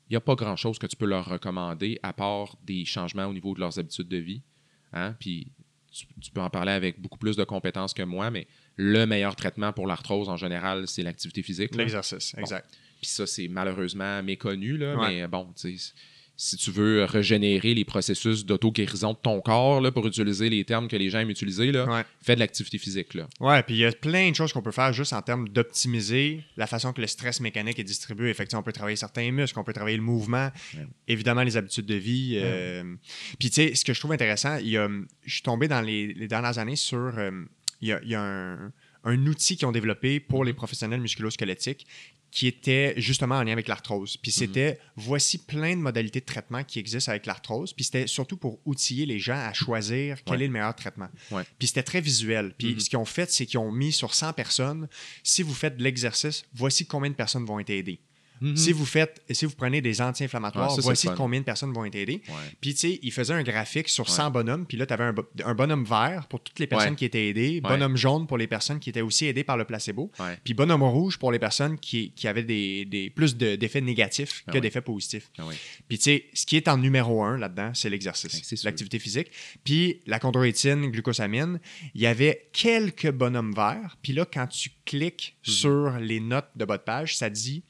[0.09, 3.34] il n'y a pas grand-chose que tu peux leur recommander à part des changements au
[3.34, 4.41] niveau de leurs habitudes de vie.
[4.91, 5.15] Hein?
[5.19, 5.51] Puis
[5.91, 9.35] tu, tu peux en parler avec beaucoup plus de compétences que moi, mais le meilleur
[9.35, 11.76] traitement pour l'arthrose en général, c'est l'activité physique.
[11.76, 12.76] L'exercice, exact.
[13.01, 15.21] Puis ça, c'est malheureusement méconnu, là, Ouais.
[15.21, 15.93] mais bon, tu sais,
[16.41, 20.88] si tu veux régénérer les processus d'auto-guérison de ton corps, là, pour utiliser les termes
[20.88, 22.06] que les gens aiment utiliser, là, Ouais.
[22.22, 23.14] fais de l'activité physique.
[23.14, 23.28] Là.
[23.41, 26.41] Ouais, puis il y a plein de choses qu'on peut faire juste en termes d'optimiser
[26.56, 28.30] la façon que le stress mécanique est distribué.
[28.30, 30.88] Effectivement, on peut travailler certains muscles, on peut travailler le mouvement, Ouais.
[31.10, 32.36] évidemment les habitudes de vie.
[32.41, 32.95] euh,
[33.38, 34.88] Puis tu sais, ce que je trouve intéressant, il y a,
[35.26, 37.32] je suis tombé dans les, les dernières années sur, euh,
[37.82, 38.72] il y a, il y a un,
[39.03, 41.86] un outil qu'ils ont développé pour les professionnels musculo-squelettiques
[42.31, 44.18] qui était justement en lien avec l'arthrose.
[44.18, 47.73] Puis c'était, voici plein de modalités de traitement qui existent avec l'arthrose.
[47.73, 50.43] Puis c'était surtout pour outiller les gens à choisir quel Ouais.
[50.43, 51.10] est le meilleur traitement.
[51.31, 51.43] Ouais.
[51.57, 52.53] Puis c'était très visuel.
[52.57, 52.80] Puis Mhm.
[52.80, 54.88] ce qu'ils ont fait, c'est qu'ils ont mis sur 100 personnes,
[55.23, 57.99] si vous faites de l'exercice, voici combien de personnes vont être aidées.
[58.41, 58.56] Mhm.
[58.56, 62.22] Si vous faites, si vous prenez des anti-inflammatoires, voici combien de personnes vont être aidées.
[62.28, 62.34] Ouais.
[62.61, 65.14] Puis, tu sais, il faisait un graphique sur 100 bonhommes, puis là, tu avais un,
[65.14, 68.48] bo- un bonhomme vert pour toutes les personnes qui étaient aidées, bonhomme jaune pour les
[68.48, 70.11] personnes qui étaient aussi aidées par le placebo,
[70.44, 74.44] puis bonhomme rouge pour les personnes qui, qui avaient des, des- plus de- d'effets négatifs
[74.48, 75.30] Ah que d'effets positifs.
[75.38, 75.44] Ah.
[75.88, 79.32] Puis, tu sais, ce qui est en numéro un là-dedans, c'est l'exercice, Ben, l'activité physique.
[79.64, 81.60] Puis, la chondroïtine, glucosamine,
[81.95, 83.98] il y avait quelques bonhommes verts.
[84.02, 85.53] Puis là, quand tu cliques Mhm.
[85.53, 87.64] sur les notes de bas de page, ça dit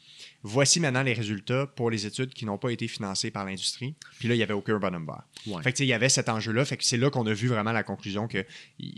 [0.44, 3.96] voici maintenant les résultats pour les études qui n'ont pas été financées par l'industrie.
[4.20, 5.24] Puis là, il n'y avait aucun bonhomme vert.
[5.48, 5.62] Ouais.
[5.64, 6.64] Fait que, il y avait cet enjeu-là.
[6.66, 8.46] Fait que c'est là qu'on a vu vraiment la conclusion que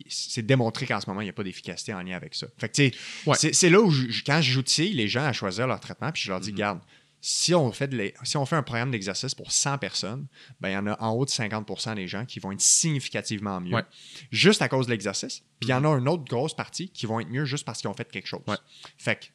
[0.08, 2.48] c'est démontré qu'en ce moment, il n'y a pas d'efficacité en lien avec ça.
[2.58, 2.82] Fait que,
[3.30, 3.36] Ouais.
[3.54, 6.40] c'est- là où, je- quand j'outille les gens à choisir leur traitement, puis je leur
[6.40, 6.80] dis, garde,
[7.24, 10.26] si on, fait de l'e- si on fait un programme d'exercice pour 100 personnes,
[10.60, 13.62] ben, il y en a en haut de 50% des gens qui vont être significativement
[13.62, 13.84] mieux Ouais.
[14.32, 15.44] juste à cause de l'exercice.
[15.60, 17.80] Puis il y en a une autre grosse partie qui vont être mieux juste parce
[17.82, 18.42] qu'ils ont fait quelque chose.
[18.48, 18.56] Ouais.
[18.98, 19.26] Fait que,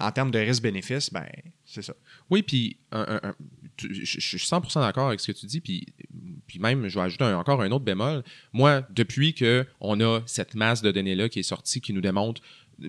[0.00, 1.26] en termes de risque-bénéfice, ben,
[1.64, 1.94] c'est ça.
[2.30, 2.78] Oui, puis
[3.78, 5.86] je suis 100% d'accord avec ce que tu dis, puis,
[6.46, 8.22] puis même, je vais ajouter un- encore un autre bémol.
[8.52, 12.40] Moi, depuis qu'on a cette masse de données-là qui est sortie, qui nous démontre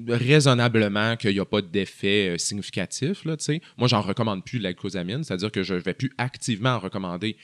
[0.08, 4.58] raisonnablement qu'il n'y a pas d'effet euh, significatif, là, tu sais, moi, j'en recommande plus
[4.60, 7.38] de la glucosamine, c'est-à-dire que je ne vais plus activement en recommander.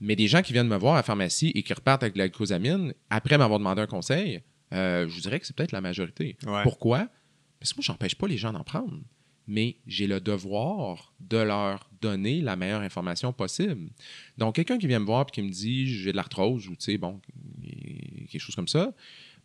[0.00, 2.18] Mais des gens qui viennent me voir à la pharmacie et qui repartent avec de
[2.18, 4.40] la glucosamine, après m'avoir demandé un conseil,
[4.72, 6.36] euh, je vous dirais que c'est peut-être la majorité.
[6.46, 6.62] Ouais.
[6.64, 7.08] Pourquoi?
[7.64, 9.00] Parce que moi, j'empêche pas les gens d'en prendre
[9.46, 13.90] mais j'ai le devoir de leur donner la meilleure information possible.
[14.38, 16.84] Donc, quelqu'un qui vient me voir et qui me dit j'ai de l'arthrose ou, tu
[16.84, 17.20] sais, bon,
[18.30, 18.94] quelque chose comme ça,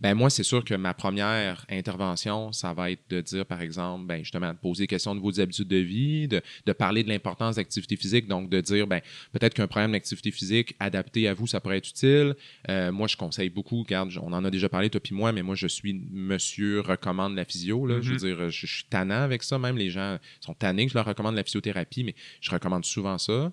[0.02, 4.06] ben moi, c'est sûr que ma première intervention, ça va être de dire, par exemple,
[4.06, 7.10] ben justement, de poser des questions de vos habitudes de vie, de, de parler de
[7.10, 9.02] l'importance de l'activité physique, donc de dire, ben
[9.34, 12.36] peut-être qu'un programme d'activité physique adapté à vous, ça pourrait être utile.
[12.70, 15.44] Euh, moi, je conseille beaucoup, regarde, on en a déjà parlé, toi puis moi, mais
[15.44, 18.00] moi, je suis monsieur recommande la physio, là.
[18.02, 20.92] Je veux dire, je, je suis tannant avec ça, même les gens sont tannés que
[20.92, 23.52] je leur recommande la physiothérapie, mais je recommande souvent ça.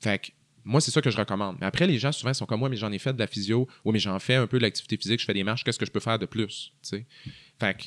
[0.00, 0.28] Fait que
[0.64, 1.56] moi, c'est ça que je recommande.
[1.60, 3.66] Mais après, les gens, souvent, sont comme moi, mais j'en ai fait de la physio.
[3.84, 5.86] Oui, mais j'en fais un peu de l'activité physique, je fais des marches, qu'est-ce que
[5.86, 6.72] je peux faire de plus?
[6.82, 7.06] tu sais?
[7.58, 7.84] Fait que,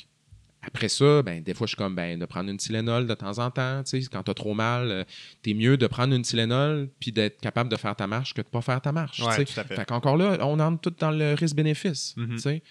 [0.62, 3.38] après ça, ben, des fois, je suis comme, ben, de prendre une Tylenol de temps
[3.38, 3.82] en temps.
[3.84, 5.04] tu sais, Quand tu as trop mal, euh,
[5.42, 8.48] t'es mieux de prendre une Tylenol puis d'être capable de faire ta marche que de
[8.48, 9.20] pas faire ta marche.
[9.20, 9.54] Ouais, tu sais?
[9.54, 9.76] tout à fait.
[9.76, 12.14] Fait qu'encore là, on entre tout dans le risque-bénéfice.
[12.16, 12.62] Tu sais?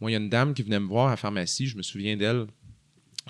[0.00, 1.82] Moi, il y a une dame qui venait me voir à la pharmacie, je me
[1.82, 2.46] souviens d'elle.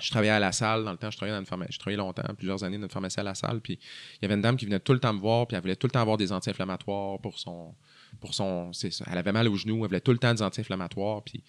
[0.01, 1.97] Je travaillais à la salle dans le temps, je travaillais dans une pharmacie, je travaillais
[1.97, 3.79] longtemps, plusieurs années dans une pharmacie à la salle, puis
[4.15, 5.75] il y avait une dame qui venait tout le temps me voir, puis elle voulait
[5.75, 7.75] tout le temps avoir des anti-inflammatoires pour son
[8.19, 8.71] pour son
[9.05, 11.43] elle avait mal au genou, elle voulait tout le temps des anti-inflammatoires, puis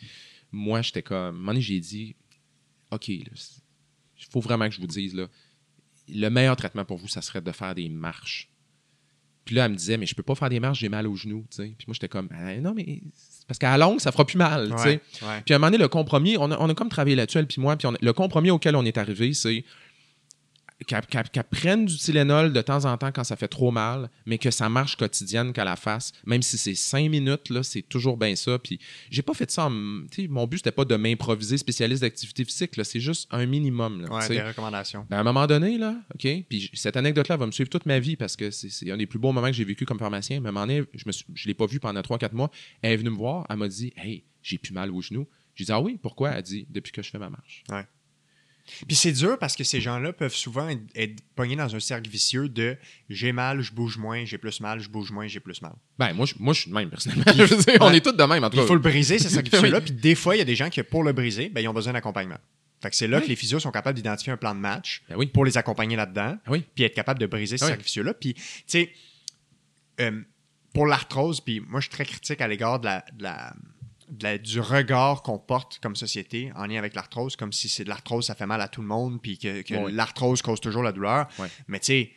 [0.53, 2.17] moi j'étais comme un j'ai dit
[2.91, 3.27] OK, il
[4.31, 5.27] faut vraiment que je vous dise là,
[6.09, 8.51] le meilleur traitement pour vous ça serait de faire des marches.
[9.45, 11.17] Puis là, elle me disait, mais je peux pas faire des marches, j'ai mal au
[11.17, 11.45] genou.
[11.51, 13.01] Puis moi, j'étais comme, Ah, non, mais
[13.51, 14.73] parce qu'à longue, ça fera plus mal.
[15.45, 17.49] Puis à un moment donné, le compromis, on a, on a comme travaillé là-dessus, elle
[17.49, 19.65] puis moi, puis le compromis auquel on est arrivé, c'est
[20.87, 24.51] qu'elle prenne du Tylenol de temps en temps quand ça fait trop mal, mais que
[24.51, 28.35] ça marche quotidienne qu'elle la fasse, même si c'est cinq minutes, là, c'est toujours bien
[28.37, 28.59] ça.
[28.59, 28.79] Puis
[29.11, 32.85] j'ai pas fait ça, en- mon but, c'était pas de m'improviser spécialiste d'activité physique, là,
[32.85, 34.03] c'est juste un minimum.
[34.03, 35.07] là, Ouais, des recommandations.
[35.11, 37.99] Ben, à un moment donné, là, OK, puis cette anecdote-là va me suivre toute ma
[37.99, 40.37] vie parce que c'est- un des plus beaux moments que j'ai vécu comme pharmacien.
[40.37, 41.13] À un moment donné, je ne
[41.47, 42.51] l'ai pas vu pendant 3-4 mois.
[42.83, 45.27] Elle est venue me voir, elle m'a dit Hey, j'ai plus mal au genou.
[45.55, 47.63] J'ai dit Ah oui, pourquoi Elle dit Depuis que je fais ma marche.
[48.87, 52.09] Puis c'est dur parce que ces gens-là peuvent souvent être, être pognés dans un cercle
[52.11, 52.77] vicieux de
[53.09, 55.73] j'ai mal, je bouge moins, j'ai plus mal, je bouge moins, j'ai plus mal.
[55.99, 57.25] Ben, moi, je, moi, je suis de même, personnellement.
[57.37, 58.67] Je veux dire, on est tous de même, en tout Il cas.
[58.67, 59.81] faut le briser, ce cercle vicieux-là.
[59.81, 61.73] Puis des fois, il y a des gens qui, pour le briser, ben, ils ont
[61.75, 62.39] besoin d'accompagnement.
[62.83, 63.25] Fait que c'est là Oui.
[63.25, 65.27] que les physios sont capables d'identifier un plan de match Ben oui.
[65.27, 66.65] pour les accompagner là-dedans, oui.
[66.75, 67.69] puis être capable de briser ce Oui.
[67.69, 68.15] cercle vicieux-là.
[68.15, 68.91] Puis, tu sais,
[70.01, 70.23] euh,
[70.73, 73.53] pour l'arthrose, puis moi, je suis très critique à l'égard de la, de la-
[74.11, 77.85] de la- du regard qu'on porte comme société en lien avec l'arthrose, comme si c'est
[77.85, 79.93] de l'arthrose, ça fait mal à tout le monde, puis que, que Oui.
[79.93, 81.29] l'arthrose cause toujours la douleur.
[81.69, 82.11] Mais tu sais,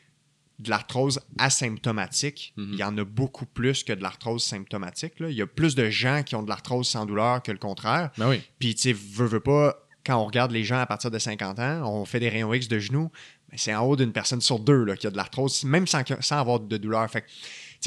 [0.60, 2.70] de l'arthrose asymptomatique, Mhm.
[2.74, 5.20] il y en a beaucoup plus que de l'arthrose symptomatique.
[5.20, 5.30] là.
[5.30, 8.12] Il y a plus de gens qui ont de l'arthrose sans douleur que le contraire.
[8.18, 8.42] Ben oui.
[8.60, 9.76] Puis, tu sais, veux, veux pas,
[10.06, 12.68] quand on regarde les gens à partir de 50 ans, on fait des rayons X
[12.68, 13.10] de genoux,
[13.52, 16.02] mais c'est en haut d'une personne sur deux là, qui a de l'arthrose, même sans,
[16.32, 17.10] avoir de douleur.
[17.10, 17.28] Fait que,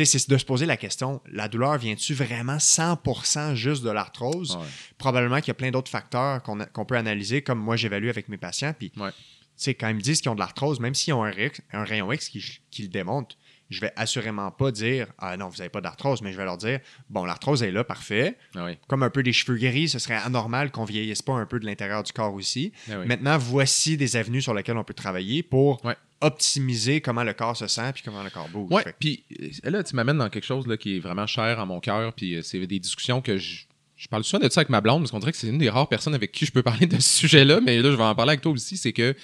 [0.05, 4.56] c'est de se poser la question, la douleur vient-tu vraiment 100% juste de l'arthrose?
[4.56, 4.66] Ouais.
[4.98, 8.36] Probablement qu'il y a plein d'autres facteurs qu'on peut analyser, comme moi j'évalue avec mes
[8.36, 8.74] patients.
[8.78, 9.10] Puis, Ouais.
[9.10, 9.16] tu
[9.56, 12.28] sais, quand ils me disent qu'ils ont de l'arthrose, même s'ils ont un rayon X
[12.28, 13.36] qui, qui le démontre,
[13.71, 16.57] je vais assurément pas dire Ah non, vous n'avez pas d'arthrose, mais je vais leur
[16.57, 16.81] dire
[17.11, 18.37] Bon, l'arthrose est là, parfait.
[18.55, 18.79] Ah oui.
[18.89, 21.67] Comme un peu des cheveux gris, ce serait anormal qu'on vieillisse pas un peu de
[21.67, 22.73] l'intérieur du corps aussi.
[22.91, 23.07] Ah oui.
[23.07, 25.97] Maintenant, voici des avenues sur lesquelles on peut travailler pour Ouais.
[26.21, 28.71] optimiser comment le corps se sent puis comment le corps bouge.
[28.73, 29.25] Ouais, Fait que- puis
[29.65, 32.13] euh, là, tu m'amènes dans quelque chose là, qui est vraiment cher à mon cœur,
[32.13, 33.65] puis euh, c'est des discussions que je.
[33.99, 35.71] Je parle souvent de ça avec ma blonde, parce qu'on dirait que c'est une des
[35.71, 38.15] rares personnes avec qui je peux parler de ce sujet-là, mais là, je vais en
[38.15, 38.77] parler avec toi aussi.
[38.77, 39.19] C'est que, tu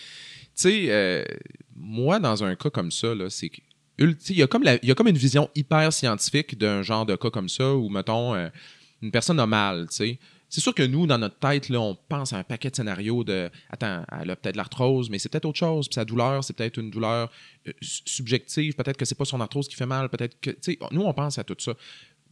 [0.54, 1.24] sais, euh,
[1.76, 3.60] moi, dans un cas comme ça, c'est que
[3.98, 7.14] il y, a comme la- y a comme une vision hyper scientifique d'un genre de
[7.16, 8.48] cas comme ça où, mettons, euh,
[9.02, 10.18] une personne a mal, tu sais.
[10.48, 13.24] C'est sûr que nous, dans notre tête, là, on pense à un paquet de scénarios
[13.24, 15.88] de Attends, elle a peut-être l'arthrose, mais c'est peut-être autre chose.
[15.88, 17.30] Puis sa douleur, c'est peut-être une douleur
[17.66, 18.74] euh, su- subjective.
[18.74, 20.10] Peut-être que c'est pas son arthrose qui fait mal.
[20.10, 20.50] Peut-être que.
[20.50, 21.72] Tu sais, nous, on pense à tout ça.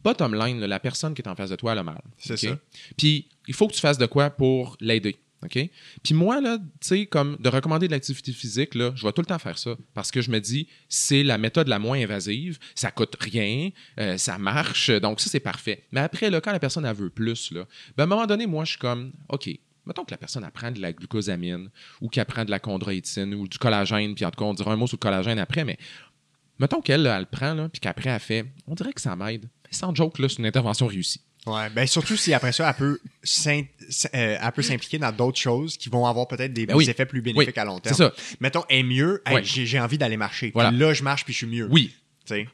[0.03, 2.01] Bottom line, là, la personne qui est en face de toi, elle a mal.
[2.19, 2.59] C'est ça.
[2.95, 5.17] Puis il faut que tu fasses de quoi pour l'aider.
[5.43, 5.69] OK?
[6.03, 9.21] Puis moi, là, tu sais, comme de recommander de l'activité physique, là, je vais tout
[9.21, 9.75] le temps faire ça.
[9.93, 13.69] Parce que je me dis, c'est la méthode la moins invasive, ça coûte rien,
[13.99, 15.83] euh, ça marche, donc ça, c'est parfait.
[15.91, 17.65] Mais après, là, quand la personne, elle veut plus, là,
[17.97, 19.49] ben, à un moment donné, moi, je suis comme, OK,
[19.85, 21.69] mettons que la personne apprend de la glucosamine
[22.01, 24.71] ou qu'elle prend de la chondroïtine ou du collagène, puis en tout cas, on dira
[24.71, 25.77] un mot sur le collagène après, mais
[26.59, 29.49] mettons qu'elle, elle le prend, là, puis qu'après, elle fait, on dirait que ça m'aide.
[29.65, 31.21] Mais sans joke, là, c'est une intervention réussie.
[31.47, 32.99] Ouais, ben surtout si après ça, elle peut
[33.47, 33.63] euh,
[34.13, 36.87] elle peut s'impliquer dans d'autres choses qui vont avoir peut-être des, Ben oui.
[36.87, 37.95] effets plus bénéfiques à long terme.
[37.95, 38.13] C'est ça.
[38.39, 40.51] Mettons, est mieux, hey, j'ai envie d'aller marcher.
[40.53, 40.71] Voilà.
[40.71, 41.67] Là, je marche puis je suis mieux.
[41.71, 41.95] Oui,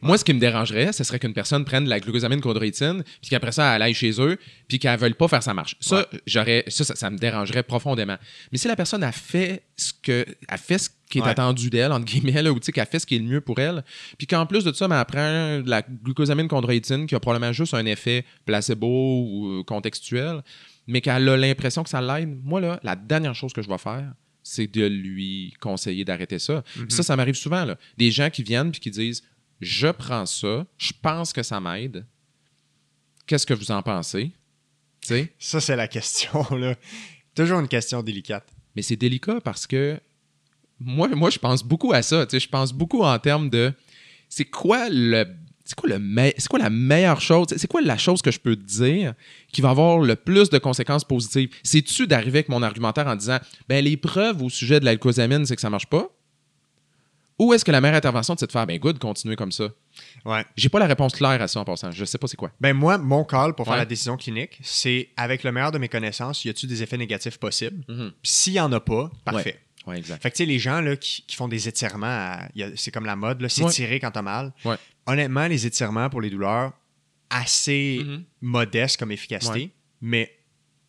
[0.02, 3.30] Moi, ce qui me dérangerait, ce serait qu'une personne prenne de la glucosamine chondroïtine, puis
[3.30, 4.38] qu'après ça, elle aille chez eux,
[4.68, 5.76] puis qu'elle ne veuille pas faire sa marche.
[5.80, 8.18] Ça, j'aurais, ça, ça, ça me dérangerait profondément.
[8.52, 11.30] Mais si la personne a fait ce que, a fait ce qui est Ouais.
[11.30, 13.84] attendu d'elle, entre guillemets, là, ou qu'elle fait ce qui est le mieux pour elle,
[14.18, 17.54] puis qu'en plus de ça, ben, elle prend de la glucosamine chondroïtine qui a probablement
[17.54, 20.42] juste un effet placebo ou euh, contextuel,
[20.88, 23.78] mais qu'elle a l'impression que ça l'aide, moi, là, la dernière chose que je vais
[23.78, 24.12] faire,
[24.44, 26.64] c'est de lui conseiller d'arrêter ça.
[26.74, 27.66] Puis Ça, ça m'arrive souvent.
[27.66, 27.78] Là.
[27.98, 29.22] Des gens qui viennent puis qui disent
[29.60, 32.06] Je prends ça, je pense que ça m'aide.
[33.26, 34.32] Qu'est-ce que vous en pensez?
[35.40, 36.76] Ça, c'est la question, là.
[37.36, 38.48] Toujours une question délicate.
[38.76, 40.00] Mais c'est délicat parce que
[40.80, 42.26] moi, moi, je pense beaucoup à ça.
[42.32, 43.74] Je pense beaucoup en termes de
[44.30, 45.26] c'est quoi le.
[45.66, 47.48] C'est quoi, le me- c'est quoi la meilleure chose?
[47.58, 49.14] C'est quoi la chose que je peux te dire
[49.52, 51.50] qui va avoir le plus de conséquences positives?
[51.62, 55.56] C'est-tu d'arriver avec mon argumentaire en disant ben les preuves au sujet de l'alcosamine, c'est
[55.56, 56.08] que ça marche pas?
[57.40, 59.70] Ou est-ce que la meilleure intervention, c'est de faire ben good, continuer comme ça?
[60.26, 60.44] Ouais.
[60.56, 61.92] J'ai pas la réponse claire à ça en passant.
[61.92, 62.52] Je sais pas c'est quoi.
[62.60, 63.80] Ben moi, mon call pour faire Ouais.
[63.80, 67.38] la décision clinique, c'est avec le meilleur de mes connaissances, y a-tu des effets négatifs
[67.38, 67.84] possibles?
[67.88, 68.12] Mhm.
[68.24, 69.60] S'il y en a pas, parfait.
[69.86, 70.22] Ouais, exact.
[70.22, 72.38] Fait que tu sais, les gens là, qui, qui font des étirements,
[72.76, 74.52] c'est comme la mode, s'étirer quand t'as mal.
[74.66, 74.76] Ouais.
[75.06, 76.74] Honnêtement, les étirements pour les douleurs,
[77.30, 78.24] assez Mhm.
[78.42, 80.34] modestes comme efficacité, mais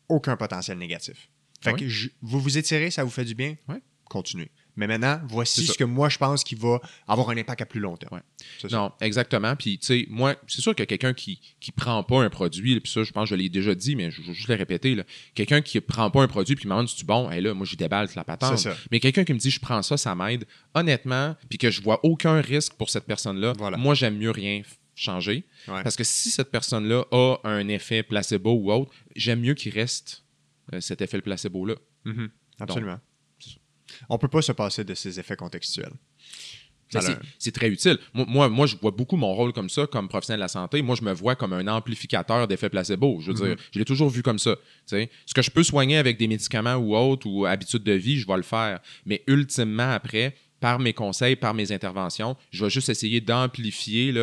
[0.08, 1.28] aucun potentiel négatif.
[1.60, 3.56] Fait que je- vous vous étirez, ça vous fait du bien?
[3.68, 3.80] Ouais.
[4.08, 4.50] Continuez.
[4.78, 7.80] Mais maintenant, voici ce que moi je pense qui va avoir un impact à plus
[7.80, 8.14] long terme.
[8.14, 8.22] Ouais.
[8.60, 8.76] C'est ça.
[8.76, 9.56] Non, exactement.
[9.56, 12.90] Puis, tu sais, moi, c'est sûr que quelqu'un qui qui prend pas un produit, puis
[12.90, 14.96] ça, je pense que je l'ai déjà dit, mais je je vais juste le répéter,
[15.34, 17.66] quelqu'un qui prend pas un produit puis me demande si tu bon, et là, moi,
[17.66, 18.66] j'y déballe la patente.
[18.90, 20.44] Mais quelqu'un qui me dit, je prends ça, ça m'aide,
[20.74, 23.76] honnêtement, puis que je vois aucun risque pour cette personne-là, Voilà.
[23.76, 24.62] moi, j'aime mieux rien
[24.94, 25.44] changer.
[25.68, 25.82] Ouais.
[25.82, 30.24] Parce que si cette personne-là a un effet placebo ou autre, j'aime mieux qu'il reste
[30.72, 31.74] euh, cet effet placebo-là.
[32.05, 32.30] Mhm.
[32.60, 32.98] Absolument.
[34.08, 35.92] On peut pas se passer de ces effets contextuels.
[37.38, 37.98] C'est- très utile.
[38.14, 40.80] Moi, moi, moi, je vois beaucoup mon rôle comme ça, comme professionnel de la santé.
[40.80, 43.20] Moi, je me vois comme un amplificateur d'effets placebo.
[43.20, 44.56] Je veux dire, je l'ai toujours vu comme ça.
[44.86, 48.26] Ce que je peux soigner avec des médicaments ou autres ou habitudes de vie, je
[48.26, 48.80] vais le faire.
[49.04, 54.14] Mais ultimement, après, par mes conseils, par mes interventions, je vais juste essayer d'amplifier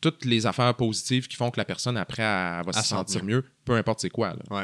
[0.00, 2.88] toutes les affaires positives qui font que la personne, après, elle, va Elle se sent
[2.88, 4.28] sentir mieux, peu importe c'est quoi.
[4.30, 4.62] là, Ouais.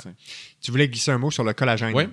[0.60, 1.94] tu voulais glisser un mot sur le collagène.
[1.94, 2.04] Oui.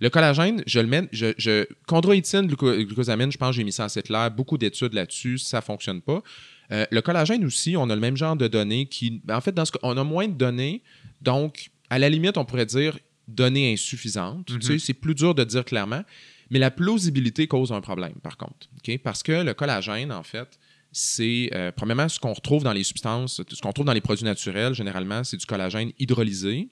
[0.00, 3.72] Le collagène, je le mets, je, je chondroïtine, gluco- glucosamine, je pense que j'ai mis
[3.72, 6.22] ça assez clair, beaucoup d'études là-dessus, ça fonctionne pas.
[6.70, 9.52] Euh, le collagène aussi, on a le même genre de données qui, ben, en fait,
[9.52, 10.82] dans ce on a moins de données,
[11.20, 12.98] donc à la limite, on pourrait dire
[13.28, 14.46] données insuffisantes.
[14.46, 16.02] Tu sais, c'est plus dur de dire clairement,
[16.50, 18.68] mais la plausibilité cause un problème, par contre,
[19.02, 20.58] parce que le collagène, en fait,
[20.90, 24.24] c'est euh, premièrement ce qu'on retrouve dans les substances, ce qu'on retrouve dans les produits
[24.24, 26.68] naturels, généralement, c'est du collagène hydrolysé.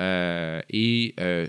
[0.00, 1.46] Euh, et euh,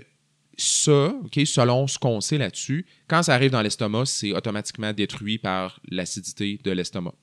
[0.56, 5.38] ça, ok, selon ce qu'on sait là-dessus, quand ça arrive dans l'estomac, c'est automatiquement détruit
[5.38, 7.14] par l'acidité de l'estomac.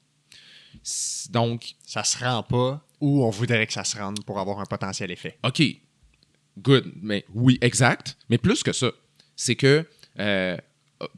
[1.29, 4.65] Donc, Ça se rend pas où on voudrait que ça se rende pour avoir un
[4.65, 5.37] potentiel effet.
[5.43, 5.61] OK,
[6.57, 8.17] good, mais oui, exact.
[8.29, 8.91] Mais plus que ça,
[9.35, 9.85] c'est que,
[10.19, 10.57] euh,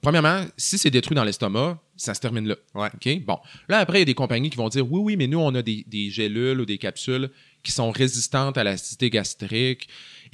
[0.02, 2.56] premièrement, si c'est détruit dans l'estomac, ça se termine là.
[2.74, 2.90] Ouais.
[2.94, 3.24] OK?
[3.24, 3.40] Bon.
[3.70, 5.54] Là, après, il y a des compagnies qui vont dire oui, oui, mais nous, on
[5.56, 7.30] a des, des gélules ou des capsules
[7.64, 9.88] qui sont résistantes à l'acidité gastrique.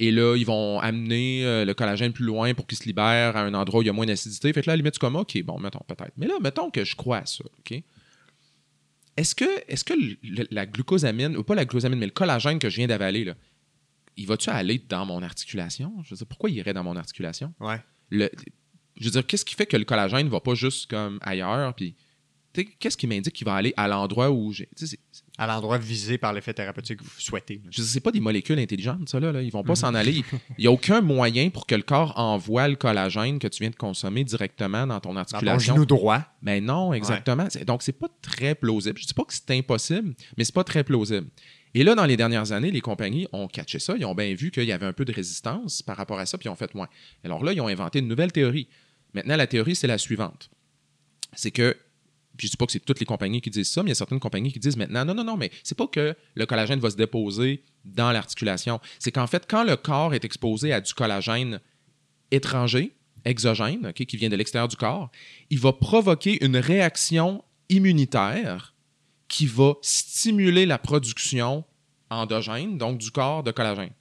[0.04, 3.42] Et là, ils vont amener euh, le collagène plus loin pour qu'il se libère à
[3.42, 4.52] un endroit où il y a moins d'acidité.
[4.52, 6.12] Fait que là, à la limite, tu comme, OK, bon, mettons, peut-être.
[6.16, 7.44] Mais là, mettons que je crois à ça.
[7.60, 7.82] OK?
[9.16, 12.68] Est-ce que, est que le- la glucosamine, ou pas la glucosamine, mais le collagène que
[12.70, 13.34] je viens d'avaler, là,
[14.16, 15.92] il va-tu aller dans mon articulation?
[16.04, 17.52] Je veux dire, pourquoi il irait dans mon articulation?
[17.60, 17.80] Ouais.
[18.10, 18.30] Le-
[18.96, 21.94] je veux dire, qu'est-ce qui fait que le collagène va pas juste comme ailleurs, puis
[22.78, 24.68] qu'est-ce qui m'indique qu'il va aller à l'endroit où j'ai.
[24.76, 27.62] tu sais, c'est- À l'endroit visé par l'effet thérapeutique que vous souhaitez.
[27.70, 29.32] Je sais pas des molécules intelligentes, ça, là.
[29.32, 29.40] là.
[29.40, 30.22] Ils vont pas s'en aller.
[30.58, 33.70] Il n'y a aucun moyen pour que le corps envoie le collagène que tu viens
[33.70, 35.74] de consommer directement dans ton Dans ton articulation.
[35.74, 36.22] genou droit.
[36.42, 37.46] Mais non, exactement.
[37.48, 38.98] C'est- Donc, c'est pas très plausible.
[38.98, 41.28] Je dis pas que c'est impossible, mais c'est pas très plausible.
[41.74, 43.94] Et là, dans les dernières années, les compagnies ont catché ça.
[43.96, 46.36] Ils ont bien vu qu'il y avait un peu de résistance par rapport à ça,
[46.36, 46.88] puis ils ont fait moins.
[47.24, 48.68] Alors là, ils ont inventé une nouvelle théorie.
[49.14, 50.50] Maintenant, la théorie, c'est la suivante.
[51.32, 51.74] C'est que,
[52.36, 53.92] puis je dis pas que c'est toutes les compagnies qui disent ça, mais il y
[53.92, 56.80] a certaines compagnies qui disent maintenant, non, non, non, mais c'est pas que le collagène
[56.80, 58.80] va se déposer dans l'articulation.
[58.98, 61.60] C'est qu'en fait, quand le corps est exposé à du collagène
[62.30, 65.10] étranger, exogène, qui vient de l'extérieur du corps,
[65.50, 68.74] il va provoquer une réaction immunitaire
[69.28, 71.64] qui va stimuler la production
[72.10, 73.92] endogène, donc du corps de collagène.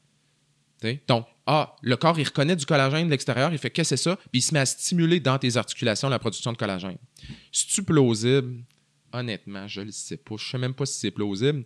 [1.07, 4.03] Donc, ah, le corps, il reconnaît du collagène de l'extérieur, il fait qu'est-ce que c'est
[4.03, 6.97] ça, puis il se met à stimuler dans tes articulations la production de collagène.
[7.51, 8.63] C'est-tu plausible?
[9.13, 10.35] Honnêtement, je ne sais pas.
[10.37, 11.63] Je ne sais même pas si c'est plausible.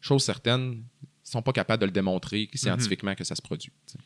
[0.00, 3.70] Chose certaine, ils ne sont pas capables de le démontrer scientifiquement que ça se produit.
[3.86, 3.98] t'sais.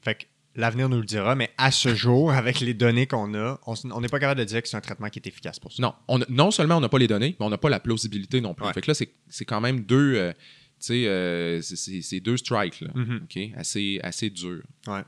[0.00, 0.24] Fait que
[0.56, 4.08] l'avenir nous le dira, mais à ce jour, avec les données qu'on a, on n'est
[4.08, 5.80] pas capable de dire que c'est un traitement qui est efficace pour ça.
[5.82, 7.78] Non, on a- non seulement on n'a pas les données, mais on n'a pas la
[7.80, 8.66] plausibilité non plus.
[8.66, 8.72] Ouais.
[8.72, 10.32] Fait que là, c'est c'est quand même deux, euh,
[10.86, 13.20] sais, euh, c'est- deux strikes, là, Mhm.
[13.24, 13.38] OK?
[13.56, 14.62] Assez, assez dur.
[14.86, 15.02] Ouais.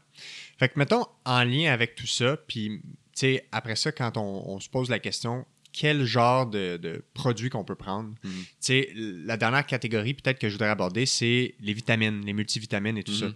[0.58, 4.44] Fait que, mettons, en lien avec tout ça, puis, tu sais, après ça, quand on,
[4.50, 8.10] on se pose la question, quel genre de, de produit qu'on peut prendre?
[8.22, 8.30] Mhm.
[8.32, 12.96] Tu sais, la dernière catégorie, peut-être que je voudrais aborder, c'est les vitamines, les multivitamines
[12.98, 13.18] et tout Mhm.
[13.18, 13.26] ça.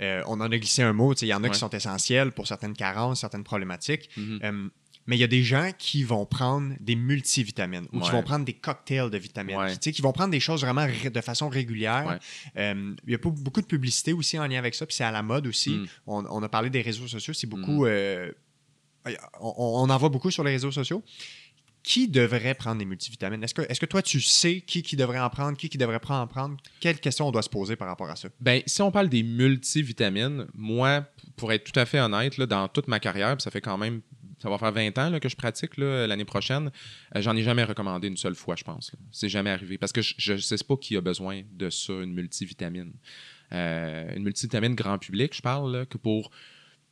[0.00, 1.50] Euh, on en a glissé un mot, tu sais, il y en a Ouais.
[1.52, 4.08] qui sont essentiels pour certaines carences, certaines problématiques.
[4.16, 4.40] Mhm.
[4.42, 4.68] Euh,
[5.06, 8.44] mais il y a des gens qui vont prendre des multivitamines ou qui vont prendre
[8.44, 9.56] des cocktails de vitamines.
[9.56, 9.74] Ouais.
[9.80, 12.06] Sais, qui vont prendre des choses vraiment de façon régulière.
[12.06, 12.62] Ouais.
[12.62, 15.04] Euh, il y a pas beaucoup de publicité aussi en lien avec ça, puis c'est
[15.04, 15.70] à la mode aussi.
[15.70, 15.86] Mm.
[16.06, 17.86] On, on a parlé des réseaux sociaux, c'est beaucoup.
[17.86, 18.30] euh,
[19.40, 21.02] on, on en voit beaucoup sur les réseaux sociaux.
[21.84, 23.42] Qui devrait prendre des multivitamines?
[23.42, 25.98] Est-ce que, est-ce que toi, tu sais qui, qui devrait en prendre, qui, qui devrait
[25.98, 26.56] pas en prendre?
[26.78, 28.28] Quelles questions on doit se poser par rapport à ça?
[28.38, 31.04] Ben, si on parle des multivitamines, moi,
[31.34, 34.00] pour être tout à fait honnête, là, dans toute ma carrière, ça fait quand même,
[34.42, 36.72] ça va faire 20 ans que je pratique l'année prochaine,
[37.14, 38.90] euh, j'en ai jamais recommandé une seule fois, je pense.
[39.12, 39.78] C'est jamais arrivé.
[39.78, 42.92] Parce que je ne sais pas qui a besoin de ça, une multivitamine.
[43.52, 46.32] Euh, une multivitamine grand public, je parle, que pour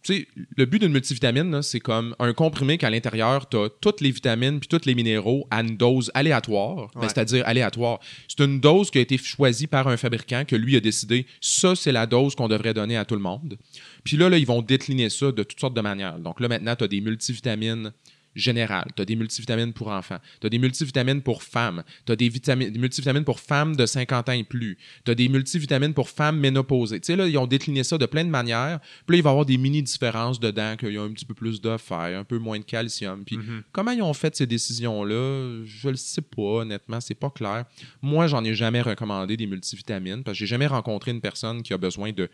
[0.02, 4.10] sais, le but d'une multivitamine, c'est comme un comprimé qu'à l'intérieur, tu as toutes les
[4.10, 8.00] vitamines puis tous les minéraux à une dose aléatoire, ben, c'est-à-dire aléatoire.
[8.28, 11.74] C'est une dose qui a été choisie par un fabricant que lui a décidé, ça,
[11.74, 13.58] c'est la dose qu'on devrait donner à tout le monde.
[14.04, 16.18] Puis là, là, ils vont décliner ça de toutes sortes de manières.
[16.18, 17.92] Donc là, maintenant, tu as des multivitamines
[18.36, 22.16] générales, tu as des multivitamines pour enfants, tu as des multivitamines pour femmes, tu as
[22.16, 26.08] des, des multivitamines pour femmes de 50 ans et plus, tu as des multivitamines pour
[26.08, 27.00] femmes ménopausées.
[27.00, 28.80] Tu sais, là, ils ont décliné ça de plein de manières.
[29.06, 31.34] Puis là, il va y avoir des mini-différences dedans, qu'il y a un petit peu
[31.34, 33.24] plus de fer, un peu moins de calcium.
[33.24, 33.62] Puis Mhm.
[33.72, 37.64] comment ils ont fait ces décisions-là, je le sais pas, honnêtement, c'est pas clair.
[38.02, 41.72] Moi, j'en ai jamais recommandé des multivitamines parce que j'ai jamais rencontré une personne qui
[41.72, 42.28] a besoin de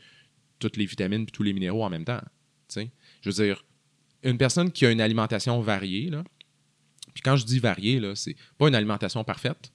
[0.58, 2.20] toutes les vitamines et tous les minéraux en même temps.
[2.68, 2.90] Tu sais,
[3.22, 3.64] Je veux dire,
[4.30, 6.22] une personne qui a une alimentation variée, là,
[7.14, 9.72] puis quand je dis variée, là, c'est pas une alimentation parfaite.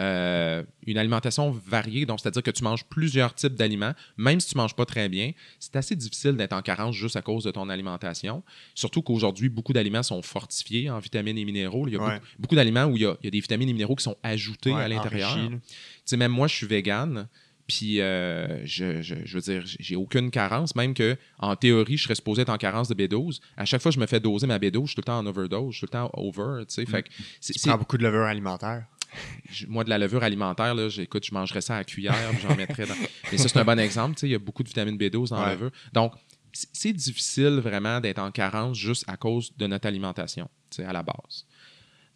[0.00, 4.56] euh, une alimentation variée, donc c'est-à-dire que tu manges plusieurs types d'aliments, même si tu
[4.56, 7.68] manges pas très bien, c'est assez difficile d'être en carence juste à cause de ton
[7.68, 8.44] alimentation.
[8.76, 11.88] Surtout qu'aujourd'hui, beaucoup d'aliments sont fortifiés en vitamines et minéraux.
[11.88, 12.14] Il y a Ouais.
[12.14, 14.04] beaucoup, beaucoup d'aliments où il y, a, il y a des vitamines et minéraux qui
[14.04, 15.34] sont ajoutés Ouais, à l'intérieur.
[15.34, 15.58] Tu
[16.04, 17.26] sais, même moi, je suis vegan.
[17.68, 22.02] Puis, euh, je, je- je veux dire, j'ai aucune carence, même que en théorie, je
[22.04, 23.40] serais supposé être en carence de B12.
[23.56, 25.18] À chaque fois que je me fais doser ma B12, je suis tout le temps
[25.18, 26.86] en overdose, je suis tout le temps over, tu sais.
[26.86, 27.08] Fait que
[27.42, 28.86] Tu prends beaucoup de levure alimentaire.
[29.50, 32.40] je- moi, de la levure alimentaire, là, j'écoute, je mangerais ça à la cuillère, puis
[32.42, 32.94] j'en mettrais dans...
[33.30, 35.28] Mais ça, c'est un bon exemple, tu sais, il y a beaucoup de vitamine B12
[35.28, 35.52] dans la Ouais.
[35.52, 35.70] levure.
[35.92, 36.12] Donc,
[36.52, 40.84] c'est- c'est difficile vraiment d'être en carence juste à cause de notre alimentation, tu sais,
[40.84, 41.44] à la base.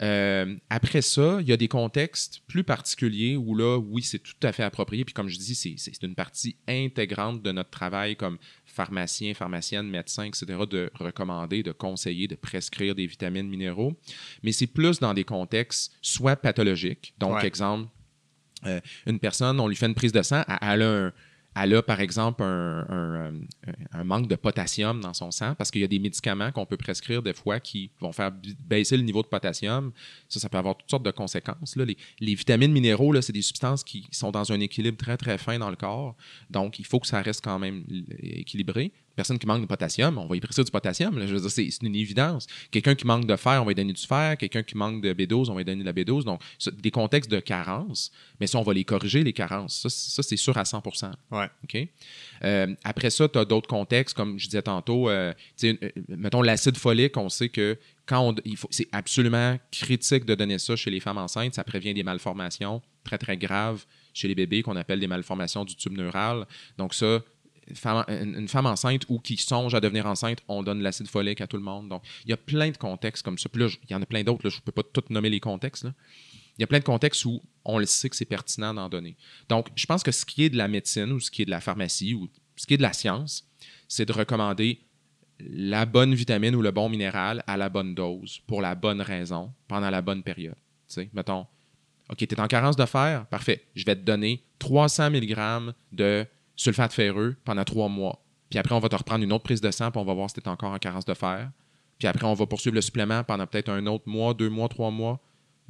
[0.02, 4.34] Euh, après ça, il y a des contextes plus particuliers où là, oui, c'est tout
[4.42, 5.04] à fait approprié.
[5.04, 10.24] Puis comme je dis, c'est- une partie intégrante de notre travail comme pharmacien, pharmacienne, médecin,
[10.24, 13.92] etc., de recommander, de conseiller, de prescrire des vitamines, minéraux.
[14.42, 17.14] Mais c'est plus dans des contextes soit pathologiques.
[17.18, 17.46] Donc, Ouais.
[17.46, 17.88] exemple,
[18.66, 21.12] euh, une personne, on lui fait une prise de sang, elle a, un-
[21.54, 23.30] elle a, par exemple euh,
[23.92, 26.76] un manque de potassium dans son sang parce qu'il y a des médicaments qu'on peut
[26.76, 28.32] prescrire des fois qui vont faire
[28.66, 29.92] baisser le niveau de potassium.
[30.28, 31.76] Ça, ça peut avoir toutes sortes de conséquences.
[31.76, 35.58] Les, les vitamines minéraux, c'est des substances qui sont dans un équilibre très, très fin
[35.58, 36.16] dans le corps.
[36.48, 37.84] Donc, il faut que ça reste quand même
[38.20, 38.92] équilibré.
[39.14, 41.18] Personne qui manque de potassium, on va y prescrire du potassium.
[41.18, 41.26] là.
[41.26, 42.46] Je veux dire, c'est c'est une évidence.
[42.70, 44.36] Quelqu'un qui manque de fer, on va lui donner du fer.
[44.38, 46.24] Quelqu'un qui manque de B12, on va lui donner de la B12.
[46.24, 46.40] Donc,
[46.72, 48.10] des contextes de carence,
[48.40, 49.80] mais ça, on va les corriger, les carences.
[49.82, 50.82] Ça, c'est- ça, c'est sûr à 100
[51.30, 51.48] Ouais.
[51.64, 51.88] OK?
[52.44, 55.32] Euh, après ça, tu as d'autres contextes, comme je disais tantôt, euh,
[55.64, 55.74] euh,
[56.08, 60.58] mettons l'acide folique, on sait que quand on, il faut, c'est absolument critique de donner
[60.58, 61.54] ça chez les femmes enceintes.
[61.54, 63.84] Ça prévient des malformations très, très graves
[64.14, 66.46] chez les bébés qu'on appelle des malformations du tube neural.
[66.78, 67.20] Donc, ça,
[67.74, 71.46] femme- une, femme enceinte ou qui songe à devenir enceinte, on donne l'acide folique à
[71.46, 71.88] tout le monde.
[71.88, 73.48] Donc, il y a plein de contextes comme ça.
[73.48, 74.48] Puis là, il y en a plein d'autres.
[74.48, 75.86] Je ne peux pas tout nommer les contextes.
[76.58, 79.16] Il y a plein de contextes où on le sait que c'est pertinent d'en donner.
[79.48, 81.50] Donc, je pense que ce qui est de la médecine ou ce qui est de
[81.50, 83.48] la pharmacie ou ce qui est de la science,
[83.88, 84.80] c'est de recommander
[85.40, 89.52] la bonne vitamine ou le bon minéral à la bonne dose pour la bonne raison
[89.66, 90.54] pendant la bonne période.
[90.86, 91.46] Sais, mettons,
[92.10, 93.64] OK, tu es en carence de fer, parfait.
[93.74, 96.26] Je vais te donner 300 mg de
[96.56, 98.22] sulfate ferreux pendant trois mois.
[98.50, 100.28] Puis après, on va te reprendre une autre prise de sang, puis on va voir
[100.28, 101.50] si tu es encore en carence de fer.
[101.98, 104.90] Puis après, on va poursuivre le supplément pendant peut-être un autre mois, deux mois, trois
[104.90, 105.20] mois.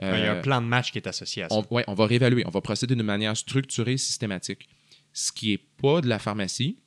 [0.00, 1.54] Il y a Euh, un plan de match qui est associé à ça.
[1.54, 2.44] on, ouais, on va réévaluer.
[2.46, 4.68] On va procéder d'une manière structurée, systématique.
[5.12, 6.78] Ce qui n'est pas de la pharmacie,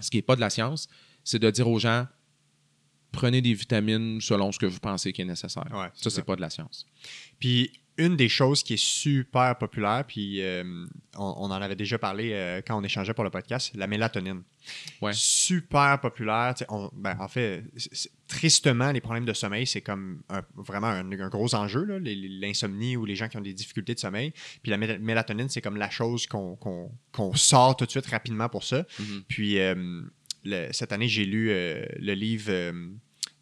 [0.00, 0.88] ce qui n'est pas de la science,
[1.24, 2.06] c'est de dire aux gens
[3.12, 5.66] prenez des vitamines selon ce que vous pensez qui est nécessaire.
[5.72, 6.10] Ouais, ça.
[6.10, 6.86] c'est pas de la science.
[7.38, 10.62] Puis une des choses qui est super populaire, puis euh,
[11.16, 14.42] on, on en avait déjà parlé euh, quand on échangeait pour le podcast, la mélatonine.
[15.02, 15.12] Ouais.
[15.14, 16.54] Super populaire.
[16.70, 17.64] on- ben, en fait,
[18.28, 21.84] tristement, les problèmes de sommeil, c'est comme un- vraiment un, un gros enjeu,
[22.40, 24.32] l'insomnie ou les gens qui ont des difficultés de sommeil.
[24.62, 26.58] Puis la mé- mélatonine, c'est comme la chose qu'on
[27.34, 28.86] sort tout de suite rapidement pour ça.
[28.98, 29.22] Mhm.
[29.28, 30.02] Puis euh,
[30.44, 32.50] le- cette année, j'ai lu le livre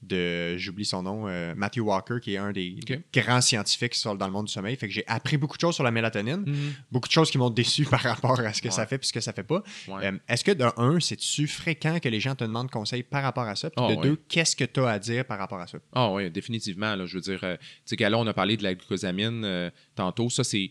[0.02, 2.76] de, j'oublie son nom, euh, Matthew Walker, qui est un des
[3.12, 4.74] grands scientifiques sur- dans le monde du sommeil.
[4.76, 6.72] Fait que j'ai appris beaucoup de choses sur la mélatonine, Mhm.
[6.90, 8.72] beaucoup de choses qui m'ont déçu par rapport à ce que Ouais.
[8.74, 9.62] ça fait et ce que ça fait pas.
[9.88, 10.06] Ouais.
[10.06, 13.44] Euh, Est-ce que de un, c'est-tu fréquent que les gens te demandent conseil par rapport
[13.48, 13.68] à ça?
[13.70, 14.02] Puis Ah, de ouais.
[14.02, 15.78] deux, qu'est-ce que tu as à dire par rapport à ça?
[15.92, 16.94] Ah oui, définitivement.
[16.96, 17.56] là, je veux dire, euh,
[17.86, 20.30] tu sais, là, on a parlé de la glucosamine tantôt.
[20.30, 20.70] Ça, c'est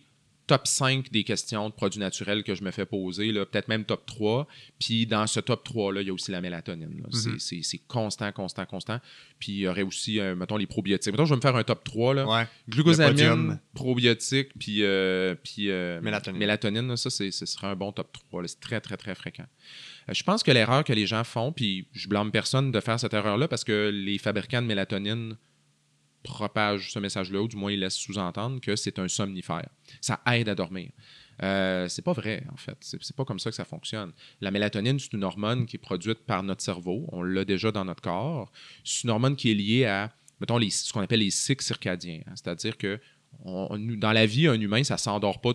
[0.50, 4.04] top 5 des questions de produits naturels que je me fais poser, peut-être même top
[4.08, 4.48] 3.
[4.80, 7.04] Puis dans ce top 3-là, il y a aussi la mélatonine.
[7.04, 7.10] là.
[7.38, 9.00] C'est- constant, constant, constant.
[9.40, 11.14] Puis il y aurait aussi, euh, mettons, les probiotiques.
[11.14, 12.14] Mettons, je vais me faire un top 3.
[12.16, 12.28] Là.
[12.28, 12.48] Ouais.
[12.68, 16.40] Glucosamine, probiotiques, puis, euh, puis euh, Mélatonine.
[16.40, 18.42] mélatonine, là, ça, c'est- ce serait un bon top 3.
[18.42, 18.48] là.
[18.48, 19.46] C'est très, très, très fréquent.
[20.12, 23.14] Je pense que l'erreur que les gens font, puis je blâme personne de faire cette
[23.14, 25.38] erreur-là parce que les fabricants de mélatonine
[26.24, 29.68] propagent ce message-là, ou du moins ils laissent sous-entendre que c'est un somnifère.
[30.02, 30.90] Ça aide à dormir.
[31.42, 32.78] Euh, c'est pas vrai, en fait.
[32.82, 34.12] C'est pas comme ça que ça fonctionne.
[34.42, 37.06] La mélatonine, c'est une hormone qui est produite par notre cerveau.
[37.14, 38.52] On l'a déjà dans notre corps.
[38.84, 42.20] C'est une hormone qui est liée à, mettons, les, ce qu'on appelle les cycles circadiens.
[42.28, 42.34] hein.
[42.36, 43.00] C'est-à-dire que
[43.46, 45.54] on- dans la vie, un humain, ça s'endort pas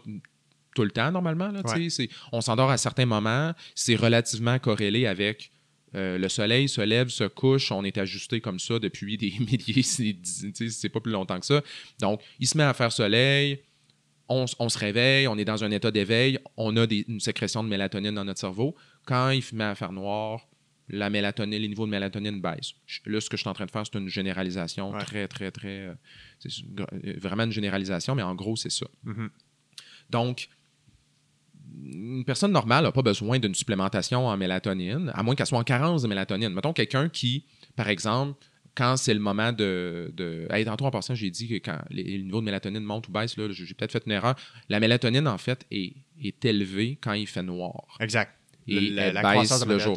[0.74, 1.48] tout le temps, normalement.
[1.50, 1.60] Là.
[1.66, 2.08] Ouais.
[2.32, 3.52] On s'endort à certains moments.
[3.74, 5.50] C'est relativement corrélé avec
[5.94, 9.82] euh, le soleil se lève, se couche, on est ajusté comme ça depuis des milliers,
[9.82, 11.62] c'est pas plus longtemps que ça.
[12.00, 13.60] Donc, il se met à faire soleil,
[14.28, 17.68] on, se réveille, on est dans un état d'éveil, on a des- une sécrétion de
[17.68, 18.74] mélatonine dans notre cerveau.
[19.06, 20.48] Quand il se met à faire noir,
[20.88, 22.72] la mélatonine, les niveaux de mélatonine baissent.
[23.06, 24.98] Là, ce que je suis en train de faire, c'est une généralisation Ouais.
[24.98, 25.80] très, très, très.
[25.80, 25.94] euh,
[26.38, 26.50] c'est
[26.80, 28.86] euh, vraiment une généralisation, mais en gros, c'est ça.
[29.04, 29.30] Mhm.
[30.10, 30.48] Donc,
[31.82, 35.64] une personne normale n'a pas besoin d'une supplémentation en mélatonine, à moins qu'elle soit en
[35.64, 36.52] carence de mélatonine.
[36.52, 37.44] Mettons quelqu'un qui,
[37.76, 38.44] par exemple,
[38.74, 40.12] quand c'est le moment de.
[40.16, 40.46] de...
[40.50, 43.12] Hey, tantôt, en passant, j'ai dit que quand les, les niveaux de mélatonine montent ou
[43.12, 44.34] baissent, là, j'ai peut-être fait une erreur.
[44.68, 47.96] La mélatonine, en fait, est, est élevée quand il fait noir.
[48.00, 48.32] Exact.
[48.66, 49.96] Et Le- la, baisse croissance de la le jour.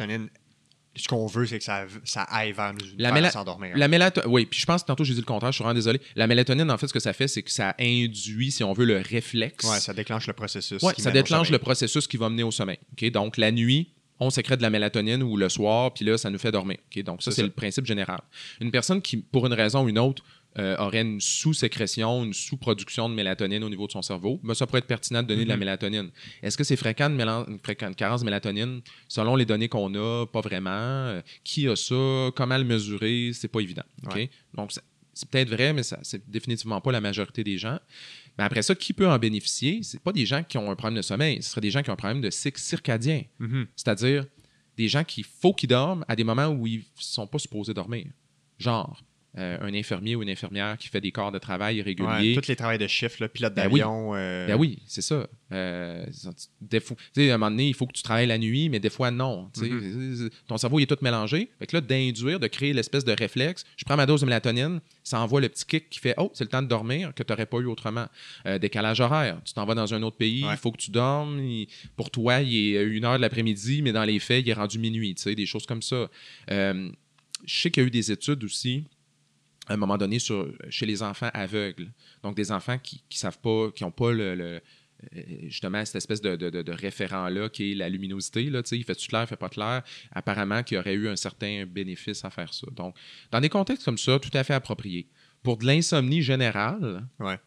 [0.98, 3.76] Ce qu'on veut, c'est que ça, ça aille vers nous La vers s'endormir.
[3.76, 5.74] La mélatonine, oui, puis je pense que tantôt j'ai dit le contraire, je suis vraiment
[5.74, 6.00] désolé.
[6.16, 8.84] La mélatonine, en fait, ce que ça fait, c'est que ça induit, si on veut,
[8.84, 9.64] le réflexe.
[9.64, 10.82] Ouais, ça déclenche le processus.
[10.94, 12.78] Qui ça déclenche le processus qui va mener au sommeil.
[13.12, 16.38] Donc, la nuit, on sécrète de la mélatonine ou le soir, puis là, ça nous
[16.38, 16.78] fait dormir.
[17.04, 18.20] Donc, ça, C'est le principe général.
[18.60, 20.22] Une personne qui, pour une raison ou une autre,
[20.58, 24.66] euh, aurait une sous-sécrétion, une sous-production de mélatonine au niveau de son cerveau, ben, ça
[24.66, 25.60] pourrait être pertinent de donner de la Mhm.
[25.60, 26.10] mélatonine.
[26.42, 28.80] Est-ce que c'est fréquent, de une carence de mélatonine?
[29.08, 30.70] Selon les données qu'on a, pas vraiment.
[30.70, 32.30] Euh, qui a ça?
[32.34, 33.30] Comment le mesurer?
[33.34, 33.84] C'est pas évident.
[34.14, 34.30] Ouais.
[34.54, 34.72] Donc,
[35.14, 37.78] c'est peut-être vrai, mais ça, c'est définitivement pas la majorité des gens.
[38.36, 39.80] Mais après ça, qui peut en bénéficier?
[39.82, 41.90] C'est pas des gens qui ont un problème de sommeil, ce serait des gens qui
[41.90, 43.22] ont un problème de cycle circadien.
[43.40, 43.66] Mhm.
[43.74, 44.26] C'est-à-dire
[44.76, 48.06] des gens qui faut qu'ils dorment à des moments où ils sont pas supposés dormir.
[48.58, 49.00] Genre,
[49.38, 52.34] euh, un infirmier ou une infirmière qui fait des corps de travail Ouais, irréguliers.
[52.34, 53.78] tous les travails de chiffre, là, pilote Ben oui.
[53.80, 54.14] d'avion.
[54.14, 55.26] euh, Ben oui, c'est ça.
[55.52, 56.04] Euh,
[56.60, 58.90] des fois, à un moment donné, il faut que tu travailles la nuit, mais des
[58.90, 59.50] fois, non.
[59.56, 60.30] Mm-hmm.
[60.46, 61.50] Ton cerveau il est tout mélangé.
[61.58, 64.80] Fait que là, d'induire, de créer l'espèce de réflexe, je prends ma dose de mélatonine,
[65.04, 67.32] ça envoie le petit kick qui fait Oh, c'est le temps de dormir que tu
[67.32, 68.06] n'aurais pas eu autrement.
[68.46, 69.40] Euh, décalage horaire.
[69.44, 70.56] Tu t'en vas dans un autre pays, il Ouais.
[70.56, 71.38] faut que tu dormes.
[71.40, 74.54] il- pour toi, il est une heure de l'après-midi, mais dans les faits, il est
[74.54, 75.14] rendu minuit.
[75.24, 76.08] Des choses comme ça.
[76.50, 76.90] Euh,
[77.46, 78.84] je sais qu'il y a eu des études aussi
[79.68, 81.88] à un moment donné sur, chez les enfants aveugles.
[82.22, 84.60] Donc, des enfants qui ne savent pas, qui n'ont pas le, le-
[85.16, 88.44] euh, justement cette espèce de, de- référent-là qui est la luminosité.
[88.50, 89.82] Là, tu sais, il fait-tu clair, il fait pas clair.
[90.12, 92.66] Apparemment, qu'il y aurait eu un certain bénéfice à faire ça.
[92.72, 92.96] Donc,
[93.30, 95.06] dans des contextes comme ça, tout à fait approprié.
[95.42, 97.38] Pour de l'insomnie générale, ouais.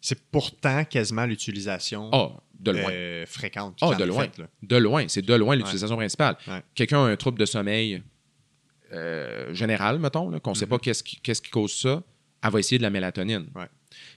[0.00, 2.90] C'est pourtant quasiment l'utilisation ah, de loin.
[2.90, 3.78] euh, fréquente.
[3.80, 4.22] Ah, de loin.
[4.24, 4.48] faite, là.
[4.62, 6.36] De loin, c'est de loin l'utilisation principale.
[6.46, 6.62] Ouais.
[6.74, 8.02] Quelqu'un a un trouble de sommeil
[8.92, 12.02] euh, général, mettons, qu'on ne sait pas qu'est-ce qui, cause ça,
[12.42, 13.48] elle va essayer de la mélatonine.
[13.54, 13.66] Ouais.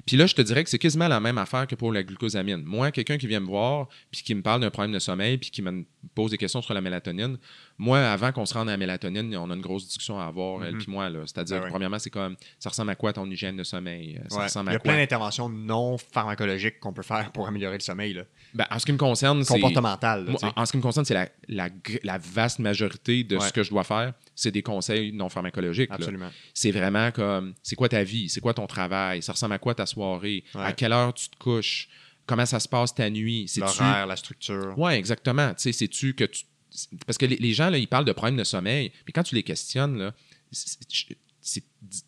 [0.05, 2.61] Puis là, je te dirais que c'est quasiment la même affaire que pour la glucosamine.
[2.63, 5.49] Moi, quelqu'un qui vient me voir, puis qui me parle d'un problème de sommeil, puis
[5.49, 7.37] qui me pose des questions sur la mélatonine,
[7.77, 10.63] moi, avant qu'on se rende à la mélatonine, on a une grosse discussion à avoir,
[10.65, 10.81] elle Mhm.
[10.83, 11.09] puis moi.
[11.09, 11.21] là.
[11.25, 11.69] C'est-à-dire, Ben ouais.
[11.69, 14.19] premièrement, c'est comme, ça ressemble à quoi ton hygiène de sommeil?
[14.27, 14.43] Ça Ouais.
[14.43, 14.91] ressemble Il y a quoi?
[14.91, 18.13] plein d'interventions non pharmacologiques qu'on peut faire pour améliorer le sommeil.
[18.13, 18.23] Là.
[18.53, 19.53] Ben, en ce qui me concerne, c'est...
[19.53, 20.25] Comportemental.
[20.25, 21.69] là, Moi, en, en ce qui me concerne, c'est la, la
[22.03, 23.47] la vaste majorité de Ouais.
[23.47, 25.91] ce que je dois faire, c'est des conseils non pharmacologiques.
[25.91, 26.29] Absolument.
[26.53, 29.75] C'est vraiment comme, c'est quoi ta vie, c'est quoi ton travail, ça ressemble à quoi
[29.75, 30.63] ta soirée, Ouais.
[30.63, 31.87] à quelle heure tu te couches,
[32.25, 33.47] comment ça se passe ta nuit?
[33.47, 33.81] C'est-tu...
[33.81, 34.73] L'horaire, la structure.
[34.77, 35.53] Oui, exactement.
[35.53, 36.43] Tu sais, sais-tu que tu...
[37.05, 39.43] Parce que les, gens, là, ils parlent de problèmes de sommeil, mais quand tu les
[39.43, 40.13] questionnes, là,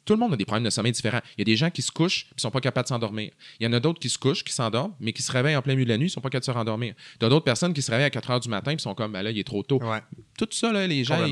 [0.05, 1.21] tout le monde a des problèmes de sommeil différents.
[1.37, 3.31] Il y a des gens qui se couchent et ne sont pas capables de s'endormir.
[3.59, 5.61] Il y en a d'autres qui se couchent, qui s'endorment, mais qui se réveillent en
[5.61, 6.93] plein milieu de la nuit, ils ne sont pas capables de se rendormir.
[7.19, 9.13] Tu as d'autres personnes qui se réveillent à 4 heures du matin et sont comme,
[9.13, 9.81] ben là, il est trop tôt.
[9.83, 10.01] Ouais,
[10.37, 11.29] Tout ça, là, les gens, ils-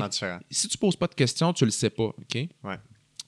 [0.50, 2.04] si tu poses pas de questions, tu le sais pas.
[2.04, 2.34] OK?
[2.34, 2.76] Ouais.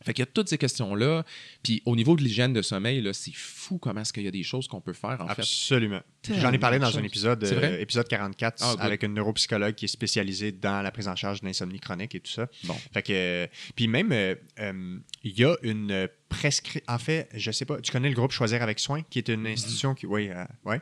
[0.05, 1.25] Fait qu'il y a toutes ces questions-là.
[1.63, 4.43] Puis au niveau de l'hygiène de sommeil, c'est fou comment est-ce qu'il y a des
[4.43, 5.41] choses qu'on peut faire, en fait.
[5.43, 6.01] Absolument.
[6.39, 9.89] J'en ai parlé dans un épisode, euh, épisode 44, Ah, avec une neuropsychologue qui est
[9.89, 12.47] spécialisée dans la prise en charge de l'insomnie chronique et tout ça.
[12.65, 12.75] Bon.
[12.93, 16.83] Fait que, euh, puis même, euh, euh, il y a une prescription.
[16.93, 19.47] En fait, je sais pas, tu connais le groupe Choisir avec soin, qui est une
[19.47, 20.07] institution qui.
[20.07, 20.81] Oui, euh, ouais.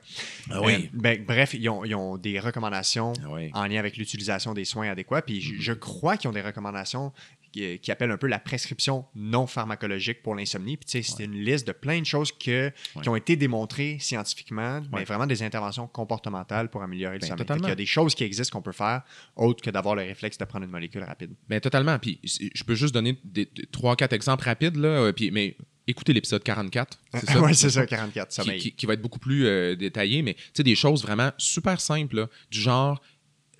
[0.50, 3.50] Ah Euh, ben, bref, ils ont, ils ont des recommandations Ah oui.
[3.52, 5.22] en lien avec l'utilisation des soins adéquats.
[5.22, 7.12] Puis je- je crois qu'ils ont des recommandations
[7.52, 10.76] qui, qui appellent un peu la prescription non pharmacologique pour l'insomnie.
[10.76, 13.02] Puis tu sais, c'est une liste de plein de choses que, Ouais.
[13.02, 17.60] qui ont été démontrées scientifiquement, mais vraiment des interventions comportementales pour améliorer le Ben, sommeil.
[17.62, 19.02] Il y a des choses qui existent qu'on peut faire
[19.36, 21.32] autres que d'avoir le réflexe de prendre une molécule rapide.
[21.48, 21.98] Ben, totalement.
[21.98, 23.18] Puis je peux juste donner
[23.70, 24.88] trois, quatre exemples rapides, là.
[24.88, 25.56] euh, Puis, mais
[25.86, 26.98] écoutez l'épisode 44.
[27.14, 27.40] C'est ça?
[27.42, 28.58] oui, c'est ça, 44, Qui, sommeil.
[28.60, 31.80] qui- qui va être beaucoup plus euh, détaillé, mais tu sais, des choses vraiment super
[31.80, 33.02] simples, là, du genre,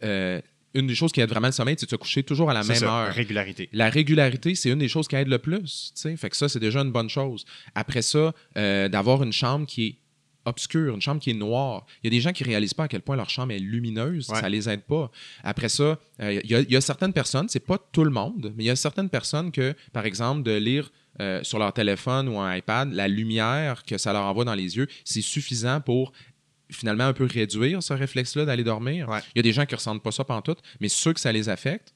[0.03, 0.41] euh,
[0.75, 2.63] une des choses qui aide vraiment le sommeil, c'est de se coucher toujours à la
[2.65, 3.13] même ça, heure.
[3.15, 3.69] régularité.
[3.73, 5.93] La régularité, c'est une des choses qui aide le plus.
[6.17, 7.45] Fait que ça, c'est déjà une bonne chose.
[7.75, 9.97] Après ça, euh, d'avoir une chambre qui est
[10.45, 11.87] obscure, une chambre qui est noire.
[12.03, 14.29] Il y a des gens qui réalisent pas à quel point leur chambre est lumineuse,
[14.29, 14.41] Ouais.
[14.41, 15.09] ça les aide pas.
[15.45, 18.11] Après ça, euh, il y, a- il y a certaines personnes, c'est pas tout le
[18.11, 20.91] monde, mais il y a certaines personnes que, par exemple, de lire
[21.21, 24.77] euh, sur leur téléphone ou un iPad, la lumière que ça leur envoie dans les
[24.79, 26.13] yeux, c'est suffisant pour
[26.73, 29.09] finalement un peu réduire ce réflexe-là d'aller dormir.
[29.09, 29.21] Ouais.
[29.35, 31.49] Il y a des gens qui ressentent pas ça pantoute, mais ceux que ça les
[31.49, 31.95] affecte,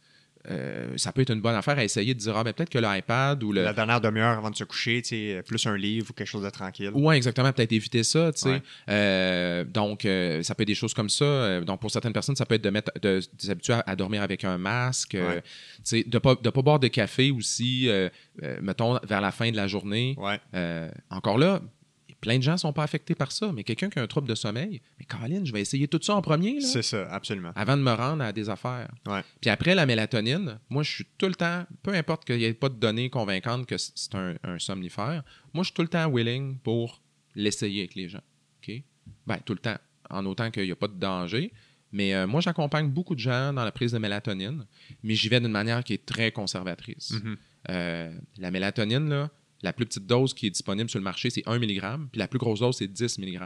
[0.48, 2.78] euh, ça peut être une bonne affaire à essayer de dire ah ben peut-être que
[2.78, 6.12] l'iPad ou le La dernière demi-heure avant de se coucher, sais, plus un livre ou
[6.12, 6.92] quelque chose de tranquille.
[6.94, 7.52] Ouais, exactement.
[7.52, 8.30] Peut-être éviter ça.
[8.44, 8.62] Ouais.
[8.88, 11.24] Euh, donc, euh, ça peut être des choses comme ça.
[11.24, 13.96] Euh, donc, pour certaines personnes, ça peut être de mettre, de, de s'habituer à, à
[13.96, 15.16] dormir avec un masque.
[15.16, 15.40] euh,
[15.92, 16.04] Ouais.
[16.06, 18.08] de pas, de pas boire de café aussi, euh,
[18.44, 20.14] euh, mettons, vers la fin de la journée.
[20.16, 20.38] Ouais.
[20.54, 21.60] Euh, encore là,
[22.26, 24.34] plein de gens sont pas affectés par ça, mais quelqu'un qui a un trouble de
[24.34, 27.52] sommeil, mais Caroline, je vais essayer tout ça en premier, là, C'est ça, absolument.
[27.54, 28.90] avant de me rendre à des affaires.
[29.06, 29.22] Ouais.
[29.40, 32.52] Puis après, la mélatonine, moi, je suis tout le temps, peu importe qu'il n'y ait
[32.52, 35.22] pas de données convaincantes que c'est un, un somnifère,
[35.54, 37.00] moi, je suis tout le temps willing pour
[37.36, 38.22] l'essayer avec les gens.
[38.60, 38.74] OK?
[39.24, 39.76] Ben, tout le temps,
[40.10, 41.52] en autant qu'il n'y a pas de danger.
[41.92, 44.66] Mais euh, moi, j'accompagne beaucoup de gens dans la prise de mélatonine,
[45.04, 47.12] mais j'y vais d'une manière qui est très conservatrice.
[47.12, 47.36] Mhm.
[47.70, 49.30] Euh, la mélatonine, là,
[49.62, 52.28] la plus petite dose qui est disponible sur le marché, c'est 1 mg, puis la
[52.28, 53.40] plus grosse dose, c'est 10 mg.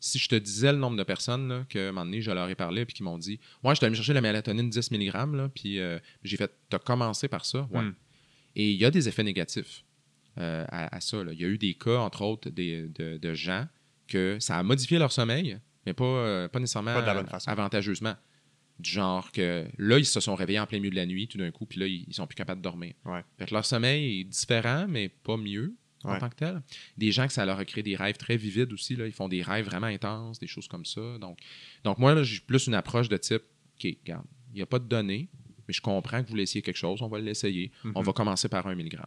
[0.00, 2.30] Si je te disais le nombre de personnes là, que, à un moment donné, je
[2.32, 4.68] leur ai parlé, puis qui m'ont dit Ouais, je suis allé me chercher la mélatonine
[4.68, 7.82] 10 mg, là, puis euh, j'ai fait T'as commencé par ça Ouais.
[7.82, 7.94] Mm.
[8.56, 9.84] Et il y a des effets négatifs
[10.38, 11.22] euh, à, à ça.
[11.22, 11.32] là.
[11.32, 13.66] Il y a eu des cas, entre autres, des- de, de gens
[14.08, 17.26] que ça a modifié leur sommeil, mais pas, euh, pas nécessairement Pas de la bonne
[17.28, 17.50] façon.
[17.50, 18.14] avantageusement.
[18.78, 21.38] Du genre que là, ils se sont réveillés en plein milieu de la nuit tout
[21.38, 22.94] d'un coup, puis là, ils, ils sont plus capables de dormir.
[23.04, 23.22] Ouais.
[23.38, 26.18] Fait que leur sommeil est différent, mais pas mieux en Ouais.
[26.18, 26.62] tant que tel.
[26.96, 28.96] Des gens que ça leur a créé des rêves très vivides aussi.
[28.96, 29.06] Là.
[29.06, 31.16] Ils font des rêves vraiment intenses, des choses comme ça.
[31.20, 31.38] Donc,
[31.84, 33.42] donc moi, j'ai plus une approche de type
[33.76, 35.28] OK, regarde, il n'y a pas de données,
[35.68, 37.70] mais je comprends que vous essayer quelque chose, on va l'essayer.
[37.84, 37.92] Mhm.
[37.94, 39.06] On va commencer par un milligramme.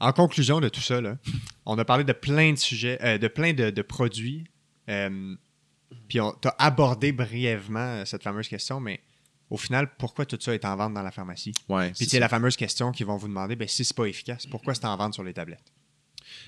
[0.00, 1.18] En conclusion de tout ça, là,
[1.66, 4.44] on a parlé de plein de sujets, euh, de plein de, de produits.
[4.88, 5.36] euh,
[6.08, 9.00] puis on t'a abordé brièvement euh, cette fameuse question, mais
[9.50, 11.52] au final, pourquoi tout ça est en vente dans la pharmacie?
[11.68, 14.46] Ouais, Puis c'est la fameuse question qu'ils vont vous demander, ben, si c'est pas efficace,
[14.46, 15.72] pourquoi c'est en vente sur les tablettes?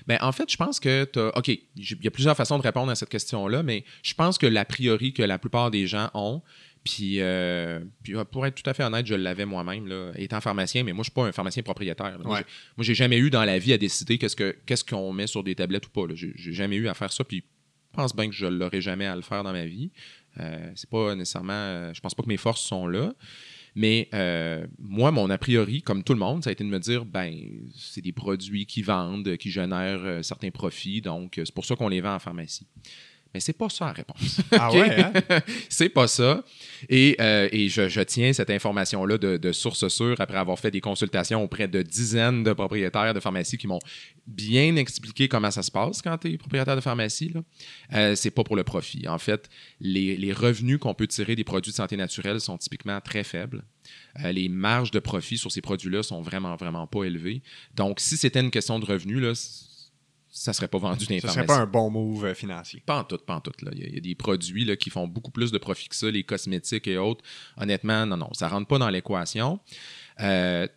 [0.07, 2.91] Ben, en fait, je pense que t'as- OK, il y a plusieurs façons de répondre
[2.91, 6.41] à cette question-là, mais je pense que l'a priori que la plupart des gens ont,
[6.83, 10.93] puis, euh, puis, pour être tout à fait honnête, je l'avais moi-même, étant pharmacien, mais
[10.93, 12.17] moi, je suis pas un pharmacien propriétaire.
[12.17, 12.23] là.
[12.23, 12.45] Moi, Ouais.
[12.77, 15.43] Moi, j'ai jamais eu dans la vie à décider qu'est-ce que qu'est-ce qu'on met sur
[15.43, 16.03] des tablettes ou pas.
[16.15, 17.43] J'ai j'ai jamais eu à faire ça, puis je
[17.97, 19.91] pense bien que je l'aurai jamais à le faire dans ma vie.
[20.39, 21.53] Euh, c'est pas nécessairement...
[21.53, 23.13] euh, je pense pas que mes forces sont là.
[23.75, 26.79] Mais euh, moi, mon a priori, comme tout le monde, ça a été de me
[26.79, 27.33] dire, ben,
[27.75, 31.89] c'est des produits qui vendent, qui génèrent euh, certains profits, donc c'est pour ça qu'on
[31.89, 32.67] les vend en pharmacie.
[33.33, 34.41] Mais c'est pas ça la réponse.
[34.51, 35.13] Ah ouais, hein?
[35.69, 36.43] c'est pas ça.
[36.89, 40.71] Et, euh, et je, je tiens cette information-là de, de source sûre après avoir fait
[40.71, 43.79] des consultations auprès de dizaines de propriétaires de pharmacie qui m'ont
[44.25, 47.33] bien expliqué comment ça se passe quand tu es propriétaire de pharmacie.
[47.93, 49.07] Euh, c'est pas pour le profit.
[49.07, 49.49] En fait,
[49.79, 53.63] les, les revenus qu'on peut tirer des produits de santé naturelle sont typiquement très faibles.
[54.23, 57.41] Euh, les marges de profit sur ces produits-là sont vraiment, vraiment pas élevées.
[57.75, 59.33] Donc, si c'était une question de revenus, là,
[60.29, 62.81] ça serait pas vendu dans les Ce serait pas un bon move euh, financier.
[62.85, 63.51] Pas en tout, pas en tout.
[63.61, 63.71] Là.
[63.73, 65.87] Il, y a, il y a des produits là, qui font beaucoup plus de profit
[65.87, 67.23] que ça, les cosmétiques et autres.
[67.57, 69.59] Honnêtement, non, non, ça rentre pas dans l'équation.
[70.19, 70.67] Euh,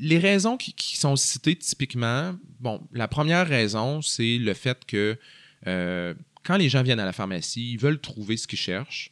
[0.00, 5.18] les raisons qui, qui sont citées typiquement, bon, la première raison, c'est le fait que
[5.66, 6.14] euh,
[6.44, 9.10] quand les gens viennent à la pharmacie, ils veulent trouver ce qu'ils cherchent.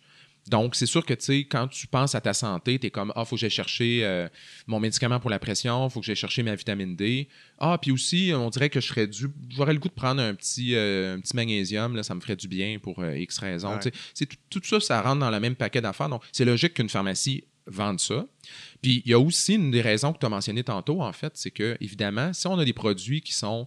[0.48, 3.12] Donc, c'est sûr que, tu sais, quand tu penses à ta santé, tu es comme,
[3.16, 4.28] ah, faut que j'aille chercher euh,
[4.66, 7.28] mon médicament pour la pression, faut que j'aille chercher ma vitamine D.
[7.58, 10.34] Ah, puis aussi, on dirait que je serais dû, j'aurais le goût de prendre un
[10.34, 13.40] petit, euh, un petit magnésium, là, ça me ferait du bien pour euh, X.
[13.40, 13.58] Ouais.
[13.58, 16.08] Sais, c'est tout, tout ça, ça rentre dans le même paquet d'affaires.
[16.08, 18.26] Donc, c'est logique qu'une pharmacie vende ça.
[18.82, 21.32] Puis, il y a aussi une des raisons que tu as mentionné tantôt, en fait,
[21.36, 23.66] c'est que, évidemment, si on a des produits qui sont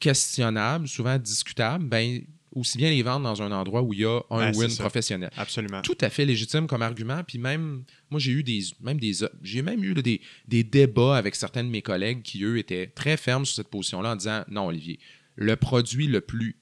[0.00, 2.22] questionnables, souvent discutables, ben
[2.60, 5.30] aussi bien les vendre dans un endroit où il y a un c'est win professionnel
[5.36, 5.82] Absolument.
[5.82, 7.22] tout à fait légitime comme argument.
[7.24, 9.12] Puis même, moi, j'ai eu des, même des,
[9.42, 12.86] j'ai même eu là, des, des débats avec certains de mes collègues qui, eux, étaient
[12.86, 14.98] très fermes sur cette position-là en disant non, Olivier,
[15.36, 16.56] le produit le plus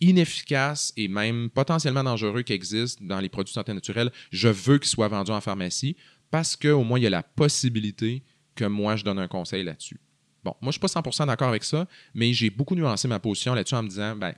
[0.00, 4.78] inefficace et même potentiellement dangereux qui existe dans les produits de santé naturelle, je veux
[4.78, 5.96] qu'il soit vendu en pharmacie
[6.30, 8.22] parce qu'au moins, il y a la possibilité
[8.54, 10.00] que moi, je donne un conseil là-dessus.
[10.44, 13.18] Bon, moi, je ne suis pas 100% d'accord avec ça, mais j'ai beaucoup nuancé ma
[13.18, 14.34] position là-dessus en me disant, ben,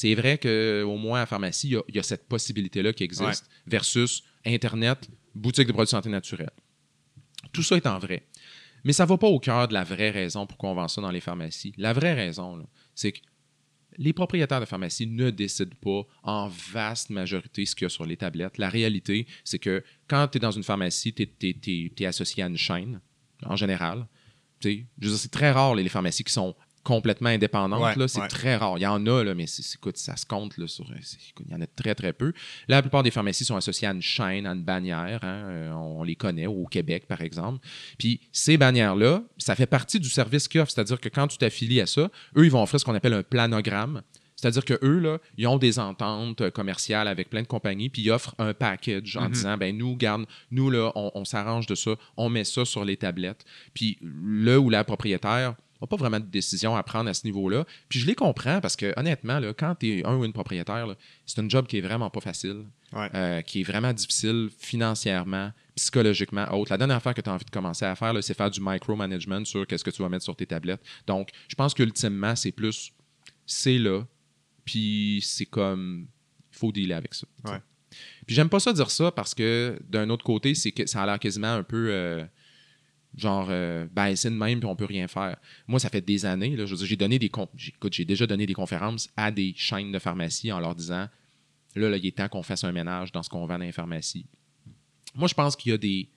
[0.00, 2.94] c'est vrai qu'au moins à la pharmacie, il y a, il y a cette possibilité-là
[2.94, 3.60] qui existe Ouais.
[3.66, 6.48] versus Internet, boutique de produits de santé naturelle.
[7.52, 8.26] Tout ça étant vrai.
[8.82, 11.02] Mais ça ne va pas au cœur de la vraie raison pourquoi on vend ça
[11.02, 11.74] dans les pharmacies.
[11.76, 13.18] La vraie raison, c'est que
[13.98, 18.06] les propriétaires de pharmacie ne décident pas en vaste majorité ce qu'il y a sur
[18.06, 18.56] les tablettes.
[18.56, 21.28] La réalité, c'est que quand tu es dans une pharmacie, tu
[21.98, 23.02] es, associé à une chaîne,
[23.44, 24.08] en général.
[24.60, 27.30] Tu sais, je veux dire, c'est très rare, les, les pharmacies qui sont complètement.
[27.30, 28.28] Ouais, là, c'est ouais.
[28.28, 28.78] très rare.
[28.78, 29.44] Il y en a, là, mais
[29.74, 30.56] écoute, ça se compte.
[30.58, 32.32] Là, sur, c'est- écoute, il y en a très, très peu.
[32.68, 35.20] La plupart des pharmacies sont associées à une chaîne, à une bannière.
[35.22, 37.58] hein, euh, on les connaît au Québec, par exemple.
[37.98, 40.72] Puis ces bannières-là, ça fait partie du service qu'ils offrent.
[40.72, 43.22] C'est-à-dire que quand tu t'affilies à ça, eux, ils vont offrir ce qu'on appelle un
[43.22, 44.02] planogramme.
[44.36, 48.00] C'est-à-dire que eux, là, ils ont des ententes euh, commerciales avec plein de compagnies, puis
[48.00, 49.32] ils offrent un package en Mhm.
[49.32, 52.82] disant, ben nous, garde, nous, là, on, on s'arrange de ça, on met ça sur
[52.86, 53.44] les tablettes.
[53.74, 57.64] Puis le ou la propriétaire n'a pas vraiment de décision à prendre à ce niveau-là.
[57.88, 60.86] Puis je les comprends parce que, honnêtement, là, quand tu es un ou une propriétaire,
[61.26, 63.08] c'est un job qui est vraiment pas facile, Ouais.
[63.14, 66.72] euh, qui est vraiment difficile financièrement, psychologiquement, autre.
[66.72, 69.44] La dernière affaire que tu as envie de commencer à faire, c'est faire du micromanagement
[69.44, 70.82] sur qu'est-ce que tu vas mettre sur tes tablettes.
[71.06, 72.92] Donc, je pense qu'ultimement, c'est plus,
[73.46, 74.02] c'est là,
[74.64, 76.06] puis c'est comme,
[76.52, 77.26] il faut dealer avec ça.
[77.44, 77.58] Ouais.
[78.26, 81.06] Puis j'aime pas ça dire ça parce que d'un autre côté, c'est que ça a
[81.06, 82.24] l'air quasiment un peu euh,
[83.16, 85.36] genre euh, ben c'est de même puis on peut rien faire.
[85.66, 89.08] Moi, ça fait des années, là, j'ai donné des écoute, j'ai déjà donné des conférences
[89.16, 91.08] à des chaînes de pharmacie en leur disant
[91.74, 93.72] là, là, il est temps qu'on fasse un ménage dans ce qu'on vend dans les
[93.72, 94.26] pharmacies.
[95.14, 96.08] Moi, je pense qu'il y a des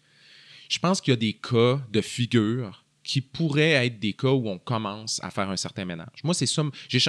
[0.69, 4.47] je pense qu'il y a des cas de figure qui pourraient être des cas où
[4.47, 6.23] on commence à faire un certain ménage.
[6.23, 6.63] Moi, c'est ça.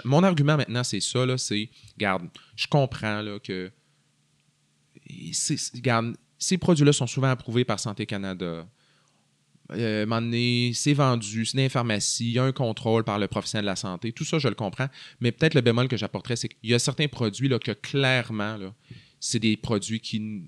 [0.04, 1.24] Mon argument maintenant, c'est ça.
[1.24, 3.70] là, C'est, garde, je comprends là, que
[5.74, 8.66] regarde, ces produits-là sont souvent approuvés par Santé Canada.
[9.72, 13.28] Euh, donné, c'est vendu, c'est dans les pharmacies, il y a un contrôle par le
[13.28, 14.12] professionnel de la santé.
[14.12, 14.88] Tout ça, je le comprends.
[15.20, 18.56] Mais peut-être le bémol que j'apporterais, c'est qu'il y a certains produits là, que clairement,
[18.56, 18.74] là,
[19.20, 20.42] c'est des produits qui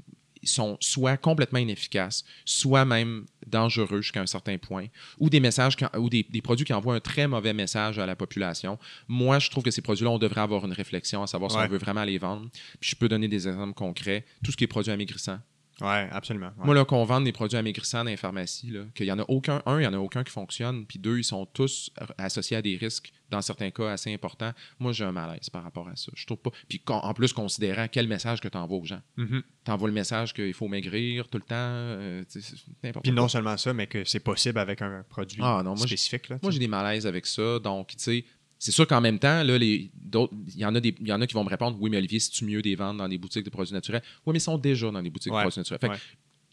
[0.45, 4.87] sont soit complètement inefficaces, soit même dangereux jusqu'à un certain point,
[5.19, 8.15] ou des messages ou des, des produits qui envoient un très mauvais message à la
[8.15, 8.79] population.
[9.09, 11.65] Moi, je trouve que ces produits-là, on devrait avoir une réflexion à savoir si Ouais.
[11.65, 12.49] on veut vraiment les vendre.
[12.81, 14.25] Puis je peux donner des exemples concrets.
[14.45, 15.39] Tout ce qui est produit amaigrissant,
[15.81, 16.47] Ouais, absolument.
[16.59, 16.65] ouais.
[16.65, 19.25] Moi, là, qu'on vende des produits amaigrissants dans les pharmacies, là, qu'il y en a
[19.29, 22.57] aucun, un, il n'y en a aucun qui fonctionne, puis deux, ils sont tous associés
[22.57, 24.53] à des risques, dans certains cas assez importants.
[24.79, 26.13] Moi, j'ai un malaise par rapport à ça.
[26.15, 26.51] Je trouve pas.
[26.69, 29.03] Puis en plus, considérant quel message que tu envoies aux gens.
[29.17, 29.43] Mhm.
[29.65, 32.25] Tu envoies le message qu'il faut maigrir tout le temps, euh,
[33.03, 36.29] Puis non seulement ça, mais que c'est possible avec un produit Ah, non, moi, spécifique.
[36.29, 37.59] Là, Moi, j'ai des malaises avec ça.
[37.59, 38.25] Donc, tu sais,
[38.67, 41.21] c'est sûr qu'en même temps, là, les, d'autres- il y, en a des, y en
[41.21, 43.17] a qui vont me répondre Oui, mais Olivier, si tu mieux des ventes dans des
[43.17, 44.03] boutiques de produits naturels?
[44.27, 45.81] Oui, mais ils sont déjà dans des boutiques Ouais, de produits naturels.
[45.81, 45.97] Fait ouais.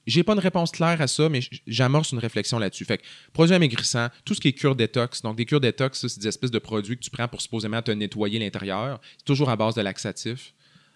[0.05, 2.85] J'ai pas une réponse claire à ça, mais j'amorce une réflexion là-dessus.
[2.85, 5.21] Fait que produits amaigrissants, tout ce qui est cure détox.
[5.23, 7.89] Donc, des cures détox, c'est des espèces de produits que tu prends pour supposément te
[7.91, 8.99] nettoyer l'intérieur.
[9.17, 10.53] C'est toujours à base de laxatifs.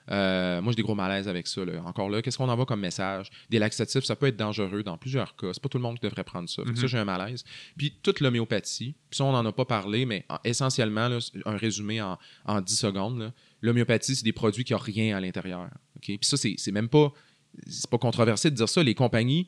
[0.09, 1.65] Euh, moi, j'ai des gros malaises avec ça.
[1.65, 1.81] là.
[1.85, 3.29] Encore là, qu'est-ce qu'on envoie comme message?
[3.49, 5.47] Des laxatifs, ça peut être dangereux dans plusieurs cas.
[5.53, 6.63] C'est pas tout le monde qui devrait prendre ça.
[6.75, 7.43] Ça, j'ai un malaise.
[7.77, 11.57] Puis toute l'homéopathie, puis ça, on n'en a pas parlé, mais en- essentiellement, là, un
[11.57, 13.34] résumé en, en 10 secondes.
[13.61, 15.69] L'homéopathie, c'est des produits qui n'ont rien à l'intérieur.
[16.01, 17.11] Puis ça, c'est même pas.
[17.67, 18.84] C'est pas controversé de dire ça.
[18.84, 19.47] Les compagnies.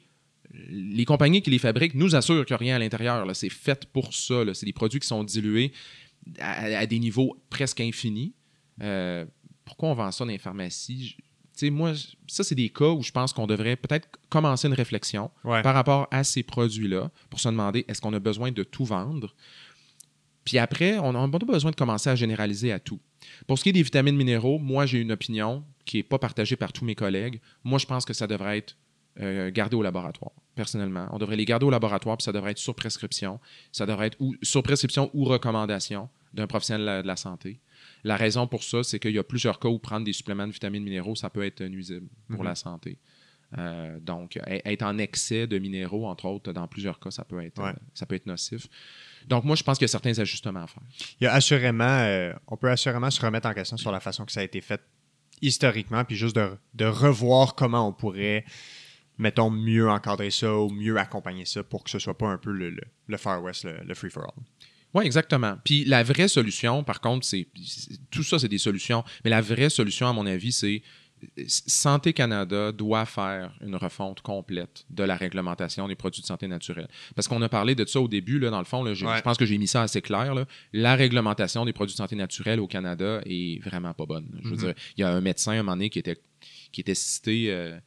[0.69, 3.25] Les compagnies qui les fabriquent nous assurent qu'il n'y a rien à l'intérieur.
[3.35, 4.41] C'est fait pour ça.
[4.53, 5.71] C'est des produits qui sont dilués
[6.39, 8.33] à, à des niveaux presque infinis.
[8.81, 9.25] Euh,
[9.69, 11.09] pourquoi on vend ça dans les pharmacies?
[11.09, 11.91] Je- tu sais, moi,
[12.27, 15.61] ça, c'est des cas où je pense qu'on devrait peut-être commencer une réflexion Ouais.
[15.61, 19.35] par rapport à ces produits-là pour se demander est-ce qu'on a besoin de tout vendre?
[20.45, 22.99] Puis après, on n'a pas besoin de commencer à généraliser à tout.
[23.45, 26.55] Pour ce qui est des vitamines minéraux, moi, j'ai une opinion qui n'est pas partagée
[26.55, 27.39] par tous mes collègues.
[27.63, 28.75] Moi, je pense que ça devrait être
[29.19, 31.07] euh, gardé au laboratoire, personnellement.
[31.11, 33.39] On devrait les garder au laboratoire, puis ça devrait être sur prescription.
[33.73, 37.59] Ça devrait être ou, sur prescription ou recommandation d'un professionnel de la santé.
[38.03, 40.51] La raison pour ça, c'est qu'il y a plusieurs cas où prendre des suppléments de
[40.53, 42.45] vitamines minéraux, ça peut être nuisible pour Mhm.
[42.47, 42.97] la santé.
[43.57, 47.41] Euh, donc, e- être en excès de minéraux, entre autres, dans plusieurs cas, ça peut
[47.43, 47.69] être, Ouais.
[47.71, 48.67] euh, ça peut être nocif.
[49.27, 50.83] Donc, moi, je pense qu'il y a certains ajustements à faire.
[51.19, 54.23] Il y a assurément, euh, on peut assurément se remettre en question sur la façon
[54.25, 54.81] que ça a été fait
[55.41, 58.45] historiquement, puis juste de, de revoir comment on pourrait,
[59.17, 62.51] mettons, mieux encadrer ça ou mieux accompagner ça pour que ce soit pas un peu
[62.51, 64.43] le, le- le Far West, le, le free for all.
[64.93, 65.57] Oui, exactement.
[65.63, 67.47] Puis la vraie solution, par contre, c'est
[68.11, 69.03] tout ça, c'est des solutions.
[69.23, 70.81] Mais la vraie solution, à mon avis, c'est
[71.47, 76.87] Santé Canada doit faire une refonte complète de la réglementation des produits de santé naturelle.
[77.13, 79.17] Parce qu'on a parlé de ça au début, là, dans le fond, là, j'ai- Ouais.
[79.17, 80.33] je pense que j'ai mis ça assez clair.
[80.33, 80.45] là.
[80.71, 84.29] La réglementation des produits de santé naturelle au Canada est vraiment pas bonne.
[84.43, 84.59] Je veux Mhm.
[84.61, 86.17] dire, il y a un médecin à un moment donné qui était,
[86.71, 87.77] qui était cité euh,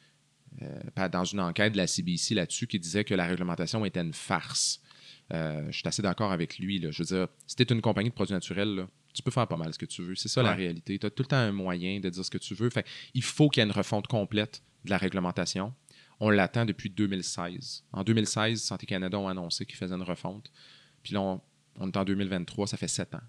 [0.61, 4.13] euh, dans une enquête de la CBC là-dessus qui disait que la réglementation était une
[4.13, 4.81] farce.
[5.33, 6.79] Euh, je suis assez d'accord avec lui.
[6.79, 6.91] Là.
[6.91, 9.47] Je veux dire, si tu es une compagnie de produits naturels, là, tu peux faire
[9.47, 10.15] pas mal ce que tu veux.
[10.15, 10.99] C'est ça la réalité.
[10.99, 12.71] Tu as tout le temps un moyen de dire ce que tu veux.
[12.71, 15.73] Fait, il faut qu'il y ait une refonte complète de la réglementation.
[16.21, 17.85] On l'attend depuis 2016.
[17.93, 20.51] En 2016, Santé Canada ont annoncé qu'ils faisaient une refonte.
[21.03, 21.41] Puis là, on,
[21.79, 23.21] on est en 2023, ça fait sept ans.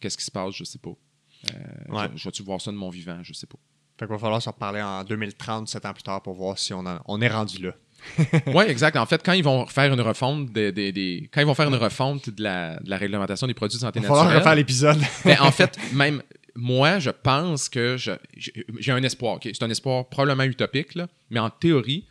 [0.00, 0.54] Qu'est-ce qui se passe?
[0.54, 0.90] Je sais pas.
[0.90, 1.52] Euh,
[1.88, 2.08] Ouais.
[2.12, 3.22] je, je vais-tu voir ça de mon vivant?
[3.22, 3.58] Je sais pas.
[3.98, 6.72] Fait qu'il va falloir se reparler en 2030, 7 ans plus tard, pour voir si
[6.74, 6.84] on
[7.20, 7.74] est rendu là.
[8.54, 8.96] oui, exact.
[8.96, 11.68] En fait, quand ils vont faire une refonte des, des- des- quand ils vont faire
[11.68, 14.42] une refonte de la, de la réglementation des produits de santé Il va falloir naturelle,
[14.42, 14.98] refaire l'épisode.
[15.24, 16.22] ben, en fait, même
[16.54, 19.38] moi, je pense que j'ai un espoir.
[19.42, 22.06] C'est un espoir probablement utopique, là, mais en théorie,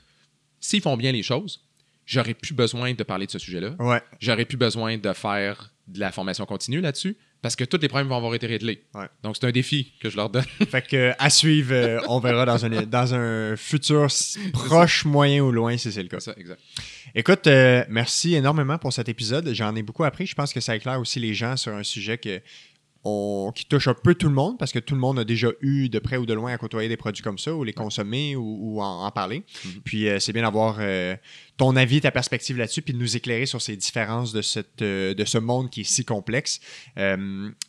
[0.59, 1.61] s'ils font bien les choses,
[2.05, 3.71] j'aurais plus besoin de parler de ce sujet-là.
[3.79, 4.01] ouais.
[4.19, 7.15] J'aurais plus besoin de faire de la formation continue là-dessus
[7.45, 8.81] parce que tous les problèmes vont avoir été réglés.
[8.95, 9.05] Ouais.
[9.21, 10.45] Donc, c'est un défi que je leur donne.
[10.67, 14.07] Fait que à suivre, euh, on verra dans un, dans un futur
[14.51, 16.19] proche, moyen ou loin, si c'est le cas.
[16.19, 16.59] Ça, exact.
[17.13, 19.53] Écoute, euh, merci énormément pour cet épisode.
[19.53, 20.25] J'en ai beaucoup appris.
[20.25, 22.41] Je pense que ça éclaire aussi les gens sur un sujet que,
[23.05, 25.49] on- qui touche un peu tout le monde parce que tout le monde a déjà
[25.61, 28.35] eu de près ou de loin à côtoyer des produits comme ça ou les consommer
[28.35, 29.43] ou, ou en, en parler.
[29.63, 29.71] Mhm.
[29.83, 31.15] Puis euh, c'est bien d'avoir euh,
[31.57, 35.13] ton avis, ta perspective là-dessus, puis de nous éclairer sur ces différences de, cette, euh,
[35.13, 36.59] de ce monde qui est si complexe.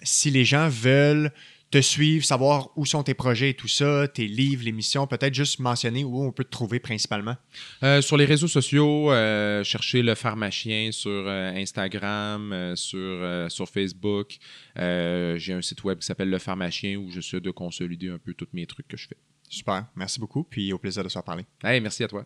[0.03, 1.33] Si les gens veulent
[1.71, 5.35] te suivre, savoir où sont tes projets et tout ça, tes livres, les missions, peut-être
[5.35, 7.37] juste mentionner où on peut te trouver principalement.
[7.83, 14.37] Euh, sur les réseaux sociaux, euh, cherchez le pharmacien sur euh, Instagram, sur, sur Facebook.
[14.77, 18.49] J'ai un site web qui s'appelle Le Pharmacien où j'essaie de consolider un peu tous
[18.53, 19.17] mes trucs que je fais.
[19.49, 21.45] Super, merci beaucoup, puis au plaisir de se reparler.
[21.63, 22.25] Hey, merci à toi.